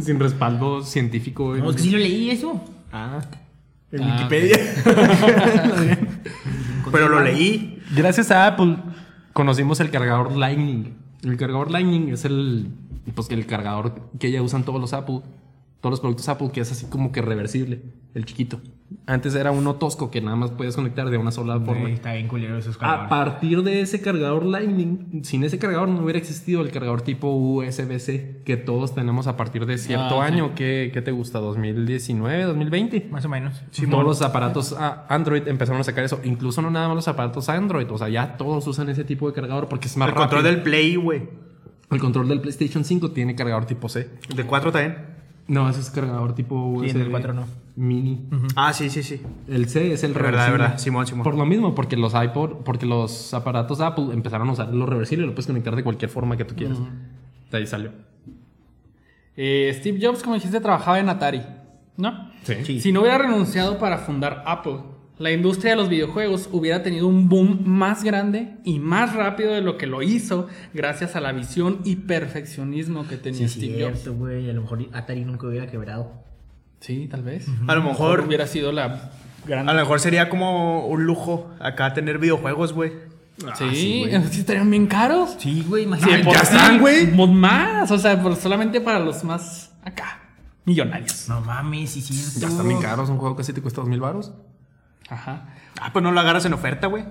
sin 0.00 0.20
respaldo 0.20 0.82
científico, 0.82 1.48
güey. 1.50 1.62
No, 1.62 1.70
es 1.70 1.76
que 1.76 1.82
sí 1.82 1.90
lo 1.90 1.98
leí 1.98 2.30
eso. 2.30 2.62
Ah. 2.92 3.20
En 3.92 4.02
Ah, 4.02 4.16
Wikipedia. 4.16 4.58
Pero 6.92 7.08
lo 7.08 7.20
leí. 7.20 7.80
Gracias 7.94 8.30
a 8.30 8.46
Apple 8.46 8.76
conocimos 9.32 9.80
el 9.80 9.90
cargador 9.90 10.36
Lightning. 10.36 10.94
El 11.22 11.36
cargador 11.36 11.70
Lightning 11.70 12.08
es 12.12 12.24
el, 12.24 12.68
pues, 13.14 13.30
el 13.30 13.46
cargador 13.46 13.94
que 14.18 14.30
ya 14.30 14.42
usan 14.42 14.64
todos 14.64 14.80
los 14.80 14.92
Apple, 14.92 15.20
todos 15.84 15.92
los 15.92 16.00
productos 16.00 16.26
Apple, 16.30 16.48
que 16.50 16.62
es 16.62 16.72
así 16.72 16.86
como 16.86 17.12
que 17.12 17.20
reversible, 17.20 17.82
el 18.14 18.24
chiquito. 18.24 18.58
Antes 19.04 19.34
era 19.34 19.50
uno 19.50 19.74
tosco 19.74 20.10
que 20.10 20.22
nada 20.22 20.34
más 20.34 20.50
puedes 20.50 20.74
conectar 20.76 21.10
de 21.10 21.18
una 21.18 21.30
sola 21.30 21.60
forma. 21.60 21.90
Está 21.90 22.14
bien 22.14 22.26
culero 22.26 22.56
esos 22.56 22.76
A 22.76 22.78
cargadores. 22.78 23.10
partir 23.10 23.62
de 23.62 23.80
ese 23.82 24.00
cargador 24.00 24.46
Lightning, 24.46 25.22
sin 25.24 25.44
ese 25.44 25.58
cargador 25.58 25.88
no 25.90 26.02
hubiera 26.02 26.18
existido 26.18 26.62
el 26.62 26.70
cargador 26.70 27.02
tipo 27.02 27.28
USB-C 27.34 28.40
que 28.46 28.56
todos 28.56 28.94
tenemos 28.94 29.26
a 29.26 29.36
partir 29.36 29.66
de 29.66 29.76
cierto 29.76 30.22
Ah, 30.22 30.28
sí. 30.28 30.32
año. 30.32 30.54
¿Qué, 30.54 30.90
qué 30.94 31.02
te 31.02 31.10
gusta? 31.12 31.38
¿2019, 31.40 32.46
2020? 32.46 33.08
Más 33.10 33.26
o 33.26 33.28
menos. 33.28 33.60
todos 33.90 34.04
los 34.04 34.22
aparatos 34.22 34.74
ah, 34.78 35.04
Android 35.10 35.46
empezaron 35.46 35.80
a 35.82 35.84
sacar 35.84 36.04
eso. 36.04 36.20
Incluso 36.24 36.62
no 36.62 36.70
nada 36.70 36.88
más 36.88 36.94
los 36.96 37.08
aparatos 37.08 37.50
Android. 37.50 37.90
O 37.90 37.98
sea, 37.98 38.08
ya 38.08 38.38
todos 38.38 38.66
usan 38.66 38.88
ese 38.88 39.04
tipo 39.04 39.26
de 39.28 39.34
cargador 39.34 39.68
porque 39.68 39.88
es 39.88 39.96
más 39.98 40.08
El 40.08 40.14
control 40.14 40.42
rápido. 40.44 40.54
del 40.54 40.62
Play, 40.62 40.96
güey. 40.96 41.22
El 41.90 42.00
control 42.00 42.28
del 42.28 42.40
PlayStation 42.40 42.84
5 42.84 43.10
tiene 43.10 43.34
cargador 43.34 43.66
tipo 43.66 43.88
C. 43.88 44.08
El 44.30 44.36
de 44.36 44.44
4 44.44 44.72
también. 44.72 45.13
No, 45.46 45.68
ese 45.68 45.80
es 45.80 45.90
cargador 45.90 46.34
tipo 46.34 46.80
Sí, 46.82 46.90
en 46.90 47.00
el 47.02 47.10
4 47.10 47.32
no. 47.34 47.44
mini. 47.76 48.28
Ah, 48.56 48.72
sí, 48.72 48.88
sí, 48.88 49.02
sí. 49.02 49.20
El 49.48 49.68
C 49.68 49.92
es 49.92 50.02
el 50.04 50.12
verdad, 50.14 50.30
reversible. 50.30 50.58
verdad. 50.62 50.78
Simón, 50.78 51.06
Simón. 51.06 51.24
Por 51.24 51.36
lo 51.36 51.44
mismo, 51.44 51.74
porque 51.74 51.96
los 51.96 52.14
iPod, 52.14 52.62
porque 52.64 52.86
los 52.86 53.34
aparatos 53.34 53.80
Apple 53.80 54.06
empezaron 54.12 54.48
a 54.48 54.52
usar 54.52 54.72
lo 54.72 54.86
reversible, 54.86 55.26
lo 55.26 55.32
puedes 55.34 55.46
conectar 55.46 55.76
de 55.76 55.82
cualquier 55.84 56.10
forma 56.10 56.36
que 56.36 56.44
tú 56.44 56.54
quieras. 56.54 56.78
De 57.50 57.58
ahí 57.58 57.66
salió. 57.66 57.90
Eh, 59.36 59.74
Steve 59.78 59.98
Jobs, 60.00 60.22
como 60.22 60.34
dijiste, 60.36 60.60
trabajaba 60.60 60.98
en 61.00 61.08
Atari, 61.08 61.42
¿no? 61.96 62.30
Sí. 62.44 62.80
Si 62.80 62.92
no 62.92 63.00
hubiera 63.00 63.18
renunciado 63.18 63.78
para 63.78 63.98
fundar 63.98 64.42
Apple, 64.46 64.78
la 65.18 65.30
industria 65.30 65.72
de 65.72 65.76
los 65.76 65.88
videojuegos 65.88 66.48
hubiera 66.50 66.82
tenido 66.82 67.06
un 67.06 67.28
boom 67.28 67.60
más 67.64 68.02
grande 68.02 68.56
y 68.64 68.78
más 68.80 69.14
rápido 69.14 69.52
de 69.52 69.60
lo 69.60 69.76
que 69.78 69.86
lo 69.86 70.02
hizo 70.02 70.48
gracias 70.72 71.14
a 71.16 71.20
la 71.20 71.32
visión 71.32 71.78
y 71.84 71.96
perfeccionismo 71.96 73.06
que 73.06 73.16
tenía 73.16 73.46
Sí, 73.48 73.60
Steve 73.60 73.84
Jobs. 73.84 74.00
cierto, 74.00 74.18
güey. 74.18 74.50
A 74.50 74.52
lo 74.52 74.62
mejor 74.62 74.84
Atari 74.92 75.24
nunca 75.24 75.46
hubiera 75.46 75.66
quebrado. 75.68 76.12
Sí, 76.80 77.06
tal 77.10 77.22
vez. 77.22 77.46
A 77.66 77.74
lo 77.74 77.82
mejor, 77.82 78.20
hubiera 78.26 78.46
sido 78.46 78.72
la 78.72 79.12
gran... 79.46 79.68
a 79.68 79.72
lo 79.72 79.80
mejor 79.80 80.00
sería 80.00 80.28
como 80.28 80.86
un 80.86 81.04
lujo 81.04 81.50
acá 81.60 81.94
tener 81.94 82.18
videojuegos, 82.18 82.72
güey. 82.72 82.92
Sí, 83.56 83.70
sí, 84.30 84.40
estarían 84.40 84.70
bien 84.70 84.86
caros. 84.86 85.36
Sí, 85.38 85.64
güey, 85.68 85.84
imagínate. 85.84 86.24
por 86.24 86.34
ya 86.34 86.40
están, 86.42 86.80
güey. 86.80 87.06
Más, 87.12 87.90
o 87.90 87.98
sea, 87.98 88.20
por- 88.22 88.36
solamente 88.36 88.80
para 88.80 88.98
los 88.98 89.22
más 89.24 89.72
acá, 89.82 90.20
millonarios. 90.64 91.28
No 91.28 91.40
mames, 91.40 91.90
sí, 91.90 92.00
sí. 92.00 92.40
Ya 92.40 92.48
están 92.48 92.66
bien 92.68 92.80
caros. 92.80 93.08
Un 93.08 93.16
juego 93.18 93.34
casi 93.36 93.52
te 93.52 93.62
cuesta 93.62 93.80
dos 93.80 93.88
mil 93.88 94.00
baros. 94.00 94.32
Ajá. 95.08 95.44
Ah, 95.80 95.90
pues 95.92 96.02
no 96.02 96.12
lo 96.12 96.20
agarras 96.20 96.44
en 96.44 96.52
oferta, 96.52 96.86
güey. 96.86 97.04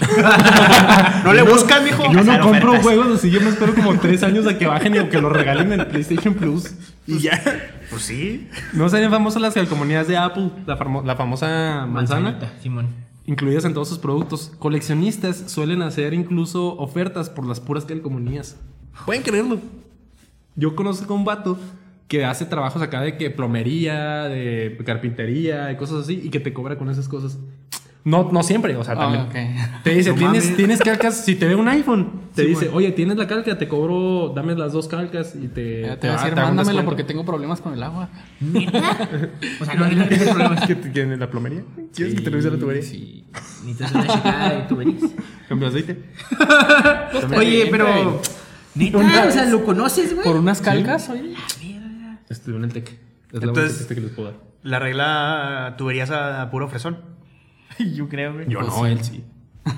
no 1.24 1.32
le 1.32 1.42
buscas, 1.42 1.82
mijo. 1.82 2.04
Yo 2.12 2.24
no 2.24 2.40
compro 2.40 2.70
ofertas. 2.70 2.82
juegos 2.82 3.18
así. 3.18 3.30
Yo 3.30 3.40
me 3.40 3.50
espero 3.50 3.74
como 3.74 3.98
tres 3.98 4.22
años 4.22 4.46
a 4.46 4.56
que 4.56 4.66
bajen 4.66 4.94
y 4.96 5.08
que 5.08 5.20
lo 5.20 5.28
regalen 5.28 5.72
en 5.72 5.88
PlayStation 5.88 6.34
Plus. 6.34 6.72
Y 7.06 7.18
ya. 7.18 7.42
Pues 7.90 8.02
sí. 8.02 8.48
¿No 8.72 8.88
serían 8.88 9.10
famosas 9.10 9.42
las 9.42 9.54
calcomanías 9.54 10.06
de 10.08 10.16
Apple? 10.16 10.50
La, 10.66 10.78
famo- 10.78 11.04
la 11.04 11.16
famosa 11.16 11.86
manzana. 11.86 12.30
Manzanita, 12.30 12.52
Simón. 12.62 12.88
incluidas 13.26 13.64
en 13.64 13.74
todos 13.74 13.88
sus 13.88 13.98
productos. 13.98 14.52
Coleccionistas 14.58 15.44
suelen 15.50 15.82
hacer 15.82 16.14
incluso 16.14 16.76
ofertas 16.78 17.28
por 17.28 17.44
las 17.46 17.60
puras 17.60 17.84
calcomanías. 17.84 18.56
Pueden 19.04 19.22
creerlo. 19.22 19.58
Yo 20.54 20.74
conozco 20.76 21.12
a 21.12 21.16
un 21.16 21.24
vato 21.24 21.58
que 22.10 22.24
hace 22.24 22.44
trabajos 22.44 22.82
acá 22.82 23.00
de 23.02 23.16
que 23.16 23.30
plomería, 23.30 24.24
de 24.24 24.76
carpintería 24.84 25.70
y 25.70 25.76
cosas 25.76 26.02
así, 26.02 26.20
y 26.24 26.28
que 26.30 26.40
te 26.40 26.52
cobra 26.52 26.76
con 26.76 26.90
esas 26.90 27.08
cosas. 27.08 27.38
No, 28.02 28.30
no 28.32 28.42
siempre, 28.42 28.74
o 28.76 28.82
sea, 28.82 28.94
Ah, 28.94 28.98
también. 28.98 29.22
ok. 29.24 29.82
Te 29.84 29.90
dice, 29.94 30.10
No 30.10 30.16
tienes, 30.16 30.42
mames. 30.44 30.56
tienes 30.56 30.80
calcas, 30.80 31.22
si 31.22 31.34
te 31.36 31.46
ve 31.46 31.54
un 31.54 31.68
iPhone, 31.68 32.10
te 32.34 32.42
Sí, 32.42 32.48
dice, 32.48 32.64
güey. 32.68 32.86
oye, 32.86 32.92
tienes 32.96 33.16
la 33.18 33.26
calca, 33.28 33.56
te 33.58 33.68
cobro, 33.68 34.32
dame 34.34 34.54
las 34.56 34.72
dos 34.72 34.88
calcas 34.88 35.34
y 35.36 35.48
te... 35.48 35.82
Ya 35.82 36.00
te 36.00 36.08
voy 36.08 36.16
a 36.16 36.18
va- 36.18 36.22
decir, 36.24 36.34
mándamelo 36.36 36.62
descuento". 36.64 36.84
porque 36.86 37.04
tengo 37.04 37.24
problemas 37.26 37.60
con 37.60 37.74
el 37.74 37.82
agua. 37.82 38.08
O 39.60 39.64
sea, 39.64 39.74
no 39.74 39.86
necesitas 39.86 40.28
problemas. 40.34 40.66
¿Que 40.66 40.74
te- 40.74 40.88
¿Tienes 40.88 41.18
la 41.18 41.30
plomería? 41.30 41.62
¿Quieres 41.94 42.14
que 42.14 42.20
te 42.22 42.30
revise 42.30 42.50
la 42.50 42.58
tubería? 42.58 42.82
Sí. 42.82 43.24
Necesitas 43.66 43.92
una 43.94 44.06
checada 44.06 44.48
de 44.54 44.62
tuberías. 44.62 45.02
Cambio 45.48 45.70
de 45.70 45.78
aceite. 45.80 46.02
Oye, 47.36 47.68
pero. 47.70 48.20
Neta, 48.74 49.26
o 49.28 49.30
sea, 49.32 49.44
¿lo 49.46 49.64
conoces, 49.64 50.14
güey? 50.14 50.24
Por 50.24 50.36
unas 50.36 50.60
calcas, 50.62 51.10
oye. 51.10 51.34
Estuve 52.30 52.56
en 52.56 52.64
el 52.64 52.72
TEC. 52.72 52.88
Es 52.88 52.98
la 53.42 53.48
Entonces- 53.48 53.76
pista 53.78 53.94
que 53.94 54.00
les 54.00 54.10
puedo 54.12 54.30
dar. 54.30 54.40
La 54.62 54.78
regla 54.78 55.74
tuberías 55.76 56.10
a, 56.10 56.40
a 56.42 56.50
puro 56.50 56.68
fresón. 56.68 56.98
Yo 57.94 58.08
creo, 58.08 58.32
güey. 58.34 58.48
Yo 58.48 58.60
Pues 58.60 58.70
no, 58.70 58.84
sí. 58.84 58.90
él 58.90 59.04
sí. 59.04 59.24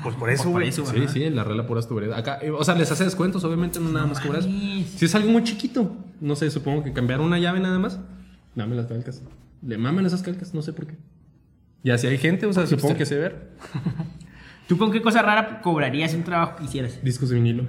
Pues 0.02 0.14
por 0.16 0.30
eso, 0.30 0.48
güey. 0.50 0.68
eso. 0.68 0.86
Sí, 0.86 1.06
sí, 1.08 1.24
en 1.24 1.34
la 1.36 1.42
regla 1.44 1.66
puras 1.66 1.88
tuberías. 1.88 2.16
Acá, 2.16 2.38
eh, 2.40 2.50
o 2.50 2.62
sea, 2.64 2.74
les 2.76 2.90
hace 2.92 3.02
descuentos, 3.04 3.42
obviamente, 3.44 3.80
no 3.80 3.90
nada 3.90 4.06
más 4.06 4.20
cobras. 4.20 4.44
Si 4.44 5.04
es 5.04 5.14
algo 5.16 5.28
muy 5.30 5.42
chiquito, 5.42 5.96
no 6.20 6.36
sé, 6.36 6.50
supongo 6.50 6.84
que 6.84 6.92
cambiar 6.92 7.20
una 7.20 7.38
llave 7.40 7.58
nada 7.60 7.78
más, 7.80 7.98
dame 8.54 8.76
las 8.76 8.86
calcas. 8.86 9.22
Le 9.60 9.78
maman 9.78 10.06
esas 10.06 10.22
calcas, 10.22 10.54
no 10.54 10.62
sé 10.62 10.72
por 10.72 10.86
qué. 10.86 10.96
Y 11.82 11.90
así 11.90 12.06
hay 12.06 12.16
gente, 12.18 12.46
o 12.46 12.52
sea, 12.52 12.66
supongo 12.66 12.96
que 12.96 13.06
se 13.06 13.16
ver. 13.18 13.50
¿Tú 14.68 14.78
con 14.78 14.92
qué 14.92 15.02
cosa 15.02 15.20
rara 15.20 15.60
cobrarías 15.60 16.14
un 16.14 16.22
trabajo 16.22 16.56
que 16.56 16.64
hicieras? 16.64 17.02
Discos 17.02 17.28
de 17.30 17.34
vinilo. 17.36 17.64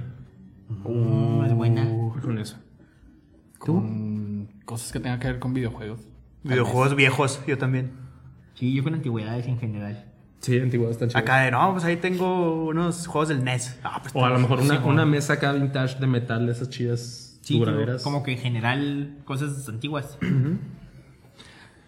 Mm, 0.86 1.46
es 1.46 1.54
buena. 1.54 1.88
Con 2.22 2.38
eso. 2.38 2.58
Con 3.58 4.13
cosas 4.66 4.92
que 4.92 5.00
tengan 5.00 5.20
que 5.20 5.28
ver 5.28 5.40
con 5.40 5.54
videojuegos. 5.54 6.00
Videojuegos 6.44 6.96
viejos, 6.96 7.40
yo 7.48 7.58
también. 7.58 7.92
Sí, 8.56 8.74
yo 8.74 8.84
con 8.84 8.94
antigüedades 8.94 9.48
en 9.48 9.60
general. 9.60 10.06
Sí, 10.40 10.60
antigüedades 10.60 10.96
están 10.98 11.10
chidas. 11.10 11.22
Acá 11.24 11.40
de, 11.40 11.52
no, 11.52 11.72
pues 11.72 11.86
ahí 11.86 11.96
tengo 11.98 12.66
unos 12.66 13.08
juegos 13.08 13.30
del 13.30 13.44
NES. 13.44 13.80
Ah, 13.84 14.00
pues 14.02 14.14
O 14.16 14.26
a 14.26 14.30
lo 14.30 14.40
mejor 14.40 14.60
una, 14.60 14.80
una 14.86 15.06
mesa 15.06 15.34
acá 15.34 15.54
vintage 15.54 16.00
de 16.00 16.08
metal, 16.08 16.46
de 16.46 16.52
esas 16.52 16.70
chidas 16.70 17.40
Sí, 17.42 17.58
duraderas. 17.60 18.04
como 18.04 18.24
que 18.24 18.34
en 18.34 18.38
general 18.40 19.18
cosas 19.26 19.68
antiguas. 19.70 20.18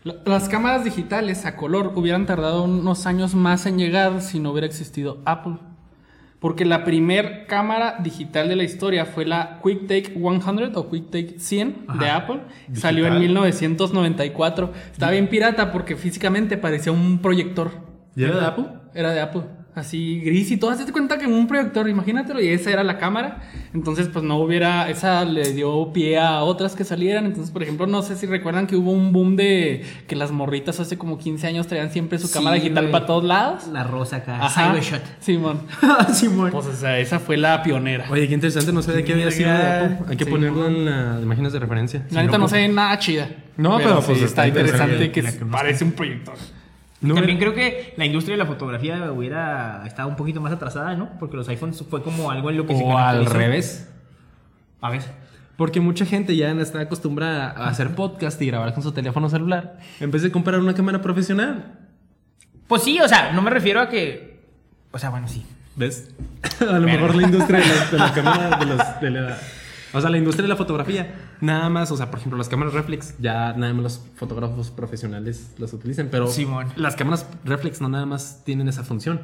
La- 0.04 0.16
Las 0.26 0.48
cámaras 0.50 0.84
digitales 0.84 1.46
a 1.46 1.56
color 1.56 1.94
hubieran 1.96 2.26
tardado 2.26 2.64
unos 2.64 3.06
años 3.08 3.36
más 3.36 3.66
en 3.66 3.78
llegar 3.78 4.22
si 4.22 4.40
no 4.40 4.52
hubiera 4.52 4.68
existido 4.68 5.22
Apple. 5.26 5.58
Porque 6.40 6.66
la 6.66 6.84
primer 6.84 7.48
cámara 7.48 7.98
digital 8.04 8.50
de 8.50 8.56
la 8.56 8.64
historia 8.64 9.06
fue 9.06 9.26
la 9.26 9.60
QuickTake 9.62 10.14
100 10.14 10.72
o 10.76 10.90
QuickTake 10.90 11.40
100 11.40 11.88
de. 12.00 12.10
Apple. 12.10 12.42
Salió 12.74 13.08
en 13.08 13.20
1994. 13.20 14.72
Estaba 14.92 15.12
bien 15.12 15.28
pirata 15.28 15.72
porque 15.72 15.96
físicamente 15.96 16.58
parecía 16.58 16.92
un 16.92 17.20
proyector. 17.20 17.72
¿Y 18.16 18.24
era 18.24 18.40
de 18.40 18.46
Apple? 18.46 18.66
Era 18.94 19.12
de 19.12 19.22
Apple. 19.22 19.44
Así 19.76 20.22
gris 20.22 20.50
y 20.52 20.58
todo. 20.58 20.72
Hazte 20.72 20.92
cuenta 20.92 21.18
que 21.18 21.28
un 21.28 21.48
proyector, 21.48 21.88
imagínatelo, 21.90 22.42
y 22.42 22.48
esa 22.48 22.72
era 22.72 22.84
la 22.84 22.98
cámara. 22.98 23.42
Entonces, 23.74 24.08
pues 24.08 24.24
no 24.24 24.38
hubiera, 24.38 24.90
esa 24.90 25.26
le 25.26 25.52
dio 25.54 25.92
pie 25.94 26.18
a 26.18 26.42
otras 26.44 26.76
que 26.76 26.84
salieran. 26.84 27.26
Entonces, 27.26 27.52
por 27.52 27.62
ejemplo, 27.64 27.86
no 27.88 28.02
sé 28.02 28.16
si 28.16 28.26
recuerdan 28.26 28.68
que 28.68 28.76
hubo 28.76 28.92
un 28.92 29.12
boom 29.12 29.36
de 29.36 29.84
que 30.08 30.16
las 30.16 30.32
morritas 30.32 30.80
hace 30.80 30.98
como 30.98 31.18
15 31.18 31.48
años 31.48 31.68
traían 31.68 31.92
siempre 31.92 32.18
su 32.20 32.28
Sí, 32.28 32.34
cámara 32.34 32.56
digital 32.56 32.90
para 32.90 33.06
todos 33.06 33.24
lados. 33.24 33.68
La 33.68 33.84
rosa 33.84 34.18
acá. 34.18 34.50
Cybershot. 34.50 35.02
Simón. 35.20 35.60
Simón. 36.14 36.52
Pues, 36.52 36.66
o 36.68 36.74
sea, 36.74 37.00
esa 37.00 37.20
fue 37.20 37.38
la 37.38 37.62
pionera. 37.64 38.06
Oye, 38.10 38.28
qué 38.28 38.34
interesante, 38.34 38.72
no 38.72 38.82
sé 38.82 38.94
de 38.94 39.04
qué 39.04 39.14
había 39.14 39.32
sido. 39.32 39.50
Hay 40.08 40.16
que 40.18 40.26
Sí. 40.26 40.32
ponerlo 40.32 40.68
en 40.68 40.86
las 40.86 41.22
imágenes 41.22 41.54
de 41.54 41.60
referencia. 41.60 42.06
La 42.12 42.24
neta 42.24 42.38
no 42.38 42.48
se 42.48 42.58
ve 42.58 42.68
nada 42.68 42.98
chida. 43.00 43.28
No, 43.58 43.78
pero, 43.78 44.02
pues, 44.02 44.18
sí 44.20 44.24
está 44.26 44.46
está 44.46 44.48
interesante 44.48 44.94
interesante 45.06 45.12
que 45.12 45.40
que 45.40 45.46
parece 45.46 45.84
un 45.84 45.92
proyector. 45.94 46.36
No, 47.02 47.14
También 47.14 47.38
creo 47.38 47.54
que 47.54 47.94
la 47.98 48.06
industria 48.06 48.34
de 48.36 48.38
la 48.44 48.46
fotografía 48.48 49.12
hubiera 49.12 49.84
estado 49.86 50.08
un 50.08 50.16
poquito 50.16 50.42
más 50.42 50.54
atrasada, 50.54 50.96
¿no? 50.96 51.10
Porque 51.20 51.36
los 51.38 51.48
iPhones 51.50 51.84
fue 51.90 52.02
como 52.02 52.32
algo 52.32 52.50
en 52.50 52.58
lo 52.58 52.66
que 52.66 52.76
se 52.76 52.84
o 52.84 52.98
al 52.98 53.26
caracterizó. 53.26 53.34
revés. 53.38 53.90
A 54.82 54.90
ver. 54.90 55.02
Porque 55.58 55.80
mucha 55.82 56.06
gente 56.06 56.36
ya 56.36 56.52
está 56.52 56.80
acostumbrada 56.82 57.52
a 57.52 57.68
hacer 57.70 57.96
podcast 57.96 58.42
y 58.42 58.48
grabar 58.48 58.74
con 58.74 58.82
su 58.84 58.92
teléfono 58.92 59.30
celular. 59.30 59.78
En 60.00 60.12
vez 60.12 60.22
de 60.24 60.32
comprar 60.32 60.60
una 60.60 60.74
cámara 60.74 61.02
profesional. 61.02 61.74
Pues 62.68 62.82
sí, 62.84 63.00
o 63.00 63.08
sea, 63.08 63.32
no 63.34 63.42
me 63.42 63.50
refiero 63.52 63.80
a 63.82 63.90
que. 63.90 64.40
O 64.92 64.98
sea, 65.00 65.10
bueno, 65.12 65.28
sí. 65.28 65.46
¿Ves? 65.76 66.10
A 66.62 66.80
lo 66.80 66.82
mejor 66.88 67.14
la 67.16 67.24
industria 67.24 67.60
de 67.60 67.66
la, 67.68 67.86
de 67.92 67.98
la 67.98 68.14
cámara, 68.16 68.58
de 68.58 68.66
los- 68.66 69.02
de 69.02 69.10
la- 69.12 69.38
o 69.96 70.02
sea, 70.02 70.10
la 70.10 70.18
industria 70.18 70.44
de 70.44 70.50
la 70.50 70.56
fotografía, 70.56 71.16
nada 71.42 71.70
más, 71.70 71.92
o 71.92 71.98
sea, 71.98 72.10
por 72.10 72.20
ejemplo, 72.20 72.38
las 72.38 72.50
cámaras 72.50 72.74
reflex, 72.74 73.16
ya 73.20 73.54
nada 73.54 73.74
más 73.74 73.84
los 73.84 74.06
fotógrafos 74.16 74.70
profesionales 74.72 75.54
las 75.58 75.74
utilizan, 75.74 76.10
pero 76.12 76.28
Simón. 76.28 76.68
las 76.76 76.96
cámaras 76.96 77.28
reflex 77.44 77.82
no 77.82 77.90
nada 77.90 78.06
más 78.06 78.44
tienen 78.44 78.68
esa 78.68 78.84
función. 78.84 79.22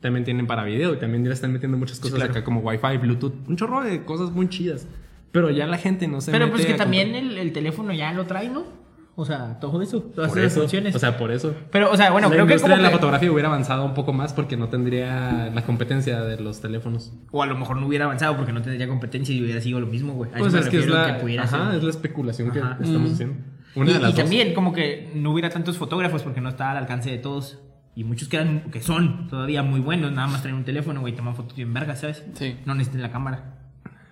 También 0.00 0.24
tienen 0.24 0.46
para 0.46 0.62
video 0.62 0.94
y 0.94 0.98
también 0.98 1.24
ya 1.24 1.28
le 1.28 1.34
están 1.34 1.52
metiendo 1.52 1.76
muchas 1.78 1.98
cosas 1.98 2.16
claro. 2.16 2.30
acá 2.30 2.44
como 2.44 2.60
Wi-Fi, 2.60 2.98
Bluetooth, 2.98 3.48
un 3.48 3.56
chorro 3.56 3.82
de 3.82 4.04
cosas 4.04 4.30
muy 4.30 4.48
chidas. 4.48 4.86
Pero 5.32 5.50
ya 5.50 5.66
la 5.66 5.78
gente 5.78 6.06
no 6.06 6.20
se 6.20 6.32
Pero 6.32 6.46
mete 6.46 6.56
pues 6.56 6.66
que 6.66 6.74
también 6.74 7.14
el 7.14 7.52
teléfono 7.52 7.92
ya 7.92 8.12
lo 8.12 8.26
trae, 8.26 8.48
¿no? 8.48 8.85
O 9.18 9.24
sea, 9.24 9.58
todo 9.60 9.80
eso. 9.80 10.00
Todas 10.02 10.28
por 10.30 10.38
esas 10.38 10.52
eso, 10.52 10.60
funciones. 10.60 10.94
o 10.94 10.98
sea, 10.98 11.16
por 11.16 11.30
eso. 11.30 11.54
pero, 11.70 11.90
o 11.90 11.96
sea, 11.96 12.10
bueno, 12.10 12.28
la 12.28 12.34
creo 12.34 12.46
que 12.46 12.52
industria 12.52 12.74
como 12.74 12.76
de 12.76 12.82
la 12.82 12.88
que- 12.90 12.94
fotografía 12.96 13.32
hubiera 13.32 13.48
avanzado 13.48 13.84
un 13.86 13.94
poco 13.94 14.12
más 14.12 14.34
porque 14.34 14.56
no 14.58 14.68
tendría 14.68 15.50
la 15.54 15.62
competencia 15.64 16.20
de 16.20 16.38
los 16.38 16.60
teléfonos. 16.60 17.12
O 17.30 17.42
a 17.42 17.46
lo 17.46 17.56
mejor 17.56 17.78
no 17.78 17.86
hubiera 17.86 18.04
avanzado 18.04 18.36
porque 18.36 18.52
no 18.52 18.60
tendría 18.60 18.86
competencia 18.88 19.34
y 19.34 19.42
hubiera 19.42 19.60
sido 19.62 19.80
lo 19.80 19.86
mismo, 19.86 20.12
güey. 20.12 20.30
Pues 20.36 20.52
es 20.52 20.68
que 20.68 20.78
es 20.80 20.86
la, 20.86 21.18
pudiera 21.18 21.44
ajá, 21.44 21.74
es 21.74 21.82
la 21.82 21.90
especulación 21.90 22.50
que 22.50 22.60
Ajá. 22.60 22.78
estamos 22.80 23.10
Mm. 23.10 23.14
haciendo. 23.14 23.36
Y, 23.74 23.80
Una 23.80 23.92
de 23.92 23.98
y 23.98 24.02
las 24.02 24.10
dos. 24.12 24.20
también 24.20 24.52
como 24.54 24.72
que 24.74 25.10
no 25.14 25.32
hubiera 25.32 25.48
tantos 25.50 25.78
fotógrafos 25.78 26.22
porque 26.22 26.40
no 26.42 26.48
está 26.50 26.70
al 26.72 26.76
alcance 26.76 27.10
de 27.10 27.18
todos. 27.18 27.58
Y 27.94 28.04
muchos 28.04 28.28
que, 28.28 28.36
eran, 28.36 28.70
que 28.70 28.82
son 28.82 29.28
todavía 29.28 29.62
muy 29.62 29.80
buenos, 29.80 30.12
nada 30.12 30.26
más 30.28 30.42
traen 30.42 30.56
un 30.58 30.64
teléfono, 30.64 31.00
güey, 31.00 31.14
toman 31.16 31.34
fotos 31.34 31.56
bien 31.56 31.72
vergas, 31.72 32.00
¿sabes? 32.00 32.22
Sí. 32.34 32.56
No 32.66 32.74
necesitan 32.74 33.00
la 33.00 33.10
cámara. 33.10 33.54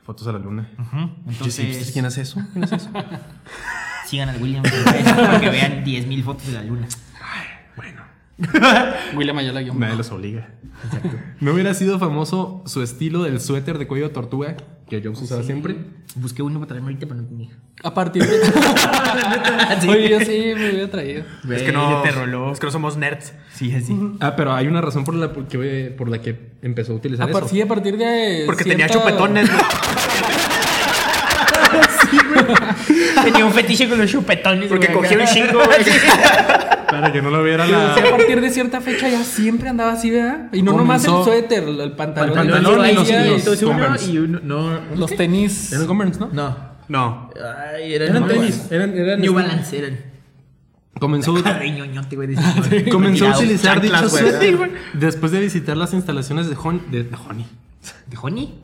Fotos 0.02 0.26
a 0.28 0.32
la 0.32 0.38
luna. 0.38 0.70
Entonces, 1.28 1.90
¿Quién 1.92 2.06
hace 2.06 2.22
eso? 2.22 2.40
¿Quién 2.52 2.64
hace 2.64 2.76
eso? 2.76 2.90
sigan 4.14 4.28
al 4.28 4.40
William 4.40 4.62
para 5.16 5.40
que 5.40 5.50
vean 5.50 5.84
10.000 5.84 6.22
fotos 6.22 6.46
de 6.46 6.52
la 6.52 6.62
luna. 6.62 6.86
bueno, 7.76 8.02
William 9.16 9.36
Ayala 9.38 9.60
guion 9.62 9.78
nadie 9.80 9.96
los 9.96 10.10
obliga. 10.12 10.48
¿No 11.40 11.52
hubiera 11.52 11.74
sido 11.74 11.98
famoso 11.98 12.62
su 12.66 12.82
estilo 12.82 13.22
del 13.24 13.40
suéter 13.40 13.78
de 13.78 13.86
cuello 13.88 14.08
de 14.08 14.14
tortuga 14.14 14.56
que 14.88 15.02
Jobs 15.02 15.20
usaba 15.22 15.42
siempre? 15.42 15.76
Busqué 16.16 16.42
uno 16.42 16.60
para 16.60 16.68
traerme 16.68 16.88
ahorita, 16.90 17.06
pero 17.06 17.22
no 17.22 17.26
tenía. 17.26 17.50
A 17.82 17.92
partir 17.92 18.22
de. 18.24 19.88
Oye, 19.88 20.08
yo 20.10 20.20
sí 20.20 20.52
me 20.54 20.70
hubiera 20.70 20.90
traído. 20.90 21.24
Es 21.50 21.62
que 21.62 21.72
no. 21.72 22.02
te 22.02 22.10
roló. 22.12 22.52
Es 22.52 22.60
que 22.60 22.66
no 22.66 22.72
somos 22.72 22.96
nerds. 22.96 23.32
Sí, 23.52 23.74
así. 23.74 23.96
Ah, 24.20 24.36
pero 24.36 24.52
hay 24.54 24.68
una 24.68 24.80
razón 24.80 25.04
por 25.04 25.14
la 25.14 25.32
por 25.32 25.48
que, 25.48 25.92
por 25.96 26.08
la 26.08 26.20
que 26.20 26.52
empezó 26.62 26.92
a 26.92 26.96
utilizar 26.96 27.28
A 27.28 27.32
par- 27.32 27.44
eso. 27.44 27.52
sí, 27.54 27.60
a 27.62 27.66
partir 27.66 27.96
de. 27.96 28.44
Porque 28.46 28.62
tenía 28.64 28.88
cierta- 28.88 29.10
güey. 31.74 33.24
Tenía 33.24 33.44
un 33.44 33.52
fetiche 33.52 33.88
con 33.88 33.98
los 33.98 34.10
chupetones. 34.10 34.68
Porque 34.68 34.86
güey, 34.88 34.98
cogía 35.10 35.18
un 35.18 35.26
chingo, 35.26 35.60
güey. 35.64 35.84
Para 36.90 37.12
que 37.12 37.20
no 37.22 37.30
lo 37.30 37.42
viera 37.42 37.66
Sí, 37.66 37.72
la... 37.72 37.92
a 37.94 38.10
partir 38.10 38.40
de 38.40 38.50
cierta 38.50 38.80
fecha 38.80 39.08
ya 39.08 39.24
siempre 39.24 39.68
andaba 39.68 39.92
así, 39.92 40.10
¿verdad? 40.10 40.48
Y 40.52 40.62
no 40.62 40.72
nomás 40.72 41.04
el 41.04 41.10
Comenzó- 41.10 41.24
suéter, 41.24 41.64
el, 41.64 41.80
el 41.80 41.92
pantalón. 41.92 42.34
pantalón 42.34 42.62
Yo 42.76 42.86
y 42.86 42.94
los- 42.94 43.08
y 43.08 43.12
los- 43.12 43.38
Entonces 43.38 43.62
uno 43.64 43.72
Converse. 43.80 44.10
y 44.12 44.18
uno. 44.18 44.40
No. 44.42 44.80
los 44.96 45.16
tenis. 45.16 45.72
Eran 45.72 45.86
Converse, 45.86 46.20
¿no? 46.20 46.28
No. 46.32 46.56
No. 46.86 47.30
Ay, 47.74 47.94
eran, 47.94 48.28
tenis. 48.28 48.66
Eran, 48.70 48.96
eran 48.96 49.20
New 49.20 49.36
este- 49.38 49.48
Balance 49.48 49.78
eran. 49.78 50.14
Comenzó, 51.00 51.34
Ay, 51.44 51.72
ñoñote, 51.72 52.14
güey. 52.14 52.28
de 52.28 52.34
ese- 52.60 52.88
comenzó 52.90 53.24
a 53.26 53.32
Retirados. 53.32 53.42
utilizar 53.42 53.80
dicho 53.80 54.08
güey. 54.10 54.22
suéter 54.30 54.70
después 54.94 55.32
de 55.32 55.40
visitar 55.40 55.76
las 55.76 55.92
instalaciones 55.94 56.48
de, 56.48 56.54
Hon- 56.56 56.82
de, 56.92 57.02
de 57.02 57.16
Honey. 57.28 57.46
¿De 58.06 58.16
Honey? 58.22 58.54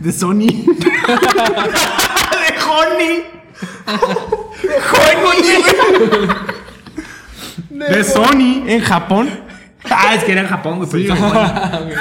De 0.00 0.10
Sony. 0.10 0.48
¡De 2.68 2.74
Honey! 2.74 3.24
de 7.70 8.04
Sony 8.04 8.64
en 8.68 8.80
Japón. 8.80 9.30
Ah, 9.88 10.14
es 10.14 10.24
que 10.24 10.32
era 10.32 10.42
en 10.42 10.48
Japón, 10.48 10.78
güey. 10.78 11.08
Honey. 11.10 11.94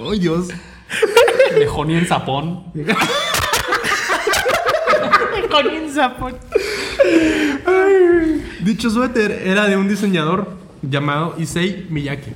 ¡Oh, 0.00 0.12
Dios! 0.12 0.48
De 0.48 1.66
Honey 1.68 1.96
en 1.96 2.06
Zapón. 2.06 2.72
Honey 5.52 5.76
en 5.76 5.94
Japón. 5.94 6.36
Dicho 8.60 8.90
suéter 8.90 9.32
era 9.32 9.64
de 9.66 9.76
un 9.76 9.88
diseñador 9.88 10.58
llamado 10.82 11.34
Issei 11.38 11.86
Miyake. 11.90 12.34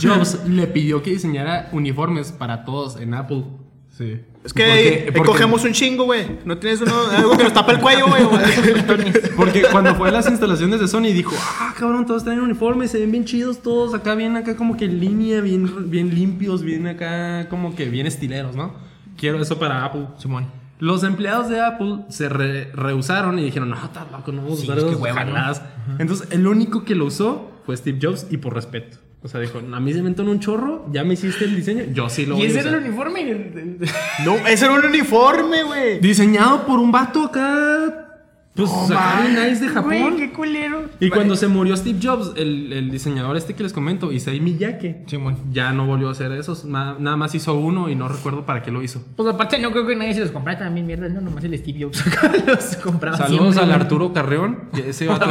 Jobs 0.00 0.46
le 0.46 0.66
pidió 0.66 1.02
que 1.02 1.10
diseñara 1.10 1.68
uniformes 1.72 2.32
para 2.32 2.64
todos 2.64 2.96
en 2.96 3.12
Apple. 3.12 3.44
Sí. 3.90 4.22
Es 4.44 4.52
que 4.52 4.64
Porque- 4.64 5.04
ahí 5.06 5.10
porque- 5.14 5.28
cogemos 5.30 5.64
un 5.64 5.72
chingo, 5.72 6.04
güey. 6.04 6.38
No 6.44 6.58
tienes 6.58 6.80
uno, 6.80 6.92
algo 7.16 7.36
que 7.36 7.44
nos 7.44 7.52
tapa 7.52 7.72
el 7.72 7.78
cuello, 7.78 8.06
güey. 8.08 8.24
Porque 9.36 9.62
cuando 9.70 9.94
fue 9.94 10.08
a 10.08 10.12
las 10.12 10.28
instalaciones 10.28 10.80
de 10.80 10.88
Sony 10.88 11.12
dijo, 11.12 11.32
ah, 11.38 11.72
cabrón, 11.78 12.06
todos 12.06 12.24
traen 12.24 12.40
uniformes, 12.40 12.90
se 12.90 12.98
ven 12.98 13.12
bien 13.12 13.24
chidos 13.24 13.62
todos, 13.62 13.94
acá 13.94 14.14
bien, 14.16 14.36
acá 14.36 14.56
como 14.56 14.76
que 14.76 14.86
en 14.86 14.98
línea, 15.00 15.40
bien, 15.40 15.90
bien 15.90 16.14
limpios, 16.14 16.62
bien 16.62 16.86
acá 16.88 17.48
como 17.48 17.74
que 17.76 17.88
bien 17.88 18.06
estileros, 18.06 18.56
¿no? 18.56 18.74
Quiero 19.16 19.40
eso 19.40 19.58
para 19.58 19.84
Apple. 19.84 20.06
Simón. 20.18 20.46
Los 20.80 21.04
empleados 21.04 21.48
de 21.48 21.60
Apple 21.60 21.98
se 22.08 22.28
re- 22.28 22.72
rehusaron 22.72 23.38
y 23.38 23.44
dijeron, 23.44 23.70
no, 23.70 23.76
está 23.76 24.04
loco, 24.10 24.32
no 24.32 24.42
vamos 24.42 24.58
a 24.58 24.62
Sí, 24.62 24.66
usar 24.68 24.78
es 24.78 24.84
que 24.84 24.94
hueva, 24.96 25.24
¿no? 25.24 25.32
jaladas". 25.34 25.62
Entonces, 26.00 26.26
el 26.32 26.46
único 26.48 26.84
que 26.84 26.96
lo 26.96 27.04
usó 27.04 27.52
fue 27.64 27.76
Steve 27.76 27.98
Jobs 28.02 28.26
y 28.30 28.38
por 28.38 28.54
respeto. 28.54 28.98
O 29.24 29.28
sea, 29.28 29.40
dijo, 29.40 29.58
a 29.60 29.80
mí 29.80 29.92
se 29.92 30.02
me 30.02 30.08
entonó 30.08 30.32
un 30.32 30.40
chorro, 30.40 30.86
ya 30.92 31.04
me 31.04 31.14
hiciste 31.14 31.44
el 31.44 31.54
diseño, 31.54 31.84
yo 31.92 32.08
sí 32.08 32.26
lo 32.26 32.34
¿Y 32.34 32.38
voy 32.38 32.46
a 32.46 32.48
ese 32.50 32.58
era 32.58 32.70
el 32.70 32.74
usar". 32.76 32.88
uniforme? 32.88 33.86
No, 34.24 34.34
ese 34.48 34.64
era 34.64 34.74
un 34.74 34.84
uniforme, 34.84 35.62
güey. 35.62 36.00
Diseñado 36.00 36.66
por 36.66 36.80
un 36.80 36.90
vato 36.90 37.22
acá, 37.26 38.11
pues, 38.54 38.70
acá 38.90 39.22
bien 39.22 39.34
nice 39.48 39.64
de 39.64 39.68
Japón. 39.70 39.90
Güey, 39.98 40.16
qué 40.16 40.32
culero. 40.32 40.82
Y 41.00 41.08
cuando 41.08 41.36
se 41.36 41.48
murió 41.48 41.76
Steve 41.76 41.98
Jobs, 42.02 42.32
el, 42.36 42.72
el 42.72 42.90
diseñador 42.90 43.36
este 43.36 43.54
que 43.54 43.62
les 43.62 43.72
comento, 43.72 44.12
Issei 44.12 44.40
Miyake, 44.40 45.04
Simón. 45.06 45.38
ya 45.52 45.72
no 45.72 45.86
volvió 45.86 46.08
a 46.08 46.12
hacer 46.12 46.32
esos. 46.32 46.64
Na- 46.66 46.96
nada 46.98 47.16
más 47.16 47.34
hizo 47.34 47.54
uno 47.54 47.88
y 47.88 47.94
no 47.94 48.08
recuerdo 48.08 48.44
para 48.44 48.62
qué 48.62 48.70
lo 48.70 48.82
hizo. 48.82 49.02
Pues 49.16 49.28
aparte 49.28 49.58
no 49.58 49.70
creo 49.70 49.86
que 49.86 49.96
nadie 49.96 50.12
se 50.14 50.20
los 50.20 50.30
comprara 50.30 50.58
también 50.58 50.86
mierda, 50.86 51.08
no, 51.08 51.20
nomás 51.22 51.44
el 51.44 51.56
Steve 51.58 51.84
Jobs 51.84 52.04
los 52.46 52.76
compraba 52.76 53.16
Saludos 53.16 53.54
siempre, 53.54 53.74
al. 53.74 53.80
Arturo 53.80 54.12
Carreón. 54.12 54.58
Ese 54.86 55.06
vato 55.06 55.30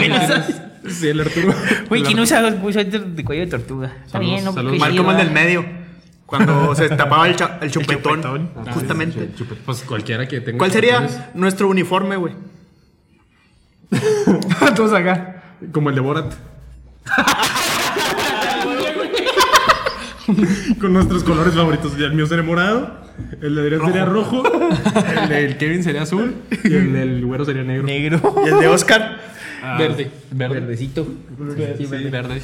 Sí, 0.87 1.07
el 1.09 1.21
Arturo. 1.21 1.53
Güey, 1.89 2.01
el 2.01 2.07
¿quién 2.07 2.19
usa 2.19 2.43
un 2.47 2.73
suéter 2.73 3.05
de 3.05 3.23
cuello 3.23 3.41
de 3.45 3.51
tortuga? 3.51 3.87
Está 4.03 4.13
Saludos, 4.13 4.31
bien, 4.33 4.45
¿no? 4.45 4.53
saludos. 4.53 4.89
Chido, 4.89 5.11
el 5.11 5.17
del 5.17 5.31
medio. 5.31 5.65
Cuando 6.25 6.73
se 6.75 6.89
tapaba 6.89 7.27
el, 7.27 7.35
cha- 7.35 7.59
el 7.61 7.69
chupetón. 7.69 8.01
chupetón. 8.21 8.49
Ah, 8.65 8.71
Justamente. 8.73 9.19
sí, 9.19 9.27
sí, 9.37 9.43
chupet- 9.43 9.57
Pues 9.63 9.83
cualquiera 9.83 10.27
que 10.27 10.41
tenga. 10.41 10.57
¿Cuál 10.57 10.71
sería 10.71 10.95
chupetones, 11.05 11.35
nuestro 11.35 11.67
uniforme, 11.69 12.15
güey? 12.15 12.33
Todos 14.75 14.93
acá. 14.93 15.43
Como 15.71 15.89
el 15.89 15.95
de 15.95 16.01
Borat. 16.01 16.33
Con 20.79 20.93
nuestros 20.93 21.23
colores 21.23 21.53
favoritos. 21.53 21.95
El 21.97 22.13
mío 22.13 22.25
sería 22.27 22.43
morado. 22.43 23.01
El 23.41 23.55
de 23.55 23.61
Adrián 23.61 23.81
sería 23.85 24.05
rojo. 24.05 24.43
El 25.23 25.29
del 25.29 25.57
Kevin 25.57 25.83
sería 25.83 26.03
azul. 26.03 26.35
Y 26.63 26.73
el 26.73 26.93
del 26.93 27.25
güero 27.25 27.45
sería 27.45 27.63
negro. 27.63 27.83
Negro. 27.83 28.35
Y 28.45 28.49
el 28.49 28.59
de 28.59 28.67
Oscar. 28.67 29.17
Ah, 29.61 29.77
Verde. 29.77 30.09
Verde. 30.31 30.59
Verdecito. 30.61 31.05
Sí, 31.77 31.85
verde. 31.85 32.41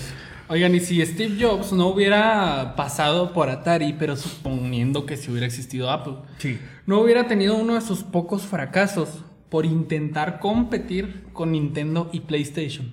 Oigan, 0.49 0.73
y 0.75 0.79
si 0.79 1.05
Steve 1.05 1.35
Jobs 1.39 1.73
no 1.73 1.87
hubiera 1.87 2.73
pasado 2.77 3.33
por 3.33 3.49
Atari, 3.49 3.93
pero 3.99 4.15
suponiendo 4.15 5.05
que 5.05 5.17
si 5.17 5.29
hubiera 5.29 5.45
existido 5.45 5.91
Apple, 5.91 6.13
Sí. 6.37 6.57
no 6.85 6.99
hubiera 7.01 7.27
tenido 7.27 7.55
uno 7.55 7.73
de 7.75 7.81
sus 7.81 8.03
pocos 8.03 8.43
fracasos 8.43 9.25
por 9.49 9.65
intentar 9.65 10.39
competir 10.39 11.25
con 11.33 11.51
Nintendo 11.51 12.09
y 12.11 12.21
PlayStation. 12.21 12.91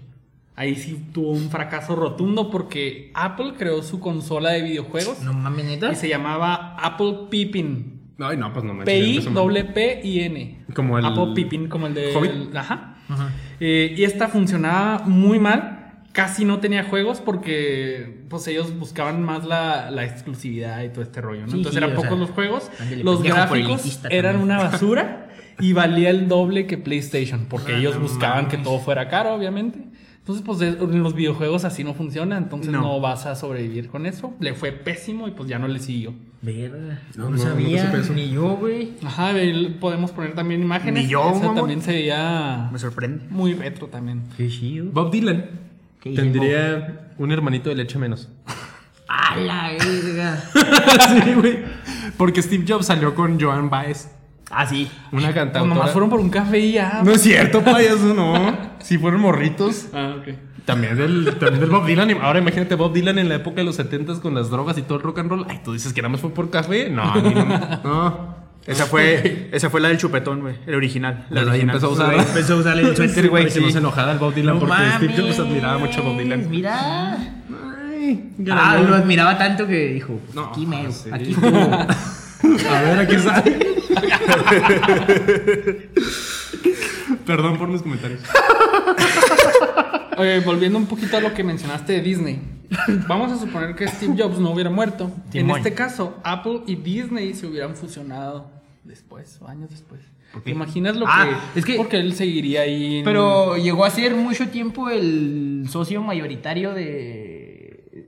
Ahí 0.56 0.76
sí 0.76 1.04
tuvo 1.12 1.30
un 1.30 1.50
fracaso 1.50 1.96
rotundo 1.96 2.48
porque 2.50 3.10
Apple 3.14 3.54
creó 3.58 3.82
su 3.82 3.98
consola 3.98 4.50
de 4.50 4.62
videojuegos 4.62 5.20
No 5.22 5.32
mames, 5.32 5.64
neta. 5.64 5.90
y 5.92 5.96
se 5.96 6.08
llamaba 6.08 6.76
Apple 6.78 7.26
Pippin. 7.28 8.00
Ay, 8.20 8.36
no, 8.36 8.52
pues 8.52 8.64
no 8.64 8.72
mal. 8.74 8.84
P-I-P-P-I-N. 8.84 10.64
Como 10.74 10.98
el- 10.98 11.04
Apple 11.04 11.32
Pippin, 11.34 11.68
como 11.68 11.86
el 11.88 11.94
de. 11.94 12.14
Hobbit. 12.14 12.54
Ajá. 12.54 12.94
Eh, 13.60 13.94
y 13.96 14.04
esta 14.04 14.28
funcionaba 14.28 15.00
muy 15.06 15.38
mal. 15.38 15.80
casi 16.12 16.44
no 16.44 16.60
tenía 16.60 16.84
juegos 16.84 17.20
porque 17.20 18.24
pues 18.30 18.46
ellos 18.46 18.78
buscaban 18.78 19.20
más 19.24 19.44
la, 19.44 19.90
la 19.90 20.04
exclusividad 20.04 20.84
y 20.84 20.90
todo 20.90 21.02
este 21.02 21.20
rollo, 21.20 21.40
¿no? 21.40 21.48
Sí, 21.48 21.56
Entonces 21.56 21.72
sí, 21.72 21.84
eran 21.84 21.96
pocos 21.96 22.08
sea, 22.10 22.18
los 22.20 22.30
juegos, 22.30 22.70
los 23.02 23.20
gráficos 23.24 24.00
eran 24.10 24.34
también. 24.36 24.42
una 24.44 24.58
basura 24.58 25.23
y 25.60 25.72
valía 25.72 26.10
el 26.10 26.28
doble 26.28 26.66
que 26.66 26.78
PlayStation 26.78 27.46
porque 27.48 27.72
Ah, 27.74 27.78
ellos 27.78 27.94
no 27.96 28.02
buscaban 28.02 28.48
que 28.48 28.58
todo 28.58 28.78
fuera 28.78 29.08
caro, 29.08 29.34
obviamente. 29.34 29.78
Entonces, 30.18 30.42
pues 30.44 30.60
en 30.62 31.02
los 31.02 31.14
videojuegos 31.14 31.64
así 31.66 31.84
no 31.84 31.92
funciona, 31.92 32.38
entonces 32.38 32.72
No. 32.72 32.80
no. 32.80 33.00
vas 33.00 33.26
a 33.26 33.34
sobrevivir 33.34 33.88
con 33.88 34.06
eso. 34.06 34.32
Le 34.40 34.54
fue 34.54 34.72
pésimo 34.72 35.28
y 35.28 35.32
pues 35.32 35.50
ya 35.50 35.58
no 35.58 35.68
le 35.68 35.78
siguió. 35.80 36.14
Verga. 36.40 37.02
No, 37.16 37.24
No, 37.24 37.30
no, 37.30 37.36
no 37.36 37.42
sabía, 37.42 37.92
eso. 37.92 38.14
ni 38.14 38.30
yo, 38.30 38.56
güey. 38.56 38.92
Ajá, 39.04 39.32
podemos 39.80 40.12
poner 40.12 40.34
también 40.34 40.62
imágenes. 40.62 41.04
Ni 41.04 41.10
yo, 41.10 41.28
Esa 41.30 41.40
mamón. 41.40 41.56
también 41.56 41.82
se 41.82 41.92
veía 41.92 42.70
Me 42.72 42.78
sorprende. 42.78 43.26
muy 43.28 43.52
retro 43.52 43.88
también. 43.88 44.22
Qué 44.36 44.48
chido. 44.48 44.86
Bob 44.92 45.10
Dylan 45.10 45.44
¿Qué 46.00 46.10
dice 46.10 46.22
tendría 46.22 47.10
un 47.18 47.30
hermanito 47.30 47.68
de 47.68 47.76
leche 47.76 47.98
menos. 47.98 48.28
A 49.08 49.36
la 49.36 49.72
verga. 49.72 50.42
sí, 51.24 51.34
güey. 51.34 51.58
Porque 52.16 52.40
Steve 52.42 52.64
Jobs 52.66 52.86
salió 52.86 53.14
con 53.14 53.38
Joan 53.40 53.68
Baez, 53.68 54.10
Ah, 54.56 54.66
sí. 54.66 54.88
una 55.12 55.22
Pues 55.22 55.34
cantautora. 55.34 55.74
nomás 55.74 55.90
fueron 55.90 56.10
por 56.10 56.20
un 56.20 56.30
café 56.30 56.58
y 56.58 56.72
ya. 56.72 57.02
No 57.04 57.12
es 57.12 57.20
cierto, 57.22 57.62
payaso, 57.62 58.14
no. 58.14 58.56
Si 58.80 58.98
fueron 58.98 59.20
morritos. 59.20 59.88
Ah, 59.92 60.14
ok. 60.18 60.34
También 60.64 60.96
del, 60.96 61.34
también 61.38 61.60
del 61.60 61.68
Bob 61.70 61.84
Dylan. 61.86 62.10
Ahora 62.22 62.38
imagínate 62.38 62.74
Bob 62.74 62.92
Dylan 62.94 63.18
en 63.18 63.28
la 63.28 63.34
época 63.34 63.56
de 63.56 63.64
los 63.64 63.76
70 63.76 64.20
con 64.20 64.34
las 64.34 64.48
drogas 64.50 64.78
y 64.78 64.82
todo 64.82 64.96
el 64.96 65.04
rock 65.04 65.18
and 65.18 65.30
roll. 65.30 65.46
Ay, 65.48 65.60
tú 65.62 65.72
dices 65.74 65.92
que 65.92 66.00
nada 66.00 66.10
más 66.12 66.20
fue 66.22 66.30
por 66.30 66.48
café. 66.50 66.88
No, 66.88 67.02
a 67.02 67.16
mí 67.16 67.34
no. 67.34 67.44
no. 67.84 68.44
Esa 68.66 68.86
fue, 68.86 69.50
esa 69.52 69.68
fue 69.68 69.78
la 69.82 69.88
del 69.88 69.98
chupetón, 69.98 70.40
güey. 70.40 70.54
El 70.66 70.76
original. 70.76 71.26
La 71.28 71.42
ahí 71.42 71.48
original. 71.48 71.76
empezó 71.76 71.88
a 71.88 71.90
usar. 71.92 72.14
Empezó 72.14 72.54
a 72.54 72.56
usar 72.56 72.78
el 72.78 72.96
suéter, 72.96 73.28
güey. 73.28 73.50
Se 73.50 73.60
enojara 73.76 74.12
el 74.12 74.18
Bob 74.18 74.32
Dylan 74.32 74.54
No 74.54 74.60
porque 74.60 74.74
Steve 74.96 75.12
Jobs 75.12 75.22
mames, 75.22 75.40
admiraba 75.40 75.78
mucho 75.78 76.00
a 76.00 76.02
Bob 76.04 76.16
Dylan. 76.18 76.48
Mira. 76.48 77.18
Ay, 77.98 78.30
Ah, 78.50 78.78
lo 78.86 78.94
admiraba 78.94 79.36
tanto 79.36 79.66
que 79.66 79.88
dijo, 79.88 80.18
pues, 80.24 80.34
No, 80.34 80.44
aquí 80.46 80.66
sí. 80.92 81.10
aquí 81.12 81.32
estuvo. 81.32 81.48
A 82.70 82.82
ver, 82.82 82.98
aquí 83.00 83.18
sale. 83.18 83.58
Perdón 87.26 87.58
por 87.58 87.68
mis 87.68 87.82
comentarios. 87.82 88.20
Oye, 90.16 90.40
volviendo 90.40 90.78
un 90.78 90.86
poquito 90.86 91.16
a 91.16 91.20
lo 91.20 91.34
que 91.34 91.42
mencionaste 91.42 91.94
de 91.94 92.00
Disney. 92.02 92.40
Vamos 93.08 93.32
a 93.32 93.38
suponer 93.38 93.74
que 93.74 93.86
Steve 93.88 94.14
Jobs 94.18 94.38
no 94.38 94.50
hubiera 94.50 94.70
muerto. 94.70 95.10
En 95.32 95.50
este 95.50 95.74
caso, 95.74 96.18
Apple 96.24 96.62
y 96.66 96.76
Disney 96.76 97.34
se 97.34 97.46
hubieran 97.46 97.74
fusionado 97.76 98.50
después 98.84 99.38
o 99.40 99.48
años 99.48 99.70
después. 99.70 100.00
¿Te 100.44 100.50
imaginas 100.50 100.96
lo 100.96 101.06
Ah, 101.08 101.28
que 101.52 101.60
es 101.60 101.64
que- 101.64 101.76
Porque 101.76 101.98
él 101.98 102.12
seguiría 102.14 102.62
ahí. 102.62 102.98
en- 102.98 103.04
Pero 103.04 103.56
llegó 103.56 103.84
a 103.84 103.90
ser 103.90 104.14
mucho 104.16 104.48
tiempo 104.48 104.90
el 104.90 105.66
socio 105.70 106.02
mayoritario 106.02 106.74
de, 106.74 107.43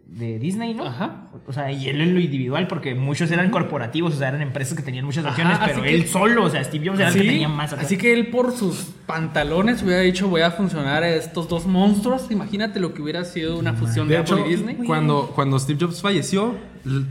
de 0.06 0.38
Disney, 0.38 0.72
¿no? 0.72 0.86
Ajá. 0.86 1.24
O 1.46 1.52
sea, 1.52 1.70
y 1.72 1.88
él 1.88 2.00
en 2.00 2.14
lo 2.14 2.20
individual, 2.20 2.68
porque 2.68 2.94
muchos 2.94 3.30
eran 3.32 3.50
corporativos, 3.50 4.14
o 4.14 4.18
sea, 4.18 4.28
eran 4.28 4.40
empresas 4.40 4.76
que 4.76 4.82
tenían 4.82 5.04
muchas 5.04 5.24
acciones, 5.24 5.58
pero 5.64 5.82
que- 5.82 5.94
él 5.94 6.06
solo, 6.06 6.44
o 6.44 6.50
sea, 6.50 6.62
Steve 6.64 6.88
Jobs 6.88 7.00
era 7.00 7.10
Sí, 7.10 7.18
el 7.18 7.24
que 7.24 7.30
tenía 7.32 7.48
más 7.48 7.72
acá. 7.72 7.82
Así 7.82 7.96
que 7.98 8.12
él 8.12 8.28
por 8.28 8.52
sus 8.52 8.86
pantalones 9.06 9.82
hubiera 9.82 10.00
dicho 10.02 10.28
voy 10.28 10.42
a 10.42 10.50
funcionar 10.52 11.02
a 11.02 11.10
estos 11.10 11.48
dos 11.48 11.66
monstruos. 11.66 12.30
Imagínate 12.30 12.78
lo 12.80 12.94
que 12.94 13.02
hubiera 13.02 13.24
sido 13.24 13.58
una 13.58 13.74
fusión 13.74 14.06
de, 14.08 14.14
De 14.14 14.20
Apple 14.20 14.36
hecho, 14.40 14.46
y 14.46 14.50
Disney. 14.56 14.76
cuando, 14.86 15.32
cuando 15.34 15.58
Steve 15.58 15.78
Jobs 15.84 16.00
falleció, 16.00 16.54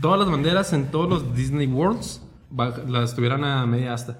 todas 0.00 0.18
las 0.18 0.30
banderas 0.30 0.72
en 0.72 0.86
todos 0.86 1.08
los 1.08 1.34
Disney 1.36 1.66
Worlds 1.66 2.22
las 2.88 3.14
tuvieron 3.14 3.44
a 3.44 3.66
media 3.66 3.92
asta. 3.94 4.18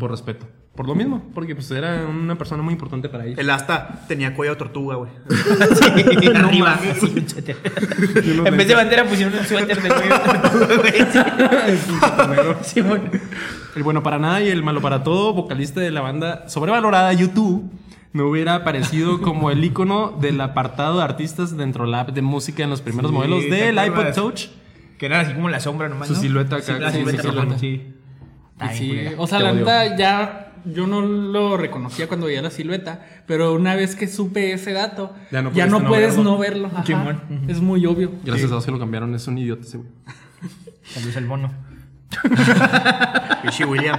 Por 0.00 0.10
respeto. 0.10 0.46
Por 0.78 0.86
lo 0.86 0.94
mismo, 0.94 1.20
porque 1.34 1.56
pues 1.56 1.68
era 1.72 2.06
una 2.06 2.38
persona 2.38 2.62
muy 2.62 2.70
importante 2.72 3.08
para 3.08 3.24
ellos. 3.26 3.36
El 3.36 3.50
asta 3.50 4.04
tenía 4.06 4.32
cuello 4.32 4.52
de 4.52 4.58
tortuga, 4.58 4.94
güey. 4.94 5.10
Sí, 5.74 6.28
No 6.32 6.38
arriba, 6.46 6.78
suéter. 7.00 7.56
en 8.46 8.56
vez 8.56 8.68
de 8.68 8.74
bandera 8.76 9.04
pusieron 9.04 9.34
un 9.36 9.44
suéter 9.44 9.82
de 9.82 9.88
cuello. 9.88 10.14
güey. 12.28 12.56
Sí, 12.62 12.80
bueno. 12.80 13.10
El 13.74 13.82
bueno 13.82 14.04
para 14.04 14.20
nada 14.20 14.40
y 14.40 14.50
el 14.50 14.62
malo 14.62 14.80
para 14.80 15.02
todo, 15.02 15.32
vocalista 15.34 15.80
de 15.80 15.90
la 15.90 16.00
banda 16.00 16.48
sobrevalorada 16.48 17.12
YouTube, 17.12 17.68
me 18.12 18.22
hubiera 18.22 18.54
aparecido 18.54 19.20
como 19.20 19.50
el 19.50 19.64
icono 19.64 20.16
del 20.20 20.40
apartado 20.40 20.98
de 20.98 21.02
artistas 21.04 21.56
dentro 21.56 21.86
de 21.86 21.90
la 21.90 22.00
app 22.02 22.10
de 22.10 22.22
música 22.22 22.62
en 22.62 22.70
los 22.70 22.82
primeros 22.82 23.10
Sí, 23.10 23.16
modelos 23.16 23.40
¿te 23.48 23.54
del 23.54 23.84
iPod? 23.84 24.12
Touch. 24.14 24.46
Que 24.96 25.06
era 25.06 25.20
así 25.20 25.32
como 25.34 25.48
la 25.48 25.58
sombra 25.58 25.88
nomás, 25.88 26.06
Su 26.06 26.14
¿no? 26.14 26.20
silueta 26.20 26.56
acá, 26.56 26.66
Sí, 26.66 26.72
la 26.80 26.92
silueta 26.92 27.22
sí, 27.58 27.82
silueta. 28.74 29.14
o 29.18 29.26
sea, 29.26 29.38
Te 29.38 29.44
la 29.44 29.52
neta 29.52 29.96
ya 29.96 30.47
yo 30.64 30.86
no 30.86 31.00
lo 31.02 31.56
reconocía 31.56 32.08
cuando 32.08 32.26
veía 32.26 32.42
la 32.42 32.50
silueta, 32.50 33.06
pero 33.26 33.54
una 33.54 33.74
vez 33.74 33.94
que 33.96 34.06
supe 34.08 34.52
ese 34.52 34.72
dato, 34.72 35.12
Ya 35.30 35.42
no 35.42 35.50
ya 35.50 35.64
pudiste 35.66 35.70
no 35.70 35.80
no 35.80 35.88
puedes 35.88 36.16
verlo. 36.16 36.30
no 36.30 36.38
verlo. 36.38 36.70
Ajá. 36.74 37.22
Es 37.48 37.60
muy 37.60 37.84
obvio. 37.86 38.12
Gracias 38.24 38.50
a 38.50 38.54
Dios 38.54 38.64
que 38.66 38.70
lo 38.72 38.78
cambiaron, 38.78 39.14
es 39.14 39.26
un 39.28 39.38
idiota 39.38 39.62
ese 39.62 39.78
güey. 39.78 39.88
Al 41.16 41.24
mono. 41.26 41.52
Pichi 43.42 43.64
William. 43.64 43.98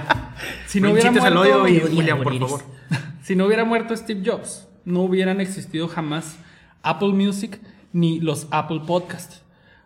Si 0.66 0.80
no 0.80 0.90
hubiera 0.90 1.10
muerto, 1.12 1.40
odio 1.40 1.68
y 1.68 1.72
William, 1.78 1.96
William, 1.96 2.18
por 2.18 2.32
William. 2.32 2.48
favor. 2.48 2.64
si 3.22 3.36
no 3.36 3.46
hubiera 3.46 3.64
muerto 3.64 3.96
Steve 3.96 4.22
Jobs, 4.24 4.66
no 4.84 5.00
hubieran 5.02 5.40
existido 5.40 5.88
jamás 5.88 6.36
Apple 6.82 7.10
Music 7.12 7.60
ni 7.92 8.20
los 8.20 8.48
Apple 8.50 8.82
Podcasts. 8.86 9.42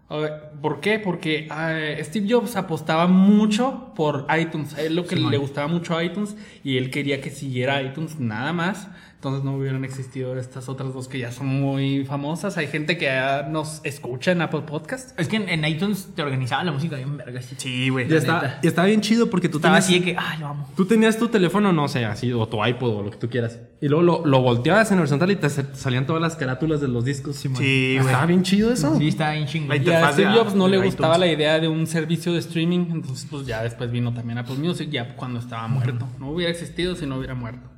¿Por 0.09 0.81
qué? 0.81 0.99
Porque 0.99 1.49
eh, 1.51 2.01
Steve 2.05 2.27
Jobs 2.31 2.57
apostaba 2.57 3.07
mucho 3.07 3.93
por 3.97 4.27
iTunes. 4.39 4.77
Él 4.77 4.97
lo 4.97 5.07
que 5.07 5.17
le 5.17 5.39
gustaba 5.39 5.67
mucho 5.67 5.97
a 5.97 6.05
iTunes 6.05 6.37
y 6.63 6.77
él 6.77 6.91
quería 6.91 7.21
que 7.21 7.31
siguiera 7.31 7.83
iTunes 7.83 8.21
nada 8.21 8.53
más. 8.53 8.89
Entonces 9.25 9.43
no 9.43 9.57
hubieran 9.57 9.87
existido 9.87 10.39
estas 10.39 10.69
otras 10.69 10.93
dos 10.93 11.09
que 11.09 11.19
ya 11.19 11.33
son 11.33 11.47
muy 11.47 12.05
famosas. 12.05 12.59
Hay 12.59 12.67
gente 12.67 12.99
que 12.99 13.07
ya 13.07 13.49
nos 13.51 13.81
escucha 13.83 14.33
en 14.33 14.43
Apple 14.43 14.61
Podcast. 14.67 15.19
Es 15.19 15.29
que 15.29 15.37
en, 15.37 15.49
en 15.49 15.65
iTunes 15.65 16.11
te 16.15 16.21
organizaba 16.21 16.63
la 16.63 16.73
música 16.73 16.97
bien 16.97 17.17
verga. 17.17 17.41
sí. 17.41 17.89
Güey. 17.89 18.13
Está, 18.13 18.59
y 18.63 18.67
está 18.67 18.85
bien 18.85 19.01
chido 19.01 19.31
porque 19.31 19.49
tú 19.49 19.57
Estaba 19.57 19.81
tenías, 19.81 19.85
así 19.87 19.99
de 20.01 20.05
que, 20.05 20.41
lo 20.41 20.47
amo. 20.49 20.69
tú 20.77 20.85
tenías 20.85 21.17
tu 21.19 21.29
teléfono, 21.29 21.73
no 21.73 21.89
sé, 21.89 22.05
así, 22.05 22.35
o 22.35 22.47
tu 22.49 22.63
iPod 22.63 22.97
o 22.99 23.03
lo 23.03 23.11
que 23.11 23.17
tú 23.17 23.31
quieras. 23.31 23.59
Y 23.81 23.89
luego 23.89 24.03
lo, 24.03 24.27
lo 24.27 24.43
volteabas 24.43 24.93
en 24.93 24.99
horizontal 24.99 25.31
y 25.31 25.37
te 25.37 25.49
sa- 25.49 25.75
salían 25.75 26.05
todas 26.05 26.21
las 26.21 26.37
carátulas 26.37 26.83
de 26.83 26.89
los 26.89 27.03
discos. 27.07 27.37
Sí, 27.37 27.49
güey. 27.49 27.97
Estaba 27.97 28.27
bien 28.27 28.43
chido 28.43 28.71
eso. 28.75 28.95
Sí, 28.99 29.09
estaba 29.09 29.33
bien 29.33 29.47
chingón. 29.47 29.69
La 29.71 29.77
Y 29.77 29.89
a 29.91 30.13
Steve 30.13 30.33
Jobs 30.35 30.55
no 30.55 30.69
le 30.69 30.77
iTunes. 30.77 30.95
gustaba 30.97 31.17
la 31.17 31.29
idea 31.29 31.59
de 31.61 31.69
un 31.69 31.87
servicio 31.87 32.35
de 32.35 32.41
streaming, 32.41 32.89
entonces 32.91 33.27
pues 33.31 33.47
ya 33.47 33.63
después 33.63 33.91
vino 33.91 34.13
también 34.13 34.37
Apple 34.37 34.57
Music, 34.57 34.91
ya 34.91 35.17
cuando 35.17 35.39
estaba 35.41 35.67
muerto. 35.67 36.07
No 36.21 36.29
hubiera 36.31 36.53
existido 36.53 36.95
si 36.95 37.07
no 37.07 37.17
hubiera 37.17 37.35
muerto. 37.35 37.71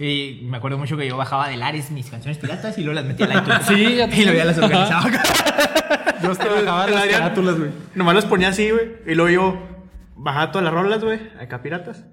Y 0.00 0.40
me 0.44 0.56
acuerdo 0.56 0.78
mucho 0.78 0.96
que 0.96 1.06
yo 1.06 1.16
bajaba 1.18 1.46
de 1.48 1.56
Lares 1.58 1.90
mis 1.90 2.08
canciones 2.10 2.38
piratas 2.38 2.78
y 2.78 2.82
luego 2.82 2.94
las 3.00 3.04
metía 3.04 3.26
al 3.26 3.32
iTunes. 3.42 3.66
Sí, 3.66 3.96
ya 3.96 4.06
Y 4.16 4.24
luego 4.24 4.38
ya 4.38 4.44
las 4.46 4.56
organizaba. 4.58 5.10
Yo 6.22 6.30
hasta 6.32 6.46
bajaba 6.48 6.86
las 6.88 7.06
carátulas, 7.06 7.58
güey. 7.58 7.70
Nomás 7.94 8.14
los 8.14 8.24
ponía 8.24 8.48
así, 8.48 8.70
güey. 8.70 8.92
Y 9.06 9.14
luego 9.14 9.30
yo 9.30 9.58
bajaba 10.16 10.50
todas 10.52 10.64
las 10.64 10.72
rolas, 10.72 11.04
güey. 11.04 11.20
Acá 11.38 11.60
piratas. 11.62 12.04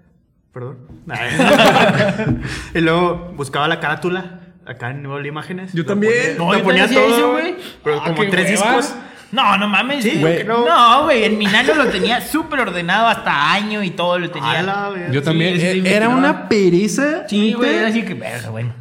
Perdón. 0.54 0.80
y 2.74 2.80
luego 2.82 3.34
buscaba 3.36 3.68
la 3.68 3.80
carátula. 3.80 4.42
Acá 4.66 4.92
en 4.92 5.04
Google 5.06 5.28
Imágenes. 5.30 5.72
Yo 5.74 5.86
también. 5.86 6.14
ponía- 6.38 6.38
No, 6.38 6.58
yo 6.58 6.64
ponía 6.64 6.88
todo, 6.90 7.08
eso, 7.16 7.32
güey. 7.32 7.56
Pero 7.86 8.02
Ah, 8.02 8.04
como 8.06 8.28
tres 8.30 8.60
hueva. 8.60 8.76
discos. 8.78 8.96
No, 9.32 9.57
no 9.57 9.67
mames. 9.67 10.03
Sí, 10.03 10.17
güey. 10.19 10.43
güey, 10.43 10.45
no. 10.45 11.03
Güey. 11.03 11.23
En 11.25 11.38
mi 11.38 11.45
nano 11.45 11.73
lo 11.75 11.88
tenía 11.88 12.21
súper 12.28 12.61
ordenado 12.61 13.07
hasta 13.07 13.51
año 13.53 13.84
y 13.84 13.91
todo 13.91 14.19
lo 14.19 14.30
tenía. 14.30 14.61
La. 14.61 15.09
Yo 15.11 15.21
también. 15.21 15.59
sí 15.59 15.65
Eh, 15.65 15.84
era 15.86 16.09
una 16.09 16.47
pereza. 16.47 17.28
Sí, 17.28 17.53
güey. 17.53 17.75
Era 17.75 17.88
así 17.88 18.03
que, 18.03 18.13
verga, 18.13 18.49
bueno. 18.49 18.73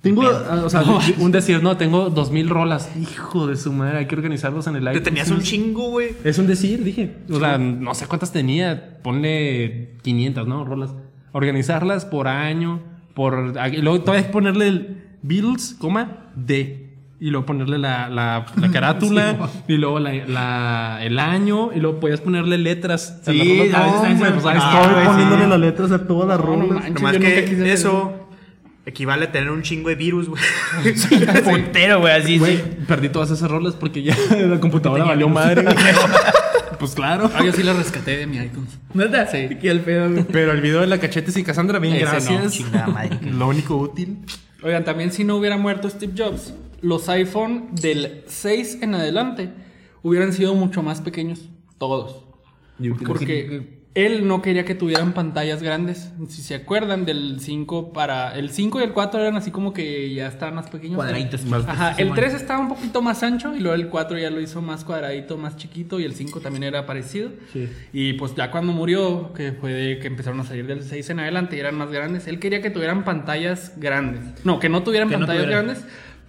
Tengo, 0.00 0.22
ah, 0.26 0.60
o 0.62 0.68
sea, 0.68 0.82
un 1.16 1.32
decir, 1.32 1.62
no, 1.62 1.78
tengo 1.78 2.10
dos 2.10 2.30
mil 2.30 2.50
rolas. 2.50 2.90
Hijo 3.00 3.46
de 3.46 3.56
su 3.56 3.72
madre, 3.72 4.00
hay 4.00 4.06
que 4.06 4.14
organizarlos 4.14 4.66
en 4.66 4.76
el 4.76 4.84
Te 4.84 4.90
iTunes. 4.90 5.04
tenías 5.04 5.30
un 5.30 5.40
chingo, 5.40 5.88
güey. 5.88 6.10
Es 6.24 6.38
un 6.38 6.46
decir, 6.46 6.84
dije. 6.84 7.16
O 7.30 7.38
sea, 7.38 7.56
no 7.56 7.94
sé 7.94 8.06
cuántas 8.06 8.30
tenía. 8.30 8.98
Ponle 9.02 9.94
500, 10.02 10.46
¿no? 10.46 10.66
Rolas. 10.66 10.90
Organizarlas 11.32 12.04
por 12.04 12.28
año, 12.28 12.82
por... 13.14 13.54
y 13.72 13.78
luego 13.78 14.00
todavía 14.02 14.20
hay 14.20 14.26
que 14.26 14.32
ponerle 14.32 14.68
el 14.68 15.04
Beatles, 15.22 15.74
coma, 15.78 16.30
D. 16.36 16.83
Y 17.24 17.30
luego 17.30 17.46
ponerle 17.46 17.78
la, 17.78 18.10
la, 18.10 18.44
la 18.60 18.70
carátula, 18.70 19.48
y 19.68 19.78
luego 19.78 19.98
la, 19.98 20.12
la- 20.26 20.98
el 21.02 21.18
año, 21.18 21.70
y 21.74 21.80
luego 21.80 21.98
podías 21.98 22.20
ponerle 22.20 22.58
letras. 22.58 23.20
a 23.26 23.30
Sí, 23.32 23.40
a 23.40 23.44
veces 23.64 23.72
No, 23.72 24.10
hombre, 24.10 24.30
me 24.30 24.40
pues 24.40 24.54
estoy 24.56 25.06
poniéndole 25.06 25.44
sí. 25.44 25.48
las 25.50 25.60
letras 25.60 25.90
a 25.92 26.06
todas 26.06 26.28
las 26.28 26.38
No, 26.46 26.56
no 26.58 26.66
Nomás 26.66 27.16
que 27.16 27.26
hacer 27.38 27.66
eso 27.66 28.28
equivale 28.84 29.24
a 29.24 29.32
tener 29.32 29.48
un 29.50 29.62
chingo 29.62 29.88
de 29.88 29.94
virus, 29.94 30.28
güey. 30.28 30.42
Puntero, 31.44 32.00
güey, 32.00 32.12
así, 32.12 32.38
Güey, 32.38 32.56
sí. 32.58 32.62
perdí 32.86 33.08
todas 33.08 33.30
esas 33.30 33.50
rolas 33.50 33.72
porque 33.74 34.02
ya 34.02 34.14
la 34.46 34.60
computadora 34.60 35.04
valió 35.04 35.26
madre. 35.30 35.62
güey. 35.62 35.76
pues 36.78 36.94
claro. 36.94 37.30
Ah, 37.34 37.42
yo 37.42 37.52
sí 37.52 37.62
la 37.62 37.72
rescaté 37.72 38.18
de 38.18 38.26
mi 38.26 38.36
iTunes. 38.36 38.78
¿Neta? 38.92 39.26
Sí. 39.28 39.48
Qué 39.62 39.70
al 39.70 39.80
pedo, 39.80 40.10
güey. 40.10 40.24
Pero 40.24 40.52
el 40.52 40.60
video 40.60 40.80
de 40.82 40.86
la 40.88 40.98
cachetes 40.98 41.34
y 41.38 41.42
Cassandra, 41.42 41.78
bien, 41.78 41.94
Ese 41.94 42.04
no, 42.04 42.10
gracias. 42.10 42.52
chingada 42.52 42.86
madre. 42.88 43.18
Lo 43.22 43.48
único 43.48 43.76
útil. 43.76 44.18
Oigan, 44.62 44.84
también 44.84 45.12
si 45.12 45.24
no 45.24 45.36
hubiera 45.36 45.56
muerto 45.58 45.88
Steve 45.90 46.12
Jobs, 46.16 46.54
los 46.84 47.08
iPhone 47.08 47.68
del 47.72 48.22
6 48.26 48.78
en 48.82 48.94
adelante 48.94 49.50
hubieran 50.02 50.32
sido 50.32 50.54
mucho 50.54 50.82
más 50.82 51.00
pequeños. 51.00 51.48
Todos. 51.78 52.22
Porque 53.06 53.84
él 53.94 54.26
no 54.26 54.42
quería 54.42 54.64
que 54.64 54.74
tuvieran 54.74 55.12
pantallas 55.12 55.62
grandes. 55.62 56.10
Si 56.28 56.42
se 56.42 56.56
acuerdan 56.56 57.04
del 57.04 57.38
5 57.38 57.92
para... 57.92 58.36
El 58.36 58.50
5 58.50 58.80
y 58.80 58.82
el 58.82 58.92
4 58.92 59.20
eran 59.20 59.36
así 59.36 59.52
como 59.52 59.72
que 59.72 60.12
ya 60.12 60.26
estaban 60.26 60.56
más 60.56 60.68
pequeños. 60.68 60.96
Cuadraditos. 60.96 61.44
Más- 61.44 61.64
Ajá, 61.68 61.90
el 61.90 61.96
Simón. 61.98 62.16
3 62.16 62.34
estaba 62.34 62.58
un 62.58 62.68
poquito 62.68 63.00
más 63.02 63.22
ancho 63.22 63.54
y 63.54 63.60
luego 63.60 63.76
el 63.76 63.88
4 63.88 64.18
ya 64.18 64.30
lo 64.30 64.40
hizo 64.40 64.60
más 64.60 64.84
cuadradito, 64.84 65.38
más 65.38 65.56
chiquito 65.56 66.00
y 66.00 66.04
el 66.04 66.14
5 66.14 66.40
también 66.40 66.64
era 66.64 66.86
parecido. 66.86 67.30
Sí. 67.52 67.68
Y 67.92 68.14
pues 68.14 68.34
ya 68.34 68.50
cuando 68.50 68.72
murió, 68.72 69.32
que 69.32 69.52
fue 69.52 69.72
de 69.72 69.98
que 70.00 70.08
empezaron 70.08 70.40
a 70.40 70.44
salir 70.44 70.66
del 70.66 70.82
6 70.82 71.10
en 71.10 71.20
adelante 71.20 71.56
y 71.56 71.60
eran 71.60 71.76
más 71.76 71.90
grandes, 71.92 72.26
él 72.26 72.40
quería 72.40 72.60
que 72.60 72.70
tuvieran 72.70 73.04
pantallas 73.04 73.74
grandes. 73.76 74.44
No, 74.44 74.58
que 74.58 74.68
no 74.68 74.82
tuvieran 74.82 75.08
Que 75.08 75.14
no 75.14 75.20
pantallas 75.20 75.44
tuvieran. 75.44 75.66
grandes. 75.66 75.84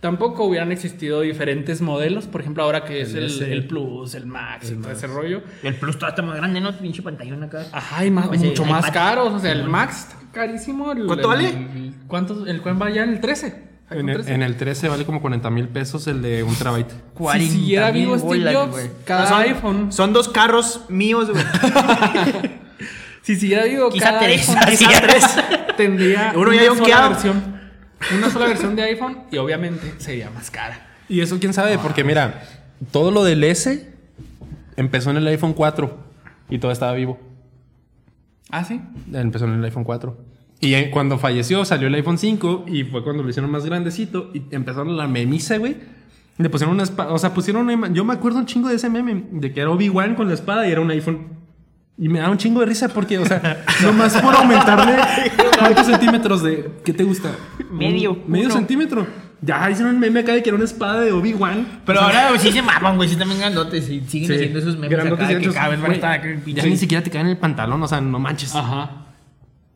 Tampoco 0.06 0.43
hubieran 0.43 0.72
existido 0.72 1.22
diferentes 1.22 1.82
modelos, 1.82 2.28
por 2.28 2.39
ejemplo, 2.41 2.62
ahora 2.62 2.86
que 2.86 3.01
es 3.01 3.16
El 3.16 3.24
el, 3.24 3.41
el 3.51 3.66
Plus, 3.66 4.14
el 4.14 4.28
Max 4.28 4.70
y 4.70 4.76
todo 4.76 4.91
ese 4.91 5.08
rollo. 5.08 5.41
El 5.64 5.74
Plus 5.74 5.95
todavía 5.95 6.10
está 6.12 6.22
más 6.22 6.36
grande, 6.38 6.62
¿no? 6.62 6.72
Pinche 6.78 7.01
pantallón 7.01 7.41
acá. 7.41 7.66
Ajá, 7.72 8.06
y 8.06 8.12
más, 8.12 8.28
Pues, 8.28 8.39
mucho 8.39 8.62
el 8.66 8.70
más 8.70 8.91
caros. 8.91 9.34
O 9.34 9.39
sea, 9.39 9.51
el 9.51 9.64
Max 9.64 10.01
está 10.10 10.18
carísimo. 10.32 10.91
el- 10.91 11.08
¿Cuánto 11.08 11.34
el- 11.34 11.43
vale? 11.43 11.49
el- 11.49 11.93
¿Cuánto? 12.06 12.45
¿El 12.45 12.62
cuál 12.62 12.80
va 12.80 12.91
ya 12.91 13.01
en 13.03 13.10
el 13.14 13.20
13? 13.20 13.64
En 13.89 14.10
el, 14.10 14.16
13. 14.18 14.34
en 14.36 14.43
el 14.43 14.58
13 14.58 14.89
vale 14.89 15.06
como 15.06 15.22
40 15.22 15.49
mil 15.49 15.68
pesos 15.70 16.06
el 16.06 16.22
de 16.22 16.43
un 16.43 16.56
terabyte. 16.56 16.91
Si 16.91 17.49
siguiera 17.49 17.88
40,000 17.91 17.93
vivo 17.93 18.18
Steve 18.20 18.28
bolas, 18.38 18.56
Jobs, 18.56 18.72
güey. 18.74 18.89
cada 19.06 19.28
son, 19.28 19.41
iPhone. 19.41 19.91
son 19.91 20.14
dos 20.14 20.30
carros 20.30 20.82
míos, 20.89 21.32
güey. 21.32 21.43
Si 23.24 23.36
siguiera 23.36 23.64
vivo, 23.64 23.89
Quizá 23.89 24.06
cada 24.10 24.20
tres, 24.20 24.49
iPhone 24.49 24.78
Quizá 24.78 25.01
tres. 25.01 25.26
tendría 25.78 26.34
Uno 26.36 26.53
ya 26.53 26.72
una 26.72 26.84
sola 26.86 27.10
versión. 27.10 27.55
Una 28.18 28.30
sola 28.30 28.48
versión 28.48 28.76
de 28.76 28.84
iPhone 28.84 29.20
y 29.32 29.38
obviamente 29.38 29.93
sería 29.98 30.30
más 30.30 30.52
cara. 30.52 30.88
Y 31.08 31.22
eso 31.22 31.39
quién 31.39 31.54
sabe, 31.54 31.78
porque 31.78 32.04
mira, 32.04 32.43
todo 32.91 33.12
lo 33.12 33.24
del 33.24 33.43
S 33.43 33.91
empezó 34.76 35.12
en 35.12 35.18
el 35.18 35.28
iPhone 35.28 35.54
4 35.54 35.98
y 36.50 36.60
todo 36.60 36.72
estaba 36.72 36.93
vivo. 36.93 37.20
¿Ah, 38.50 38.64
sí? 38.64 38.82
Empezó 39.14 39.46
en 39.46 39.54
el 39.54 39.64
iPhone 39.64 39.84
4. 39.84 40.18
Y 40.62 40.89
cuando 40.89 41.18
falleció 41.18 41.66
salió 41.66 41.88
el 41.88 41.96
iPhone 41.96 42.18
5 42.18 42.66
y 42.68 42.84
fue 42.84 43.04
cuando 43.04 43.24
lo 43.24 43.30
hicieron 43.30 43.52
más 43.52 43.66
grandecito 43.66 44.32
y 44.34 44.43
empezaron 44.52 44.96
la 44.98 45.08
memisa, 45.08 45.58
güey. 45.58 45.78
Le 46.38 46.50
pusieron 46.50 46.74
una 46.74 46.84
espada, 46.84 47.14
o 47.14 47.18
sea, 47.18 47.34
pusieron 47.34 47.70
una 47.70 47.88
Yo 47.89 48.04
me 48.04 48.14
acuerdo 48.14 48.39
un 48.39 48.46
chingo 48.46 48.68
de 48.68 48.76
ese 48.76 48.89
meme, 48.89 49.26
de 49.32 49.54
que 49.54 49.62
era 49.62 49.70
Obi-Wan 49.70 50.16
con 50.16 50.28
la 50.28 50.34
espada 50.34 50.68
y 50.68 50.72
era 50.72 50.82
un 50.82 50.91
iPhone. 50.91 51.45
Y 51.98 52.10
me 52.10 52.20
da 52.20 52.30
un 52.30 52.38
chingo 52.38 52.60
de 52.60 52.66
risa 52.66 52.89
porque, 52.89 53.18
o 53.18 53.26
sea, 53.26 53.64
nomás 53.84 54.18
por 54.22 54.36
aumentarle 54.36 54.98
cuántos 55.58 55.86
centímetros 55.86 56.43
de... 56.43 56.72
¿Qué 56.84 56.91
te 56.93 57.04
gusta? 57.04 57.32
Medio, 57.72 58.18
Medio 58.28 58.46
uno. 58.48 58.56
centímetro. 58.56 59.08
Ya 59.41 59.70
hicieron 59.70 59.96
un 59.96 60.00
meme 60.02 60.20
acá 60.22 60.34
de 60.34 60.41
que 60.43 60.50
era 60.50 60.56
una 60.56 60.66
espada 60.66 61.02
de 61.02 61.12
Obi-Wan. 61.12 61.82
Pero 61.86 62.02
ahora 62.02 62.38
sí 62.38 62.52
se 62.52 62.62
maman, 62.62 62.98
güey. 62.98 63.08
Sí 63.08 63.16
también 63.16 63.39
grandotes. 63.39 63.89
Y 63.89 64.02
siguen 64.02 64.28
Sí. 64.30 64.34
haciendo 64.36 64.60
esos 64.60 64.76
memes 64.76 64.89
Grandotes 64.89 65.26
acá 65.30 65.39
que 65.39 65.50
cada 65.52 65.70
vez 65.70 65.78
van 65.80 65.86
a 65.86 65.88
Güey, 65.88 65.96
estar 65.98 66.12
acá 66.14 66.28
en 66.28 66.43
Ya 66.46 66.64
ni 66.64 66.78
siquiera 66.78 67.04
te 67.04 67.12
caen 67.12 67.28
en 67.28 67.32
el 67.34 67.38
pantalón, 67.38 67.82
o 67.82 67.88
sea, 67.88 68.02
no 68.02 68.20
manches. 68.20 68.54
Ajá. 68.56 68.89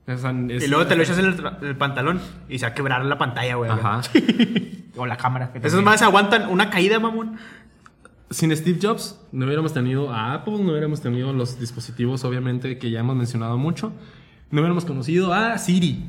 O 0.07 0.17
sea, 0.17 0.31
es- 0.49 0.63
Y 0.63 0.67
luego 0.67 0.87
te 0.87 0.95
lo 0.95 1.03
echas 1.03 1.19
en 1.19 1.25
el, 1.61 1.75
pantalón 1.77 2.19
y 2.49 2.57
se 2.57 2.65
va 2.65 2.71
a 2.71 2.73
quebrar 2.73 3.05
la 3.05 3.17
pantalla, 3.17 3.55
güey. 3.55 3.69
Ajá. 3.71 4.01
O 4.95 5.05
la 5.05 5.15
cámara. 5.15 5.53
que 5.53 5.65
Esos 5.65 5.81
más 5.81 6.01
aguantan 6.01 6.49
una 6.49 6.69
caída, 6.69 6.99
mamón. 6.99 7.37
Sin 8.29 8.55
Steve 8.55 8.79
Jobs 8.81 9.19
no 9.31 9.45
hubiéramos 9.45 9.73
tenido 9.73 10.11
a 10.13 10.33
Apple, 10.33 10.59
no 10.59 10.71
hubiéramos 10.71 11.01
tenido 11.01 11.33
los 11.33 11.59
dispositivos, 11.59 12.23
obviamente, 12.25 12.77
que 12.77 12.91
ya 12.91 12.99
hemos 12.99 13.15
mencionado 13.15 13.57
mucho. 13.57 13.91
No 14.51 14.61
hubiéramos 14.61 14.85
conocido 14.85 15.33
a 15.33 15.57
Siri, 15.57 16.05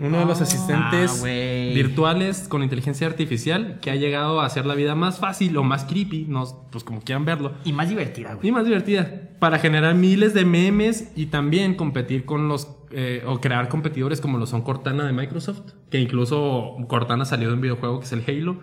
uno 0.00 0.18
de 0.18 0.24
los 0.24 0.40
asistentes 0.40 1.12
Ah, 1.16 1.20
güey. 1.20 1.74
virtuales 1.74 2.46
con 2.48 2.62
inteligencia 2.62 3.06
artificial 3.06 3.78
que 3.80 3.90
ha 3.90 3.96
llegado 3.96 4.40
a 4.40 4.46
hacer 4.46 4.66
la 4.66 4.74
vida 4.74 4.94
más 4.94 5.18
fácil 5.18 5.56
o 5.56 5.62
más 5.64 5.84
creepy, 5.84 6.26
no, 6.28 6.44
pues 6.70 6.82
como 6.84 7.00
quieran 7.02 7.24
verlo, 7.24 7.52
Y 7.64 7.72
más 7.72 7.88
divertida, 7.88 8.34
güey. 8.34 8.48
y 8.48 8.52
más 8.52 8.64
divertida, 8.64 9.30
para 9.38 9.58
generar 9.58 9.94
miles 9.94 10.32
de 10.34 10.44
memes 10.44 11.12
y 11.16 11.26
también 11.26 11.74
competir 11.74 12.24
con 12.24 12.48
los, 12.48 12.68
eh, 12.90 13.22
o 13.26 13.40
crear 13.40 13.68
competidores 13.68 14.20
como 14.20 14.38
lo 14.38 14.46
son 14.46 14.62
Cortana 14.62 15.04
de 15.06 15.12
Microsoft, 15.12 15.62
que 15.90 16.00
incluso 16.00 16.76
Cortana 16.88 17.24
salió 17.24 17.48
de 17.48 17.54
un 17.54 17.60
videojuego 17.60 17.98
que 18.00 18.06
es 18.06 18.12
el 18.12 18.22
Halo, 18.26 18.58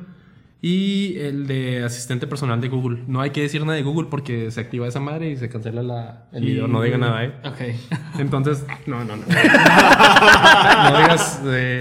y 0.64 1.18
el 1.18 1.48
de 1.48 1.84
asistente 1.84 2.28
personal 2.28 2.62
de 2.62 2.68
Google. 2.70 3.04
No 3.08 3.20
hay 3.22 3.32
que 3.32 3.42
decir 3.42 3.62
nada 3.62 3.74
de 3.74 3.82
Google 3.82 4.08
porque 4.12 4.52
se 4.52 4.62
activa 4.62 4.88
esa 4.88 5.00
madre 5.00 5.32
y 5.32 5.38
se 5.38 5.50
cancela 5.50 5.82
la, 5.82 6.26
el 6.32 6.46
video, 6.46 6.68
no 6.68 6.82
diga 6.84 6.98
nada, 7.00 7.24
¿eh? 7.26 7.34
Ok. 7.44 7.62
Entonces, 8.20 8.64
no, 8.86 9.04
no, 9.04 9.16
no. 9.16 9.24
no 9.26 10.98
digas, 11.00 11.42
eh, 11.46 11.80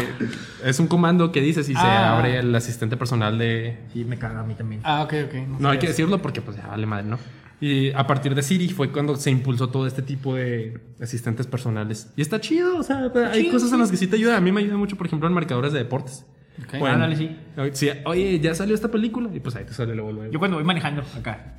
es 0.64 0.78
un 0.80 0.86
comando 0.86 1.30
que 1.32 1.40
dices 1.40 1.68
y 1.68 1.74
se 1.74 1.78
Ah. 1.80 2.16
abre 2.16 2.38
el 2.38 2.54
asistente 2.54 2.96
personal 2.96 3.38
de, 3.38 3.78
Sí, 3.92 4.04
me 4.04 4.18
caga 4.18 4.40
a 4.40 4.44
mí 4.44 4.54
también. 4.54 4.80
Ah, 4.84 5.02
ok, 5.02 5.14
ok. 5.26 5.34
no 5.60 5.68
hay 5.70 5.78
que 5.78 5.88
decirlo 5.88 6.20
porque 6.22 6.40
pues 6.40 6.56
ya 6.56 6.66
vale 6.66 6.86
madre, 6.86 7.04
¿no? 7.06 7.18
Y 7.62 7.92
a 7.92 8.06
partir 8.06 8.34
de 8.34 8.42
Siri 8.42 8.70
fue 8.70 8.90
cuando 8.90 9.14
se 9.16 9.30
impulsó 9.30 9.68
todo 9.68 9.86
este 9.86 10.00
tipo 10.00 10.34
de 10.34 10.80
asistentes 11.02 11.46
personales. 11.46 12.10
Y 12.16 12.22
está 12.22 12.40
chido, 12.40 12.78
o 12.78 12.82
sea, 12.82 13.10
hay 13.30 13.42
chido, 13.42 13.52
cosas 13.52 13.70
en 13.74 13.80
las 13.80 13.90
que 13.90 13.98
sí 13.98 14.06
te 14.06 14.16
ayuda. 14.16 14.38
A 14.38 14.40
mí 14.40 14.50
me 14.50 14.60
ayuda 14.62 14.78
mucho, 14.78 14.96
por 14.96 15.06
ejemplo, 15.06 15.28
en 15.28 15.34
marcadores 15.34 15.74
de 15.74 15.80
deportes. 15.80 16.24
Ok. 16.64 16.78
Bueno, 16.78 16.94
Ándale, 16.96 17.16
sí. 17.16 17.36
sí, 17.72 17.90
Oye, 18.04 18.38
ya 18.40 18.54
salió 18.54 18.74
esta 18.74 18.88
película 18.90 19.30
y 19.32 19.40
pues 19.40 19.56
ahí 19.56 19.64
te 19.64 19.72
sale 19.72 19.94
luego, 19.94 20.12
luego. 20.12 20.32
Yo 20.32 20.38
cuando 20.38 20.56
voy 20.56 20.64
manejando 20.64 21.02
acá, 21.16 21.54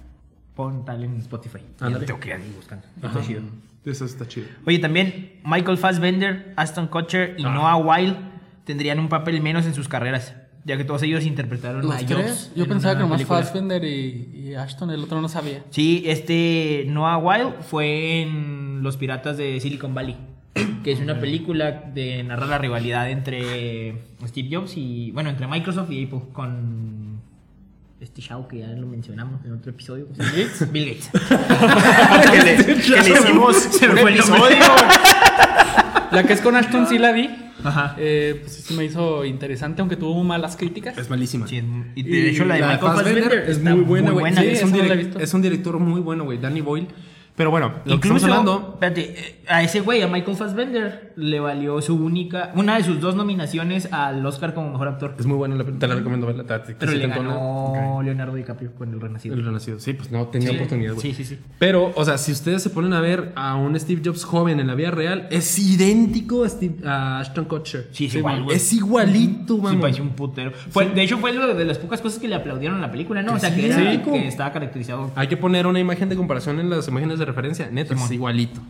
pon 0.56 0.86
tal 0.86 1.04
en 1.04 1.18
Spotify. 1.18 1.60
Ya 1.80 1.88
Ándale. 1.88 2.02
no 2.02 2.06
tengo 2.06 2.20
que 2.20 2.30
ir 2.30 2.36
ahí 2.36 2.54
buscando. 2.56 2.86
Ajá. 3.02 3.08
Está 3.08 3.22
chido. 3.28 3.42
Eso 3.86 4.06
está 4.06 4.28
chido. 4.28 4.48
Oye, 4.66 4.78
también 4.80 5.40
Michael 5.44 5.78
Fassbender, 5.78 6.54
Aston 6.56 6.88
Kutcher 6.88 7.36
y 7.40 7.44
Ah. 7.46 7.50
Noah 7.54 7.78
Wild 7.78 8.16
tendrían 8.64 9.00
un 9.00 9.10
papel 9.10 9.42
menos 9.42 9.66
en 9.66 9.74
sus 9.74 9.88
carreras, 9.88 10.36
ya 10.66 10.78
que 10.78 10.84
todos 10.84 11.02
ellos 11.02 11.26
interpretaron 11.26 11.82
¿Los 11.82 11.96
a 11.96 11.98
tres? 12.06 12.10
Jobs 12.16 12.52
Yo 12.56 12.64
en 12.66 12.70
pensaba 12.70 12.94
que 12.96 13.00
nomás. 13.02 13.24
Fassbender 13.26 13.84
y, 13.84 14.30
y 14.36 14.54
Ashton, 14.54 14.92
el 14.92 15.04
otro 15.04 15.20
no 15.20 15.28
sabía. 15.30 15.64
Sí, 15.72 16.04
este 16.06 16.84
Noah 16.90 17.18
Wild 17.18 17.62
fue 17.64 18.22
en 18.22 18.84
Los 18.84 18.98
Piratas 18.98 19.38
de 19.38 19.60
Silicon 19.60 19.96
Valley, 19.96 20.16
que 20.84 20.92
es 20.92 21.00
una 21.00 21.20
película 21.20 21.72
de 21.72 22.24
narrar 22.24 22.50
la 22.50 22.58
rivalidad 22.58 23.10
entre 23.10 23.96
Steve 24.28 24.50
Jobs 24.52 24.74
y, 24.76 25.12
bueno, 25.12 25.30
entre 25.30 25.48
Microsoft 25.48 25.92
y 25.92 26.06
Apple 26.06 26.22
con 26.34 27.22
este 28.00 28.22
Shaw 28.22 28.48
que 28.48 28.60
ya 28.60 28.68
lo 28.68 28.88
mencionamos 28.88 29.46
en 29.46 29.54
otro 29.54 29.72
episodio. 29.72 30.08
¿cómo 30.08 30.16
se 30.16 30.44
llama? 30.44 30.72
Bill 30.72 30.86
Gates. 30.86 31.10
que, 32.32 32.44
le, 32.44 32.66
que 32.66 32.90
le 32.90 33.10
hicimos 33.20 33.80
un 33.82 33.98
episodio. 33.98 34.58
La 36.12 36.24
que 36.24 36.34
es 36.34 36.42
con 36.42 36.56
Ashton 36.56 36.88
sí 36.88 36.98
la 36.98 37.14
vi. 37.14 37.30
Ajá. 37.64 37.96
Eh, 37.98 38.40
pues 38.42 38.54
sí 38.54 38.74
me 38.74 38.84
hizo 38.84 39.24
interesante, 39.24 39.82
aunque 39.82 39.96
tuvo 39.96 40.22
malas 40.24 40.58
críticas. 40.58 40.98
Es 40.98 41.10
malísima. 41.10 41.48
Sí, 41.48 41.64
y 41.96 42.04
de 42.04 42.30
hecho 42.32 42.44
la 42.44 42.56
de 42.56 42.62
Michael 42.62 42.80
Fassbender 42.80 43.24
Fassbender 43.24 43.50
es 43.50 43.64
muy 43.64 43.82
buena, 43.82 44.12
güey. 44.12 44.36
Sí, 44.36 44.46
es, 44.46 44.62
es 45.20 45.34
un 45.34 45.42
director 45.42 45.80
muy 45.80 46.02
bueno, 46.02 46.26
güey. 46.26 46.38
Danny 46.38 46.60
Boyle. 46.60 46.88
Pero 47.42 47.50
bueno, 47.50 47.70
lo 47.86 48.00
que 48.00 48.08
Incluso, 48.08 48.28
estamos 48.28 48.48
hablando. 48.48 48.70
espérate, 48.74 49.02
eh, 49.20 49.36
a 49.48 49.64
ese 49.64 49.80
güey, 49.80 50.04
a 50.04 50.08
Michael 50.08 50.38
Fassbender, 50.38 51.14
le 51.16 51.40
valió 51.40 51.82
su 51.82 51.96
única, 51.96 52.52
una 52.54 52.78
de 52.78 52.84
sus 52.84 53.02
dos 53.02 53.16
nominaciones 53.16 53.92
al 53.92 54.24
Oscar 54.24 54.54
como 54.54 54.70
mejor 54.70 54.90
actor. 54.90 55.16
Es 55.18 55.26
muy 55.26 55.38
buena, 55.38 55.56
la- 55.56 55.64
te 55.64 55.88
la 55.88 55.96
recomiendo 55.96 56.28
verla. 56.28 56.44
Pero 56.78 56.92
le 56.92 57.08
ganó 57.08 58.00
Leonardo 58.04 58.36
DiCaprio 58.36 58.74
con 58.76 58.94
El 58.94 59.02
Renacido. 59.02 59.34
El 59.34 59.44
Renacido. 59.44 59.80
Sí, 59.80 59.94
pues 59.94 60.12
no 60.12 60.28
tenía 60.28 60.50
Sí. 60.50 60.56
oportunidad, 60.56 60.94
güey. 60.94 61.02
Sí, 61.02 61.14
sí, 61.16 61.26
sí. 61.26 61.40
Pero, 61.58 61.92
o 61.96 62.06
sea, 62.06 62.20
si 62.20 62.32
ustedes 62.32 62.62
se 62.62 62.70
ponen 62.70 62.94
a 62.94 63.02
ver 63.02 63.32
a 63.36 63.56
un 63.56 63.80
Steve 63.80 64.04
Jobs 64.06 64.24
joven 64.24 64.60
en 64.60 64.68
la 64.68 64.76
vida 64.76 64.92
real, 64.92 65.28
es 65.32 65.58
idéntico 65.58 66.44
a, 66.44 66.50
Steve- 66.50 66.88
a 66.88 67.22
Ashton 67.22 67.46
Kutcher. 67.46 67.88
Sí, 67.92 68.06
es 68.06 68.12
Sí, 68.12 68.18
igual, 68.20 68.44
güey. 68.44 68.56
Es 68.56 68.72
igualito, 68.72 69.56
Sí, 69.56 69.62
vamos. 69.64 69.82
parecía 69.82 70.04
un 70.04 70.10
putero. 70.12 70.52
Fue- 70.70 70.90
De 70.90 71.02
hecho, 71.02 71.18
fue 71.18 71.34
lo 71.34 71.56
de 71.56 71.66
las 71.66 71.80
pocas 71.80 72.02
cosas 72.02 72.20
que 72.20 72.28
le 72.28 72.36
aplaudieron 72.36 72.78
a 72.78 72.82
la 72.82 72.92
película, 72.92 73.24
¿no? 73.24 73.34
O 73.34 73.40
sea, 73.40 73.50
que, 73.56 73.62
sí, 73.74 73.80
era- 73.82 73.92
sí. 73.94 73.98
que 74.00 74.28
estaba 74.28 74.52
caracterizado. 74.52 75.10
Hay 75.16 75.28
que 75.28 75.38
poner 75.38 75.66
una 75.66 75.80
imagen 75.80 76.08
de 76.10 76.16
comparación 76.16 76.60
en 76.60 76.70
las 76.70 76.88
imágenes 76.88 77.18
de 77.18 77.26
referencia. 77.32 77.70
Neta, 77.72 77.94
es 77.94 78.12
igualito. 78.12 78.62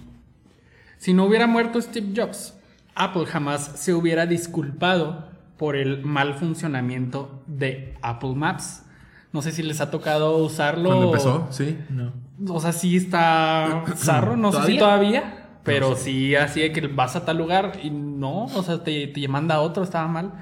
Si 0.98 1.14
no 1.14 1.26
hubiera 1.26 1.48
muerto 1.48 1.82
Steve 1.82 2.14
Jobs, 2.16 2.54
Apple 2.96 3.26
jamás 3.26 3.72
se 3.76 3.94
hubiera 3.94 4.26
disculpado 4.26 5.30
por 5.58 5.76
el 5.76 6.04
mal 6.04 6.36
funcionamiento 6.36 7.44
de 7.48 7.96
Apple 8.02 8.34
Maps. 8.36 8.84
No 9.32 9.42
sé 9.42 9.52
si 9.52 9.64
les 9.64 9.82
ha 9.82 9.92
tocado 9.92 10.38
usarlo. 10.38 10.90
Cuando 10.90 11.06
empezó, 11.08 11.48
sí. 11.52 11.78
No. 11.90 12.14
O 12.50 12.60
sea, 12.60 12.72
sí 12.72 12.98
está 12.98 13.84
zarro, 13.96 14.36
no 14.36 14.52
sé 14.52 14.64
si 14.66 14.78
todavía, 14.78 15.50
pero 15.64 15.96
sí 15.96 16.36
así 16.36 16.62
de 16.62 16.72
que 16.72 16.88
vas 16.88 17.16
a 17.16 17.26
tal 17.26 17.38
lugar 17.38 17.80
y 17.84 17.90
no, 17.92 18.46
o 18.46 18.64
sea, 18.64 18.84
te, 18.84 19.08
te 19.08 19.28
manda 19.28 19.56
a 19.56 19.62
otro, 19.62 19.84
estaba 19.84 20.08
mal. 20.08 20.34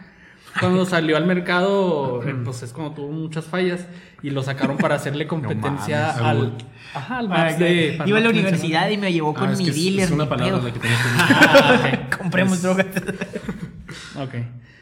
Cuando 0.60 0.86
salió 0.86 1.16
al 1.18 1.26
mercado, 1.26 2.22
eh, 2.24 2.36
pues 2.44 2.64
es 2.64 2.74
como 2.74 2.92
tuvo 2.94 3.12
muchas 3.12 3.46
fallas 3.46 3.86
y 4.24 4.30
lo 4.32 4.42
sacaron 4.44 4.78
para 4.78 4.96
hacerle 4.96 5.28
competencia 5.28 6.08
mames, 6.18 6.22
al, 6.22 6.54
ajá, 6.94 7.18
al 7.20 7.26
Ah, 7.32 7.38
Maps 7.38 7.60
de... 7.60 8.02
Iba 8.06 8.18
a 8.18 8.22
la 8.22 8.26
no 8.26 8.30
universidad 8.32 8.90
y 8.90 8.98
me 8.98 9.14
llevó 9.14 9.34
con 9.34 9.50
Ah, 9.50 9.54
es 9.54 9.60
mi 9.60 9.70
es- 9.70 9.76
dealer. 9.76 10.06
es 10.06 10.12
una 10.12 10.28
palabra 10.28 10.56
pedo. 10.58 10.68
la 10.68 10.74
que 10.74 10.80
tenés 10.80 10.98
que 10.98 11.10
Ah, 11.20 11.80
ok. 12.10 12.18
Compremos 12.18 12.62
drogas. 12.62 12.86
mencionar. 12.88 13.16
Ok. 14.22 14.34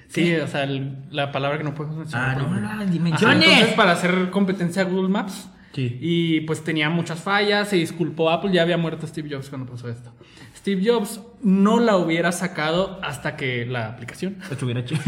Sí, 0.10 0.34
o 0.36 0.48
sea, 0.48 0.64
el- 0.64 0.96
la 1.12 1.32
palabra 1.32 1.58
que 1.58 1.64
no 1.66 1.74
podemos 1.76 1.98
mencionar. 1.98 2.38
Ah, 2.38 2.42
no, 2.42 2.48
no, 2.60 2.76
no, 2.76 2.86
dimensiones. 2.86 3.44
entonces, 3.50 3.74
para 3.76 3.92
hacer 3.92 4.30
competencia 4.32 4.84
a 4.84 4.86
Google 4.86 5.10
Maps. 5.10 5.50
Sí. 5.74 5.98
Y 6.02 6.42
pues 6.42 6.64
tenía 6.64 6.90
muchas 6.90 7.20
fallas, 7.20 7.70
se 7.70 7.76
disculpó 7.76 8.30
Apple, 8.30 8.52
ya 8.52 8.64
había 8.64 8.78
muerto 8.78 9.06
Steve 9.06 9.30
Jobs 9.32 9.50
cuando 9.50 9.72
pasó 9.72 9.90
esto. 9.90 10.12
Steve 10.56 10.82
Jobs 10.84 11.22
no 11.44 11.80
la 11.80 11.96
hubiera 11.98 12.32
sacado 12.32 13.00
hasta 13.04 13.38
que 13.38 13.66
la 13.66 13.88
aplicación. 13.88 14.38
Estuviera 14.52 14.84
chido. 14.84 15.00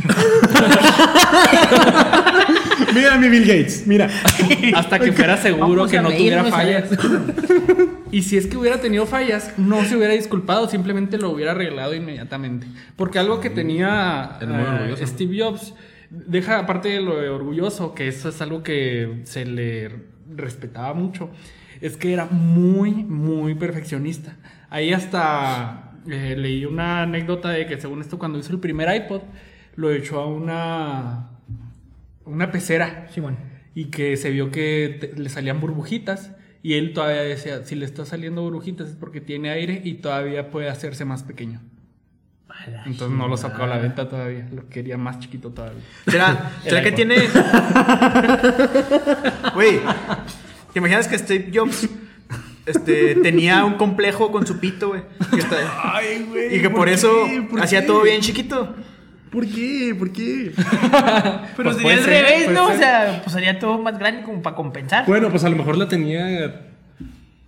Mira 2.93 3.17
mi 3.17 3.27
Bill 3.29 3.45
Gates, 3.45 3.85
mira. 3.85 4.09
Hasta 4.73 4.99
que 4.99 5.11
fuera 5.11 5.37
seguro 5.37 5.85
Vamos 5.85 5.91
que 5.91 6.01
no 6.01 6.09
tuviera 6.09 6.45
fallas. 6.45 6.89
Y 8.11 8.23
si 8.23 8.37
es 8.37 8.47
que 8.47 8.57
hubiera 8.57 8.81
tenido 8.81 9.05
fallas, 9.05 9.53
no 9.57 9.83
se 9.83 9.95
hubiera 9.95 10.13
disculpado, 10.13 10.67
simplemente 10.69 11.17
lo 11.17 11.29
hubiera 11.29 11.51
arreglado 11.51 11.93
inmediatamente. 11.93 12.65
Porque 12.95 13.19
algo 13.19 13.39
que 13.39 13.49
tenía 13.49 14.37
muy 14.41 14.55
eh, 14.55 14.67
orgulloso. 14.67 15.07
Steve 15.07 15.39
Jobs, 15.39 15.73
deja 16.09 16.59
aparte 16.59 16.89
de 16.89 17.01
lo 17.01 17.17
de 17.19 17.29
orgulloso, 17.29 17.93
que 17.93 18.07
eso 18.07 18.29
es 18.29 18.41
algo 18.41 18.63
que 18.63 19.21
se 19.25 19.45
le 19.45 20.08
respetaba 20.35 20.93
mucho, 20.93 21.29
es 21.81 21.97
que 21.97 22.13
era 22.13 22.25
muy, 22.25 22.91
muy 22.91 23.55
perfeccionista. 23.55 24.37
Ahí 24.69 24.93
hasta 24.93 25.93
eh, 26.09 26.35
leí 26.37 26.65
una 26.65 27.03
anécdota 27.03 27.49
de 27.49 27.65
que 27.65 27.79
según 27.79 28.01
esto 28.01 28.19
cuando 28.19 28.39
hizo 28.39 28.51
el 28.53 28.59
primer 28.59 28.93
iPod, 28.95 29.21
lo 29.75 29.91
echó 29.91 30.19
a 30.19 30.27
una, 30.27 31.29
una 32.25 32.51
pecera 32.51 33.07
y 33.75 33.85
que 33.85 34.17
se 34.17 34.29
vio 34.31 34.51
que 34.51 34.97
te- 34.99 35.19
le 35.21 35.29
salían 35.29 35.59
burbujitas 35.61 36.31
y 36.61 36.73
él 36.73 36.93
todavía 36.93 37.21
decía, 37.21 37.63
si 37.63 37.75
le 37.75 37.85
está 37.85 38.05
saliendo 38.05 38.41
burbujitas 38.41 38.89
es 38.89 38.95
porque 38.95 39.21
tiene 39.21 39.49
aire 39.49 39.81
y 39.83 39.95
todavía 39.95 40.49
puede 40.51 40.69
hacerse 40.69 41.05
más 41.05 41.23
pequeño. 41.23 41.61
Entonces 42.85 43.17
no 43.17 43.27
lo 43.27 43.37
sacó 43.37 43.63
a 43.63 43.67
la 43.67 43.77
venta 43.77 44.07
todavía, 44.09 44.47
lo 44.53 44.67
quería 44.69 44.97
más 44.97 45.19
chiquito 45.19 45.49
todavía. 45.49 45.81
¿Será, 46.07 46.51
El 46.63 46.69
¿será 46.69 46.83
que 46.83 46.91
tiene. 46.91 47.15
Güey, 49.53 49.79
¿te 50.73 50.79
imaginas 50.79 51.07
que 51.07 51.17
Steve 51.17 51.51
Jobs 51.53 51.89
este, 52.65 53.15
tenía 53.15 53.65
un 53.65 53.73
complejo 53.75 54.31
con 54.31 54.45
su 54.45 54.59
pito, 54.59 54.89
güey? 54.89 55.01
Ay, 55.83 56.25
güey. 56.29 56.55
Y 56.55 56.61
que 56.61 56.69
por, 56.69 56.87
eso 56.89 57.25
hacía 57.61 57.85
todo 57.85 58.03
bien 58.03 58.21
chiquito. 58.21 58.75
¿Por 59.31 59.45
qué? 59.45 59.95
¿Por 59.97 60.11
qué? 60.11 60.51
Pero 61.57 61.71
Pues 61.71 61.77
sería 61.77 61.93
al 61.93 62.03
revés, 62.03 62.49
¿no? 62.51 62.67
ser. 62.67 62.75
O 62.75 62.79
sea, 62.79 63.21
pues 63.23 63.35
haría 63.35 63.59
todo 63.59 63.77
más 63.79 63.97
grande 63.99 64.23
como 64.23 64.41
para 64.41 64.55
compensar. 64.55 65.05
Bueno, 65.05 65.29
pues 65.29 65.43
a 65.43 65.49
lo 65.49 65.55
mejor 65.55 65.77
la 65.77 65.87
tenía. 65.87 66.68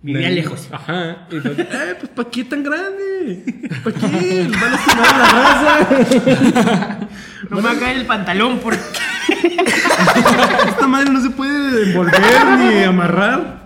Vivía 0.02 0.28
de- 0.28 0.34
lejos. 0.34 0.68
Ajá. 0.72 1.26
Y 1.30 1.38
pues, 1.40 1.58
eh, 1.58 1.94
pues 1.98 2.10
¿para 2.14 2.30
qué 2.30 2.44
tan 2.44 2.62
grande? 2.64 3.44
¿Para 3.84 3.96
qué? 3.96 4.48
Van 4.50 4.64
a 4.64 4.70
lastimar 4.70 5.14
a 5.14 5.18
la 5.18 5.26
raza. 5.28 6.98
No 7.50 7.56
me 7.56 7.62
va 7.62 7.72
a 7.72 7.78
caer 7.78 7.96
el 7.98 8.06
pantalón 8.06 8.60
porque. 8.60 8.80
Esta 10.68 10.86
madre 10.86 11.10
no 11.10 11.20
se 11.20 11.30
puede 11.30 11.90
envolver 11.90 12.46
ni 12.58 12.84
amarrar. 12.84 13.62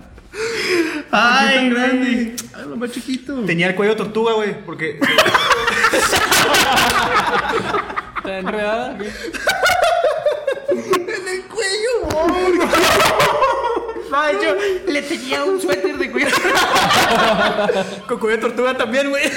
¿Para 1.10 1.50
qué 1.50 1.54
tan 1.54 1.62
Ay, 1.62 1.70
grande? 1.70 2.36
Ah, 2.54 2.62
lo 2.68 2.76
más 2.76 2.90
chiquito. 2.90 3.34
Tenía 3.44 3.68
el 3.68 3.74
cuello 3.74 3.92
de 3.92 3.98
tortuga, 3.98 4.32
güey, 4.32 4.64
porque. 4.64 4.98
¿Está 8.16 8.38
enredada? 8.38 8.96
No, 8.98 9.04
de 14.10 14.32
hecho, 14.32 14.56
le 14.86 15.02
tenía 15.02 15.44
un 15.44 15.60
suéter 15.60 15.96
de 15.98 16.10
cuello. 16.10 16.28
Con 18.08 18.18
cuello 18.18 18.36
de 18.36 18.42
tortuga 18.42 18.76
también, 18.76 19.10
güey. 19.10 19.24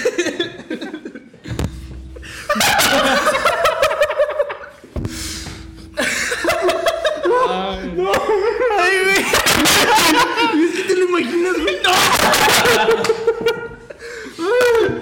¿Te 10.87 10.95
lo 10.95 11.05
imaginas, 11.09 11.53
güey? 11.61 11.77
¡No! 11.83 11.91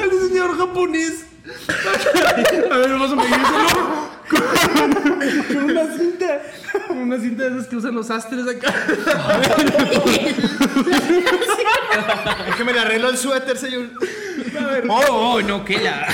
¡El 0.04 0.10
diseñador 0.10 0.58
japonés! 0.58 1.26
A 2.72 2.78
ver, 2.78 2.90
vamos 2.92 3.12
a 3.12 3.16
medirlo 3.16 4.08
con, 4.30 4.42
con 5.54 5.64
una 5.64 5.98
cinta. 5.98 6.42
Con 6.88 6.98
una 6.98 7.20
cinta 7.20 7.44
de 7.44 7.50
esas 7.58 7.68
que 7.68 7.76
usan 7.76 7.96
los 7.96 8.10
astres 8.10 8.48
acá. 8.48 8.74
Déjeme 12.46 12.74
le 12.74 12.80
arreglo 12.80 13.07
el 13.18 13.24
suéter, 13.24 13.58
señor. 13.58 13.90
Oh, 14.90 15.04
oh, 15.10 15.42
no, 15.42 15.66
que 15.66 15.80
la. 15.80 16.08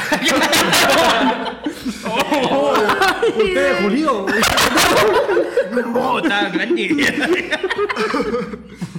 Usted, 3.38 3.84
Julio. 3.84 4.26
Oh, 5.96 6.20
está 6.20 6.50
grande. 6.50 7.52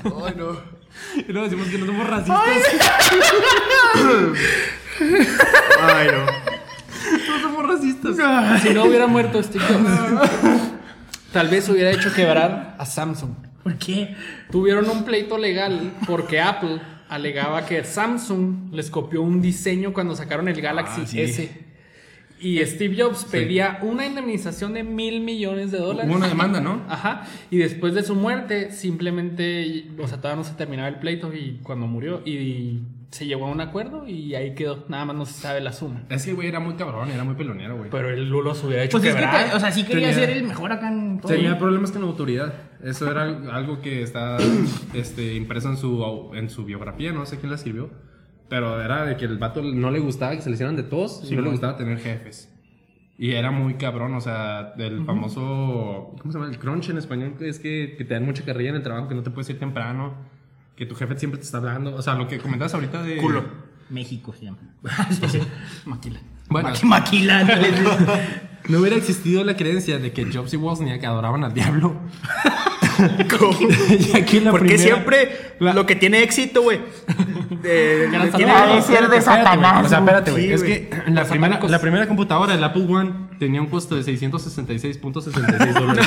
Ay, 0.05 0.35
no. 0.37 0.75
Y 1.17 1.33
luego 1.33 1.49
decimos 1.49 1.69
que 1.69 1.79
no 1.79 1.87
somos 1.87 2.07
racistas. 2.09 2.41
Ay, 5.81 6.09
no. 6.13 6.27
No 7.29 7.41
somos 7.41 7.67
racistas. 7.67 8.17
Si 8.63 8.71
no 8.71 8.85
hubiera 8.85 9.07
muerto 9.07 9.43
Steve 9.43 9.65
Jobs, 9.65 10.63
tal 11.33 11.49
vez 11.49 11.69
hubiera 11.69 11.91
hecho 11.91 12.13
quebrar 12.13 12.77
a 12.79 12.87
Samsung. 12.87 13.31
¿Por 13.63 13.77
qué? 13.77 14.15
Tuvieron 14.51 14.91
un 14.91 15.05
pleito 15.05 15.39
legal 15.39 15.93
porque 16.07 16.41
Apple 16.41 16.81
alegaba 17.15 17.65
que 17.67 17.83
Samsung 17.85 18.73
les 18.73 18.91
copió 18.91 19.23
un 19.23 19.41
diseño 19.41 19.93
cuando 19.93 20.17
sacaron 20.17 20.49
el 20.49 20.61
Galaxy 20.61 21.03
Ah, 21.03 21.07
sí. 21.07 21.21
S. 21.21 21.65
Y 22.41 22.59
Steve 22.67 22.97
Jobs 23.01 23.25
pedía 23.25 23.79
una 23.83 24.05
indemnización 24.05 24.75
de 24.75 24.83
mil 24.83 25.21
millones 25.21 25.71
de 25.71 25.79
dólares. 25.79 26.11
Hubo 26.11 26.17
una 26.19 26.29
demanda, 26.29 26.61
¿no? 26.61 26.83
Ajá. 26.89 27.25
Y 27.51 27.57
después 27.59 27.95
de 27.95 28.03
su 28.03 28.15
muerte, 28.15 28.71
simplemente, 28.71 29.87
o 29.99 30.07
sea, 30.09 30.19
todavía 30.19 30.43
no 30.43 30.45
se 30.45 30.55
terminaba 30.55 30.89
el 30.89 30.97
pleito 30.97 31.33
y 31.33 31.61
cuando 31.63 31.87
murió 31.87 32.21
y 32.27 32.81
se 33.15 33.27
llegó 33.27 33.47
a 33.47 33.51
un 33.51 33.61
acuerdo 33.61 34.07
y 34.09 34.35
ahí 34.35 34.55
quedó. 34.55 34.85
Nada 34.89 35.05
más 35.05 35.17
no 35.17 35.25
se 35.27 35.35
sabe 35.35 35.61
la 35.61 35.73
suma. 35.73 36.03
Es 36.11 36.25
que, 36.25 36.33
güey, 36.33 36.49
era 36.49 36.59
muy 36.61 36.75
cabrón, 36.75 37.11
era 37.11 37.23
muy 37.25 37.35
pelonero, 37.37 37.77
güey. 37.77 37.89
Pero 37.91 38.11
el 38.11 38.29
Lulo 38.29 38.55
se 38.55 38.67
hubiera 38.67 38.83
hecho 38.83 38.99
Pues 38.99 39.09
es 39.11 39.15
que, 39.15 39.21
quebrar. 39.21 39.51
te- 39.51 39.57
o 39.57 39.61
sea, 39.61 39.71
sí 39.71 39.85
quería 39.85 40.09
Tenía- 40.11 40.27
ser 40.27 40.31
el 40.37 40.43
mejor 40.45 40.73
acá 40.73 40.89
en 40.89 41.21
todo. 41.21 41.33
Tenía 41.33 41.57
problemas 41.59 41.93
con 41.93 42.03
la 42.03 42.09
autoridad. 42.09 42.53
Eso 42.83 43.11
era 43.11 43.23
algo 43.23 43.81
que 43.81 44.03
está 44.03 44.37
este, 44.95 45.35
impreso 45.35 45.71
en 45.71 45.77
su, 45.77 46.31
en 46.35 46.51
su 46.51 46.65
biografía, 46.65 47.13
no 47.13 47.25
sé 47.27 47.39
quién 47.39 47.51
la 47.51 47.57
escribió. 47.57 47.91
Pero 48.49 48.81
era 48.83 49.05
de 49.07 49.17
que 49.17 49.25
el 49.25 49.39
vato 49.39 49.63
no 49.63 49.91
le 49.91 50.01
gustaba 50.01 50.35
que 50.35 50.43
se 50.43 50.51
le 50.51 50.55
hicieran 50.55 50.77
de 50.77 50.83
todos 50.83 51.31
y 51.31 51.35
no 51.37 51.43
le 51.43 51.51
gustaba 51.51 51.77
tener 51.77 51.99
jefes. 51.99 52.51
Y 53.17 53.31
era 53.31 53.53
muy 53.53 53.75
cabrón, 53.75 54.13
o 54.15 54.21
sea, 54.21 54.75
del 54.77 55.05
famoso. 55.05 56.15
¿Cómo 56.21 56.33
se 56.33 56.39
llama? 56.39 56.51
El 56.51 56.59
crunch 56.59 56.91
en 56.91 56.99
español, 56.99 57.35
que 57.39 57.49
es 57.49 57.61
que, 57.61 57.95
que 57.97 58.05
te 58.05 58.15
dan 58.15 58.25
mucha 58.25 58.45
carrilla 58.45 58.71
en 58.71 58.77
el 58.77 58.83
trabajo, 58.83 59.09
que 59.09 59.15
no 59.15 59.23
te 59.23 59.31
puedes 59.31 59.49
ir 59.51 59.59
temprano, 59.61 60.15
que 60.77 60.87
tu 60.87 60.95
jefe 60.95 61.19
siempre 61.19 61.39
te 61.39 61.45
está 61.47 61.59
hablando. 61.59 61.95
O 61.95 62.03
sea, 62.03 62.15
lo 62.15 62.27
que 62.29 62.39
comentabas 62.39 62.75
ahorita 62.75 63.03
de. 63.03 63.17
Culo. 63.19 63.45
México 63.91 64.35
se 64.39 64.47
llama. 64.47 64.59
Maquila. 65.85 66.19
Bueno, 66.49 66.71
Maquila. 66.85 67.45
no 68.69 68.79
hubiera 68.81 68.97
existido 68.97 69.45
la 69.45 69.57
creencia 69.57 69.99
de 69.99 70.13
que 70.13 70.31
Jobs 70.33 70.53
y 70.55 70.57
Wozniak 70.57 71.05
adoraban 71.05 71.45
al 71.45 71.53
diablo. 71.55 71.95
y 73.99 74.17
aquí 74.17 74.41
la 74.41 74.51
Porque 74.53 74.69
primera- 74.69 74.83
siempre 74.83 75.57
la- 75.61 75.75
lo 75.75 75.85
que 75.87 75.97
tiene 75.97 76.23
éxito, 76.23 76.63
güey. 76.63 76.81
tiene- 77.63 78.83
ser 78.83 79.09
de 79.09 79.17
Espérate, 79.17 79.17
güey. 79.17 79.21
Satanás. 79.23 79.87
O 79.87 79.89
sea, 79.89 79.99
espérate, 79.99 80.31
güey. 80.31 80.47
Sí, 80.47 80.53
es 80.53 80.63
que 80.63 80.91
la 81.09 81.21
Los 81.23 81.29
primera, 81.29 81.61
la 81.61 81.79
primera 81.81 82.07
computadora, 82.07 82.55
el 82.55 82.63
Apple 82.65 82.87
One, 82.89 83.13
tenía 83.39 83.61
un 83.61 83.67
costo 83.69 83.97
de 83.97 84.03
666.66 84.03 85.73
dólares. 85.75 86.07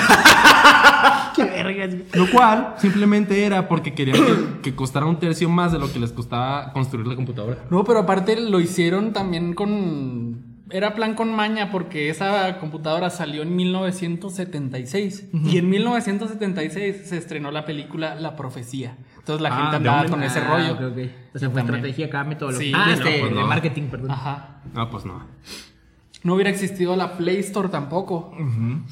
Qué 1.38 1.44
vergas. 1.64 1.96
lo 2.14 2.30
cual 2.30 2.74
simplemente 2.78 3.46
era 3.46 3.68
porque 3.70 3.94
querían 3.94 4.18
que, 4.18 4.62
que 4.72 4.76
costara 4.76 5.06
un 5.06 5.18
tercio 5.20 5.48
más 5.50 5.72
de 5.72 5.80
lo 5.80 5.90
que 5.94 6.00
les 6.00 6.12
costaba 6.12 6.74
construir 6.74 7.08
la 7.08 7.16
computadora. 7.16 7.60
No, 7.70 7.84
pero 7.86 8.00
aparte 8.00 8.40
lo 8.42 8.60
hicieron 8.60 9.14
también 9.14 9.54
con. 9.54 10.58
Era 10.70 10.94
plan 10.96 11.14
con 11.16 11.34
maña 11.34 11.72
porque 11.72 12.10
esa 12.10 12.58
computadora 12.60 13.10
salió 13.10 13.42
en 13.44 13.56
1976. 13.56 15.28
Y 15.46 15.58
en 15.60 15.70
1976 15.70 17.04
se 17.06 17.18
estrenó 17.18 17.52
la 17.52 17.64
película 17.64 18.16
La 18.16 18.36
Profecía. 18.36 18.98
Entonces 19.18 19.42
la 19.42 19.50
Ah, 19.50 19.62
gente 19.62 19.76
andaba 19.78 20.06
con 20.10 20.24
ese 20.24 20.40
Ah, 20.40 20.48
rollo. 20.50 20.74
ok, 20.74 20.82
ok. 20.94 20.98
O 21.36 21.40
sea, 21.40 21.50
fue 21.50 21.62
También. 21.62 21.76
estrategia 21.76 22.06
acá, 22.08 22.24
metodología. 22.26 22.66
Sí. 22.68 22.74
ah, 22.76 22.86
Ah, 22.88 22.94
este, 22.94 23.12
no, 23.14 23.20
pues 23.22 23.32
no. 23.34 23.40
de 23.42 23.46
marketing, 23.48 23.84
perdón. 23.84 24.12
Ajá. 24.12 24.62
No, 24.74 24.90
pues 24.90 25.06
no. 25.06 25.26
No 26.28 26.34
hubiera 26.34 26.50
existido 26.50 26.94
la 26.98 27.16
Play 27.16 27.38
Store 27.38 27.70
tampoco. 27.70 28.36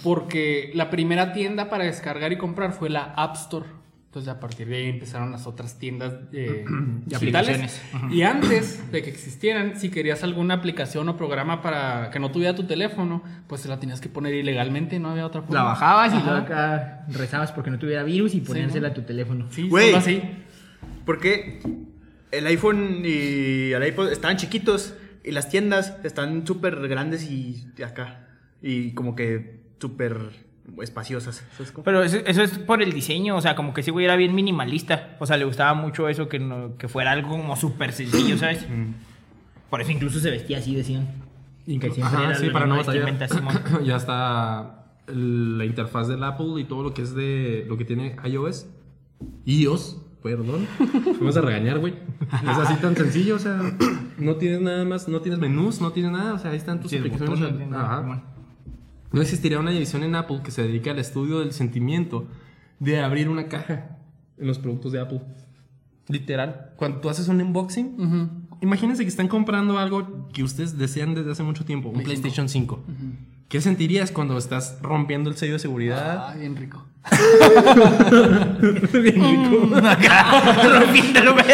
Porque 0.01 0.71
la 0.73 0.89
primera 0.89 1.33
tienda 1.33 1.69
para 1.69 1.83
descargar 1.83 2.31
y 2.31 2.37
comprar 2.37 2.71
fue 2.71 2.89
la 2.89 3.13
App 3.17 3.35
Store. 3.35 3.65
Entonces 4.05 4.31
a 4.31 4.39
partir 4.39 4.69
de 4.69 4.77
ahí 4.77 4.85
empezaron 4.87 5.33
las 5.33 5.45
otras 5.45 5.77
tiendas 5.77 6.13
eh, 6.31 6.63
digitales. 7.05 7.49
aplicaciones. 7.73 7.81
Y 8.09 8.21
antes 8.21 8.89
de 8.89 9.01
que 9.03 9.09
existieran, 9.09 9.77
si 9.77 9.89
querías 9.89 10.23
alguna 10.23 10.53
aplicación 10.53 11.09
o 11.09 11.17
programa 11.17 11.61
para 11.61 12.09
que 12.09 12.21
no 12.21 12.31
tuviera 12.31 12.55
tu 12.55 12.63
teléfono, 12.63 13.21
pues 13.47 13.59
se 13.59 13.67
la 13.67 13.81
tenías 13.81 13.99
que 13.99 14.07
poner 14.07 14.33
ilegalmente, 14.33 14.97
no 14.99 15.09
había 15.09 15.25
otra 15.25 15.41
forma. 15.41 15.57
La 15.57 15.63
bajabas 15.65 16.13
y 16.13 16.23
luego 16.23 16.37
acá 16.37 17.05
rezabas 17.09 17.51
porque 17.51 17.69
no 17.69 17.77
tuviera 17.79 18.03
virus 18.03 18.33
y 18.33 18.39
ponérsela 18.39 18.87
¿no? 18.87 18.91
a 18.93 18.95
tu 18.95 19.01
teléfono. 19.01 19.47
Sí, 19.49 19.67
Güey. 19.67 19.87
solo 19.87 19.97
así. 19.97 20.21
Porque 21.05 21.59
el 22.31 22.47
iPhone 22.47 23.01
y 23.03 23.73
el 23.73 23.85
iPod 23.85 24.09
estaban 24.13 24.37
chiquitos 24.37 24.93
y 25.25 25.31
las 25.31 25.49
tiendas 25.49 25.97
están 26.03 26.45
súper 26.45 26.87
grandes 26.87 27.29
y 27.29 27.65
acá. 27.83 28.27
Y 28.61 28.91
como 28.91 29.15
que 29.15 29.59
súper 29.79 30.45
espaciosas. 30.81 31.43
¿sabes 31.55 31.71
cómo? 31.71 31.83
Pero 31.83 32.03
eso, 32.03 32.17
eso 32.25 32.41
es 32.43 32.57
por 32.59 32.81
el 32.81 32.93
diseño, 32.93 33.35
o 33.35 33.41
sea, 33.41 33.55
como 33.55 33.73
que 33.73 33.81
ese 33.81 33.91
güey 33.91 34.05
era 34.05 34.15
bien 34.15 34.33
minimalista. 34.33 35.15
O 35.19 35.25
sea, 35.25 35.37
le 35.37 35.45
gustaba 35.45 35.73
mucho 35.73 36.09
eso, 36.09 36.27
que, 36.27 36.39
no, 36.39 36.77
que 36.77 36.87
fuera 36.87 37.11
algo 37.11 37.29
como 37.29 37.55
súper 37.55 37.91
sencillo, 37.91 38.37
¿sabes? 38.37 38.65
Por 39.69 39.81
eso 39.81 39.91
incluso 39.91 40.19
se 40.19 40.31
vestía 40.31 40.59
así, 40.59 40.75
decían. 40.75 41.07
Y 41.67 41.79
que 41.79 41.89
siempre 41.89 42.17
Ajá, 42.17 42.29
era 42.29 42.35
sí, 42.35 42.49
para 42.49 42.67
no 42.67 42.77
vestimenta, 42.77 43.27
ya 43.83 43.95
está 43.95 44.85
la 45.07 45.65
interfaz 45.65 46.07
del 46.07 46.23
Apple 46.23 46.59
y 46.59 46.65
todo 46.65 46.83
lo 46.83 46.93
que 46.93 47.01
es 47.01 47.15
de 47.15 47.65
lo 47.67 47.77
que 47.77 47.85
tiene 47.85 48.15
iOS. 48.23 48.67
iOS. 49.45 50.01
Perdón. 50.25 50.65
Vas 51.21 51.37
a 51.37 51.41
regañar, 51.41 51.77
güey. 51.77 51.93
Es 52.43 52.57
así 52.57 52.73
tan 52.81 52.95
sencillo, 52.95 53.35
o 53.35 53.39
sea, 53.39 53.61
no 54.17 54.37
tienes 54.37 54.59
nada 54.59 54.83
más, 54.83 55.07
no 55.07 55.21
tienes 55.21 55.39
menús, 55.39 55.81
no 55.81 55.91
tienes 55.91 56.11
nada, 56.11 56.33
o 56.33 56.39
sea, 56.39 56.49
ahí 56.49 56.57
están 56.57 56.81
tus 56.81 56.89
Sí, 56.89 56.97
aplicaciones. 56.97 57.39
botón, 57.39 57.59
no 57.59 57.65
nada, 57.77 57.99
Ajá. 57.99 58.23
No 59.11 59.21
existiría 59.21 59.59
una 59.59 59.69
división 59.69 60.01
en 60.01 60.15
Apple 60.15 60.41
que 60.43 60.49
se 60.49 60.63
dedique 60.63 60.89
al 60.89 60.97
estudio 60.97 61.39
del 61.41 61.51
sentimiento 61.51 62.25
de 62.79 63.01
abrir 63.01 63.29
una 63.29 63.47
caja 63.47 63.99
en 64.39 64.47
los 64.47 64.57
productos 64.57 64.91
de 64.93 64.99
Apple. 64.99 65.21
Literal. 66.07 66.71
Cuando 66.75 67.01
tú 67.01 67.09
haces 67.09 67.27
un 67.27 67.39
unboxing, 67.39 68.47
imagínense 68.61 69.03
que 69.03 69.09
están 69.09 69.27
comprando 69.27 69.77
algo 69.77 70.27
que 70.33 70.43
ustedes 70.43 70.75
desean 70.79 71.13
desde 71.13 71.31
hace 71.33 71.43
mucho 71.43 71.65
tiempo, 71.65 71.89
un 71.89 72.01
PlayStation 72.01 72.49
5. 72.49 72.83
¿Qué 73.47 73.61
sentirías 73.61 74.11
cuando 74.11 74.37
estás 74.37 74.77
rompiendo 74.81 75.29
el 75.29 75.37
sello 75.37 75.53
de 75.53 75.59
seguridad? 75.59 76.29
Ah, 76.29 76.35
bien 76.35 76.55
rico. 76.55 76.83
Bien 78.93 79.23
rico. 79.23 79.69
Rompiéndolo, 80.79 81.33
güey. 81.33 81.45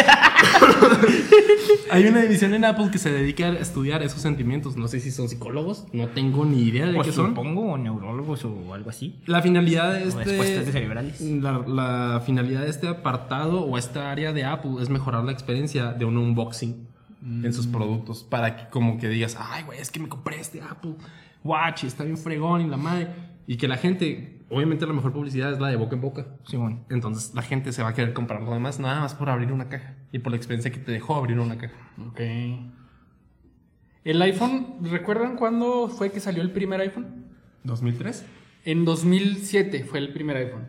Hay 1.90 2.06
una 2.06 2.22
división 2.22 2.54
en 2.54 2.64
Apple 2.64 2.88
que 2.90 2.96
se 2.98 3.10
dedica 3.12 3.48
a 3.48 3.52
estudiar 3.58 4.02
esos 4.02 4.22
sentimientos. 4.22 4.76
No 4.76 4.88
sé 4.88 5.00
si 5.00 5.10
son 5.10 5.28
psicólogos, 5.28 5.84
no 5.92 6.08
tengo 6.08 6.46
ni 6.46 6.62
idea 6.62 6.86
de 6.86 6.94
Pues 6.94 7.08
qué 7.08 7.12
son. 7.12 7.28
supongo, 7.30 7.72
o 7.72 7.76
neurólogos 7.78 8.44
o 8.46 8.72
algo 8.72 8.88
así. 8.88 9.20
La 9.26 9.42
finalidad 9.42 9.92
de 9.92 10.00
O 10.02 10.04
respuestas 10.04 10.38
de 10.38 10.56
este. 10.60 10.72
cerebrales. 10.72 11.20
La, 11.20 11.58
la 11.66 12.22
finalidad 12.24 12.62
de 12.62 12.70
este 12.70 12.88
apartado 12.88 13.60
o 13.60 13.76
esta 13.76 14.10
área 14.10 14.32
de 14.32 14.44
Apple 14.44 14.72
es 14.80 14.88
mejorar 14.88 15.24
la 15.24 15.32
experiencia 15.32 15.92
de 15.92 16.04
un 16.06 16.16
unboxing 16.16 16.88
en 17.44 17.52
sus 17.52 17.66
productos. 17.66 18.24
Para 18.24 18.56
que, 18.56 18.68
como 18.70 18.96
que 18.98 19.08
digas, 19.08 19.36
ay, 19.38 19.64
güey, 19.64 19.78
es 19.80 19.90
que 19.90 20.00
me 20.00 20.08
compré 20.08 20.40
este 20.40 20.62
Apple 20.62 20.94
Watch 21.44 21.84
y 21.84 21.86
está 21.86 22.04
bien 22.04 22.16
fregón 22.16 22.60
y 22.62 22.68
la 22.68 22.76
madre. 22.76 23.08
Y 23.46 23.56
que 23.56 23.66
la 23.68 23.76
gente, 23.76 24.40
obviamente, 24.50 24.86
la 24.86 24.92
mejor 24.92 25.12
publicidad 25.12 25.52
es 25.52 25.58
la 25.60 25.68
de 25.68 25.76
boca 25.76 25.94
en 25.96 26.00
boca. 26.00 26.26
Simón. 26.46 26.84
Entonces 26.90 27.34
la 27.34 27.42
gente 27.42 27.72
se 27.72 27.82
va 27.82 27.88
a 27.90 27.94
querer 27.94 28.12
comprar 28.12 28.42
lo 28.42 28.52
demás 28.52 28.78
nada 28.78 29.00
más 29.00 29.14
por 29.14 29.28
abrir 29.30 29.52
una 29.52 29.68
caja 29.68 29.96
y 30.12 30.20
por 30.20 30.30
la 30.32 30.36
experiencia 30.36 30.70
que 30.70 30.78
te 30.78 30.92
dejó 30.92 31.16
abrir 31.16 31.38
una 31.40 31.58
caja. 31.58 31.74
Ok. 32.08 32.20
El 34.04 34.20
iPhone, 34.22 34.78
¿recuerdan 34.82 35.36
cuándo 35.36 35.88
fue 35.88 36.10
que 36.10 36.20
salió 36.20 36.42
el 36.42 36.50
primer 36.50 36.80
iPhone? 36.80 37.26
¿2003? 37.64 38.22
En 38.64 38.84
2007 38.84 39.84
fue 39.84 39.98
el 40.00 40.12
primer 40.12 40.36
iPhone. 40.36 40.66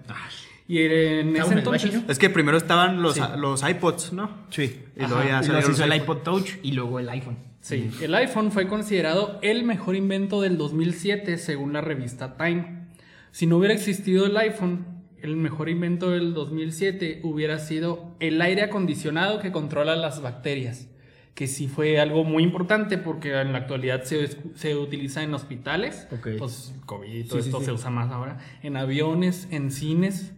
Y 0.67 0.79
en 0.79 1.35
ese 1.35 1.53
entonces... 1.53 2.03
Es 2.07 2.19
que 2.19 2.29
primero 2.29 2.57
estaban 2.57 3.01
los, 3.01 3.15
Sí. 3.15 3.21
los 3.37 3.67
iPods, 3.67 4.13
¿no? 4.13 4.29
Sí. 4.49 4.83
Y 4.95 4.99
luego 4.99 5.15
ya 5.23 5.23
Y 5.23 5.27
luego 5.29 5.43
salieron 5.43 5.63
se 5.65 5.71
hizo 5.71 5.83
el 5.83 5.93
iPod. 5.93 6.17
iPod 6.17 6.23
Touch 6.23 6.49
y 6.63 6.71
luego 6.73 6.99
el 6.99 7.09
iPhone. 7.09 7.37
Sí, 7.63 7.89
el 8.01 8.13
iPhone 8.15 8.51
fue 8.51 8.67
considerado 8.67 9.39
el 9.41 9.63
mejor 9.63 9.95
invento 9.95 10.41
del 10.41 10.57
2007 10.57 11.37
según 11.37 11.71
la 11.71 11.79
revista 11.79 12.35
Time. 12.35 12.87
Si 13.31 13.45
no 13.47 13.57
hubiera 13.57 13.73
existido 13.73 14.25
el 14.25 14.35
iPhone, 14.35 14.85
el 15.21 15.37
mejor 15.37 15.69
invento 15.69 16.09
del 16.09 16.33
2007 16.33 17.21
hubiera 17.23 17.59
sido 17.59 18.15
el 18.19 18.41
aire 18.41 18.63
acondicionado 18.63 19.39
que 19.39 19.53
controla 19.53 19.95
las 19.95 20.21
bacterias, 20.21 20.89
que 21.35 21.47
sí 21.47 21.69
fue 21.69 22.01
algo 22.01 22.25
muy 22.25 22.43
importante 22.43 22.97
porque 22.97 23.39
en 23.39 23.53
la 23.53 23.59
actualidad 23.59 24.03
se, 24.03 24.27
se 24.55 24.75
utiliza 24.75 25.23
en 25.23 25.33
hospitales, 25.33 26.09
Ok. 26.11 26.27
pues 26.37 26.75
COVID 26.85 27.07
y 27.13 27.23
todo 27.23 27.39
Sí, 27.41 27.45
esto 27.47 27.59
sí. 27.61 27.65
se 27.67 27.71
usa 27.71 27.89
más 27.89 28.11
ahora, 28.11 28.39
en 28.61 28.75
aviones, 28.75 29.47
en 29.51 29.71
cines. 29.71 30.33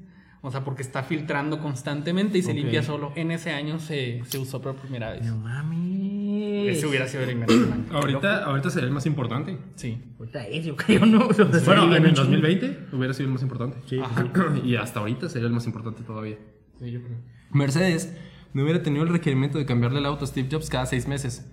O 0.45 0.51
sea, 0.51 0.63
porque 0.63 0.83
está 0.83 1.01
filtrando 1.01 1.59
constantemente 1.59 2.37
y 2.37 2.43
se 2.43 2.51
Ok. 2.51 2.57
limpia 2.57 2.83
solo. 2.83 3.11
En 3.15 3.31
ese 3.31 3.51
año 3.51 3.79
se, 3.79 4.21
se 4.25 4.37
usó 4.37 4.61
por 4.61 4.75
primera 4.75 5.09
vez. 5.11 5.25
No 5.25 5.37
mames. 5.37 6.77
Ese 6.77 6.85
hubiera 6.85 7.07
sido 7.07 7.23
el 7.23 7.31
invento. 7.31 7.53
Ahorita, 7.91 8.43
ahorita 8.45 8.69
sería 8.69 8.87
el 8.87 8.93
más 8.93 9.07
importante. 9.07 9.57
Sí. 9.75 9.97
Ahorita 10.19 10.45
es, 10.47 10.65
yo 10.65 10.75
creo, 10.75 11.03
¿no? 11.07 11.29
Bueno, 11.65 11.95
en 11.95 12.05
el 12.05 12.13
2020 12.13 12.89
hubiera 12.93 13.13
sido 13.15 13.25
el 13.27 13.33
más 13.33 13.41
importante. 13.41 13.77
Ajá. 13.99 14.27
y 14.63 14.75
hasta 14.75 14.99
ahorita 14.99 15.29
sería 15.29 15.47
el 15.47 15.53
más 15.53 15.65
importante 15.65 16.03
todavía. 16.03 16.37
Sí, 16.79 16.91
yo 16.91 17.01
creo. 17.01 17.17
Mercedes 17.51 18.15
no 18.53 18.61
hubiera 18.63 18.83
tenido 18.83 19.03
el 19.03 19.09
requerimiento 19.09 19.57
de 19.57 19.65
cambiarle 19.65 19.97
el 19.97 20.05
auto 20.05 20.25
a 20.25 20.27
Steve 20.27 20.47
Jobs 20.51 20.69
cada 20.69 20.85
seis 20.85 21.07
meses. 21.07 21.49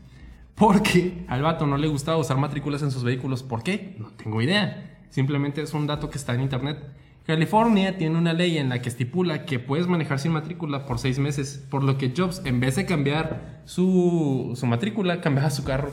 Porque 0.55 1.25
al 1.29 1.41
vato 1.43 1.67
no 1.67 1.79
le 1.79 1.89
gustaba 1.89 2.19
usar 2.19 2.37
matrículas 2.37 2.83
en 2.83 2.91
sus 2.91 3.05
vehículos. 3.05 3.43
¿Por 3.43 3.63
qué? 3.63 3.97
No 3.99 4.11
tengo 4.11 4.43
idea. 4.43 5.01
Simplemente 5.09 5.63
es 5.63 5.73
un 5.73 5.87
dato 5.87 6.11
que 6.11 6.19
está 6.19 6.35
en 6.35 6.43
internet. 6.43 6.79
California 7.25 7.97
tiene 7.99 8.19
una 8.19 8.33
ley 8.33 8.59
en 8.59 8.69
la 8.69 8.83
que 8.83 8.89
estipula 8.89 9.45
que 9.45 9.59
puedes 9.61 9.87
manejar 9.87 10.19
sin 10.19 10.33
matrícula 10.33 10.87
por 10.87 10.99
seis 10.99 11.19
meses, 11.19 11.65
por 11.71 11.85
lo 11.85 11.97
que 11.99 12.13
Jobs, 12.17 12.43
en 12.45 12.59
vez 12.61 12.75
de 12.77 12.85
cambiar 12.87 13.63
su, 13.65 14.53
su 14.57 14.67
matrícula, 14.67 15.21
cambiaba 15.21 15.51
su 15.51 15.63
carro. 15.65 15.93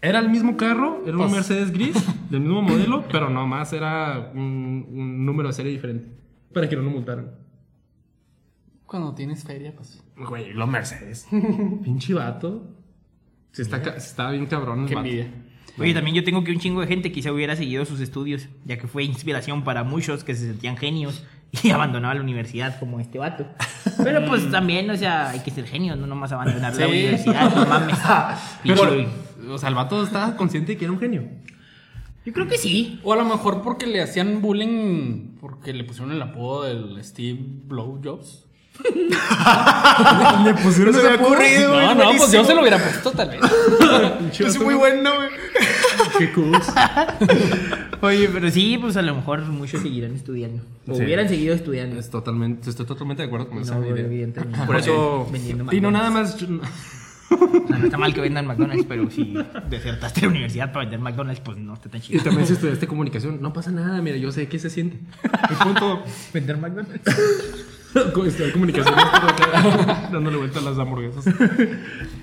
Era 0.00 0.18
el 0.18 0.28
mismo 0.30 0.56
carro, 0.56 1.02
era 1.06 1.12
un 1.12 1.18
Pues- 1.22 1.32
Mercedes 1.32 1.70
gris, 1.70 1.94
del 2.30 2.40
mismo 2.40 2.62
modelo, 2.62 3.04
pero 3.12 3.30
nomás 3.30 3.72
era 3.72 4.32
un, 4.34 4.86
un 4.90 5.24
número 5.24 5.48
de 5.50 5.54
serie 5.54 5.70
diferente, 5.72 6.08
para 6.52 6.68
que 6.68 6.74
no 6.74 6.82
lo 6.82 6.90
multaran. 6.90 7.30
Cuando 8.86 9.14
tienes 9.14 9.44
feria, 9.44 9.72
pues. 9.74 10.02
Güey, 10.16 10.52
los 10.52 10.68
Mercedes. 10.68 11.26
Pinche 11.84 12.12
vato. 12.12 12.76
Se 13.52 13.62
está, 13.62 13.82
se 13.82 13.98
está 14.08 14.30
bien 14.30 14.46
cabrón 14.46 14.80
el 14.80 14.86
Qué 14.88 14.94
vato. 14.94 15.06
envidia. 15.06 15.32
Oye, 15.78 15.94
también 15.94 16.14
yo 16.14 16.24
tengo 16.24 16.44
que 16.44 16.52
un 16.52 16.58
chingo 16.58 16.82
de 16.82 16.86
gente 16.86 17.12
quizá 17.12 17.32
hubiera 17.32 17.56
seguido 17.56 17.84
sus 17.84 18.00
estudios, 18.00 18.48
ya 18.64 18.76
que 18.78 18.86
fue 18.86 19.04
inspiración 19.04 19.64
para 19.64 19.84
muchos 19.84 20.22
que 20.22 20.34
se 20.34 20.46
sentían 20.46 20.76
genios 20.76 21.24
y 21.62 21.70
abandonaban 21.70 22.18
la 22.18 22.22
universidad 22.22 22.78
como 22.78 23.00
este 23.00 23.18
vato. 23.18 23.46
Pero 24.02 24.24
pues 24.26 24.50
también, 24.50 24.90
o 24.90 24.96
sea, 24.96 25.30
hay 25.30 25.40
que 25.40 25.50
ser 25.50 25.66
genio, 25.66 25.96
no 25.96 26.06
nomás 26.06 26.32
abandonar 26.32 26.74
la 26.74 26.88
universidad, 26.88 27.54
no 27.54 27.66
mames. 27.68 27.98
Pero, 28.62 29.54
o 29.54 29.58
sea, 29.58 29.68
el 29.68 29.74
vato 29.74 30.02
estaba 30.02 30.36
consciente 30.36 30.72
de 30.72 30.78
que 30.78 30.84
era 30.84 30.92
un 30.92 31.00
genio. 31.00 31.28
Yo 32.24 32.32
creo 32.32 32.46
que 32.46 32.56
sí. 32.56 33.00
O 33.02 33.12
a 33.12 33.16
lo 33.16 33.24
mejor 33.24 33.62
porque 33.62 33.86
le 33.86 34.00
hacían 34.00 34.42
bullying 34.42 35.36
porque 35.40 35.72
le 35.72 35.82
pusieron 35.84 36.12
el 36.12 36.22
apodo 36.22 36.64
del 36.64 37.02
Steve 37.02 37.38
Blowjobs. 37.40 38.46
Le 40.44 40.54
pusieron 40.54 40.94
No 40.94 41.00
se 41.00 41.08
me 41.08 41.14
ocurrido, 41.16 41.72
güey. 41.74 41.86
No, 41.86 41.94
no, 41.94 42.10
pues 42.16 42.32
yo 42.32 42.44
se 42.44 42.54
lo 42.54 42.60
hubiera 42.62 42.78
puesto 42.78 43.10
tal 43.12 43.28
vez. 43.30 43.40
Es 44.40 44.58
muy 44.60 44.74
bueno, 44.74 45.10
güey. 45.16 45.28
Qué 46.18 46.32
cool. 46.32 46.52
Oye, 48.00 48.28
pero 48.32 48.50
sí, 48.50 48.78
pues 48.80 48.96
a 48.96 49.02
lo 49.02 49.14
mejor 49.14 49.42
muchos 49.42 49.82
seguirán 49.82 50.14
estudiando. 50.14 50.62
O 50.88 50.94
Sí. 50.96 51.02
hubieran 51.04 51.28
seguido 51.28 51.54
estudiando. 51.54 51.98
Es 52.00 52.10
totalmente, 52.10 52.70
estoy 52.70 52.86
totalmente 52.86 53.22
de 53.22 53.26
acuerdo 53.28 53.48
con 53.48 53.58
esa 53.58 53.76
No, 53.76 53.86
idea. 53.86 54.04
evidentemente. 54.04 54.58
Por 54.66 54.76
eso- 54.76 55.28
Vendiendo 55.30 55.66
Y 55.72 55.80
no 55.80 55.90
nada 55.90 56.10
más. 56.10 56.36
no 56.48 56.60
está 57.84 57.96
mal 57.98 58.12
que 58.14 58.20
vendan 58.20 58.46
McDonald's, 58.46 58.84
pero 58.88 59.08
si 59.10 59.34
desertaste 59.70 60.20
de 60.20 60.26
la 60.26 60.30
universidad 60.32 60.72
para 60.72 60.80
vender 60.84 61.00
McDonald's, 61.00 61.40
pues 61.40 61.56
no 61.58 61.74
está 61.74 61.88
tan 61.88 62.00
Y 62.00 62.04
chido. 62.04 62.22
también 62.24 62.46
si 62.46 62.54
estudiaste 62.54 62.86
comunicación, 62.86 63.40
no 63.40 63.52
pasa 63.52 63.70
nada, 63.70 64.00
mira, 64.02 64.16
yo 64.16 64.32
sé 64.32 64.48
qué 64.48 64.58
se 64.58 64.70
siente. 64.70 64.98
El 65.50 65.56
punto. 65.56 66.02
¿Vender 66.34 66.56
McDonald's? 66.58 67.02
acá, 68.84 70.08
dándole 70.12 70.36
vuelta 70.38 70.58
a 70.60 70.62
las 70.62 70.78
hamburguesas. 70.78 71.24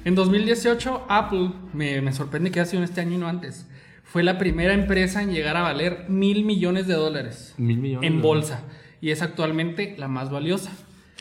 En 0.05 0.15
2018, 0.15 1.05
Apple, 1.09 1.51
me, 1.73 2.01
me 2.01 2.11
sorprende 2.13 2.51
que 2.51 2.59
ha 2.59 2.65
sido 2.65 2.83
este 2.83 3.01
año 3.01 3.15
y 3.15 3.17
no 3.17 3.27
antes, 3.27 3.67
fue 4.03 4.23
la 4.23 4.37
primera 4.37 4.73
empresa 4.73 5.21
en 5.21 5.31
llegar 5.31 5.55
a 5.57 5.61
valer 5.61 6.05
mil 6.07 6.43
millones 6.45 6.87
de 6.87 6.95
dólares 6.95 7.53
Mil 7.57 7.77
millones. 7.77 8.09
en 8.09 8.21
bolsa. 8.21 8.63
Y 9.01 9.11
es 9.11 9.21
actualmente 9.21 9.95
la 9.97 10.07
más 10.07 10.29
valiosa. 10.31 10.71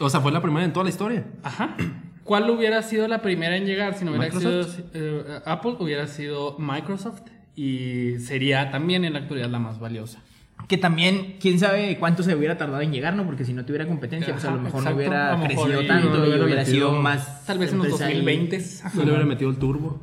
O 0.00 0.08
sea, 0.10 0.20
fue 0.20 0.32
la 0.32 0.40
primera 0.40 0.64
en 0.64 0.72
toda 0.72 0.84
la 0.84 0.90
historia. 0.90 1.26
Ajá. 1.42 1.76
¿Cuál 2.24 2.48
hubiera 2.50 2.82
sido 2.82 3.08
la 3.08 3.22
primera 3.22 3.56
en 3.56 3.66
llegar 3.66 3.94
si 3.94 4.04
no 4.04 4.12
hubiera 4.12 4.30
sido 4.30 4.50
Microsoft. 4.50 4.80
eh, 4.94 5.40
Apple? 5.44 5.76
Hubiera 5.78 6.06
sido 6.06 6.56
Microsoft 6.58 7.22
y 7.56 8.18
sería 8.20 8.70
también 8.70 9.04
en 9.04 9.12
la 9.14 9.20
actualidad 9.20 9.48
la 9.48 9.58
más 9.58 9.78
valiosa. 9.80 10.20
Que 10.66 10.76
también, 10.76 11.36
quién 11.40 11.58
sabe 11.58 11.96
cuánto 11.98 12.22
se 12.22 12.34
hubiera 12.34 12.58
tardado 12.58 12.82
en 12.82 12.92
llegar, 12.92 13.14
¿no? 13.16 13.24
Porque 13.24 13.44
si 13.44 13.54
no 13.54 13.64
tuviera 13.64 13.86
competencia, 13.86 14.34
pues 14.34 14.44
a 14.44 14.50
lo 14.50 14.60
mejor 14.60 14.80
exacto. 14.80 14.90
no 14.90 14.96
hubiera 14.96 15.36
mejor 15.36 15.46
crecido 15.46 15.86
tanto 15.86 16.08
no 16.18 16.26
y 16.26 16.40
hubiera 16.40 16.64
sido 16.64 16.92
más. 16.92 17.46
Tal 17.46 17.58
vez 17.58 17.72
en 17.72 17.78
los 17.78 17.86
empresa 17.86 18.06
ahí. 18.06 18.14
2020. 18.16 18.64
No 18.94 19.02
le 19.04 19.10
hubiera 19.10 19.24
metido 19.24 19.50
el 19.50 19.56
turbo. 19.56 20.00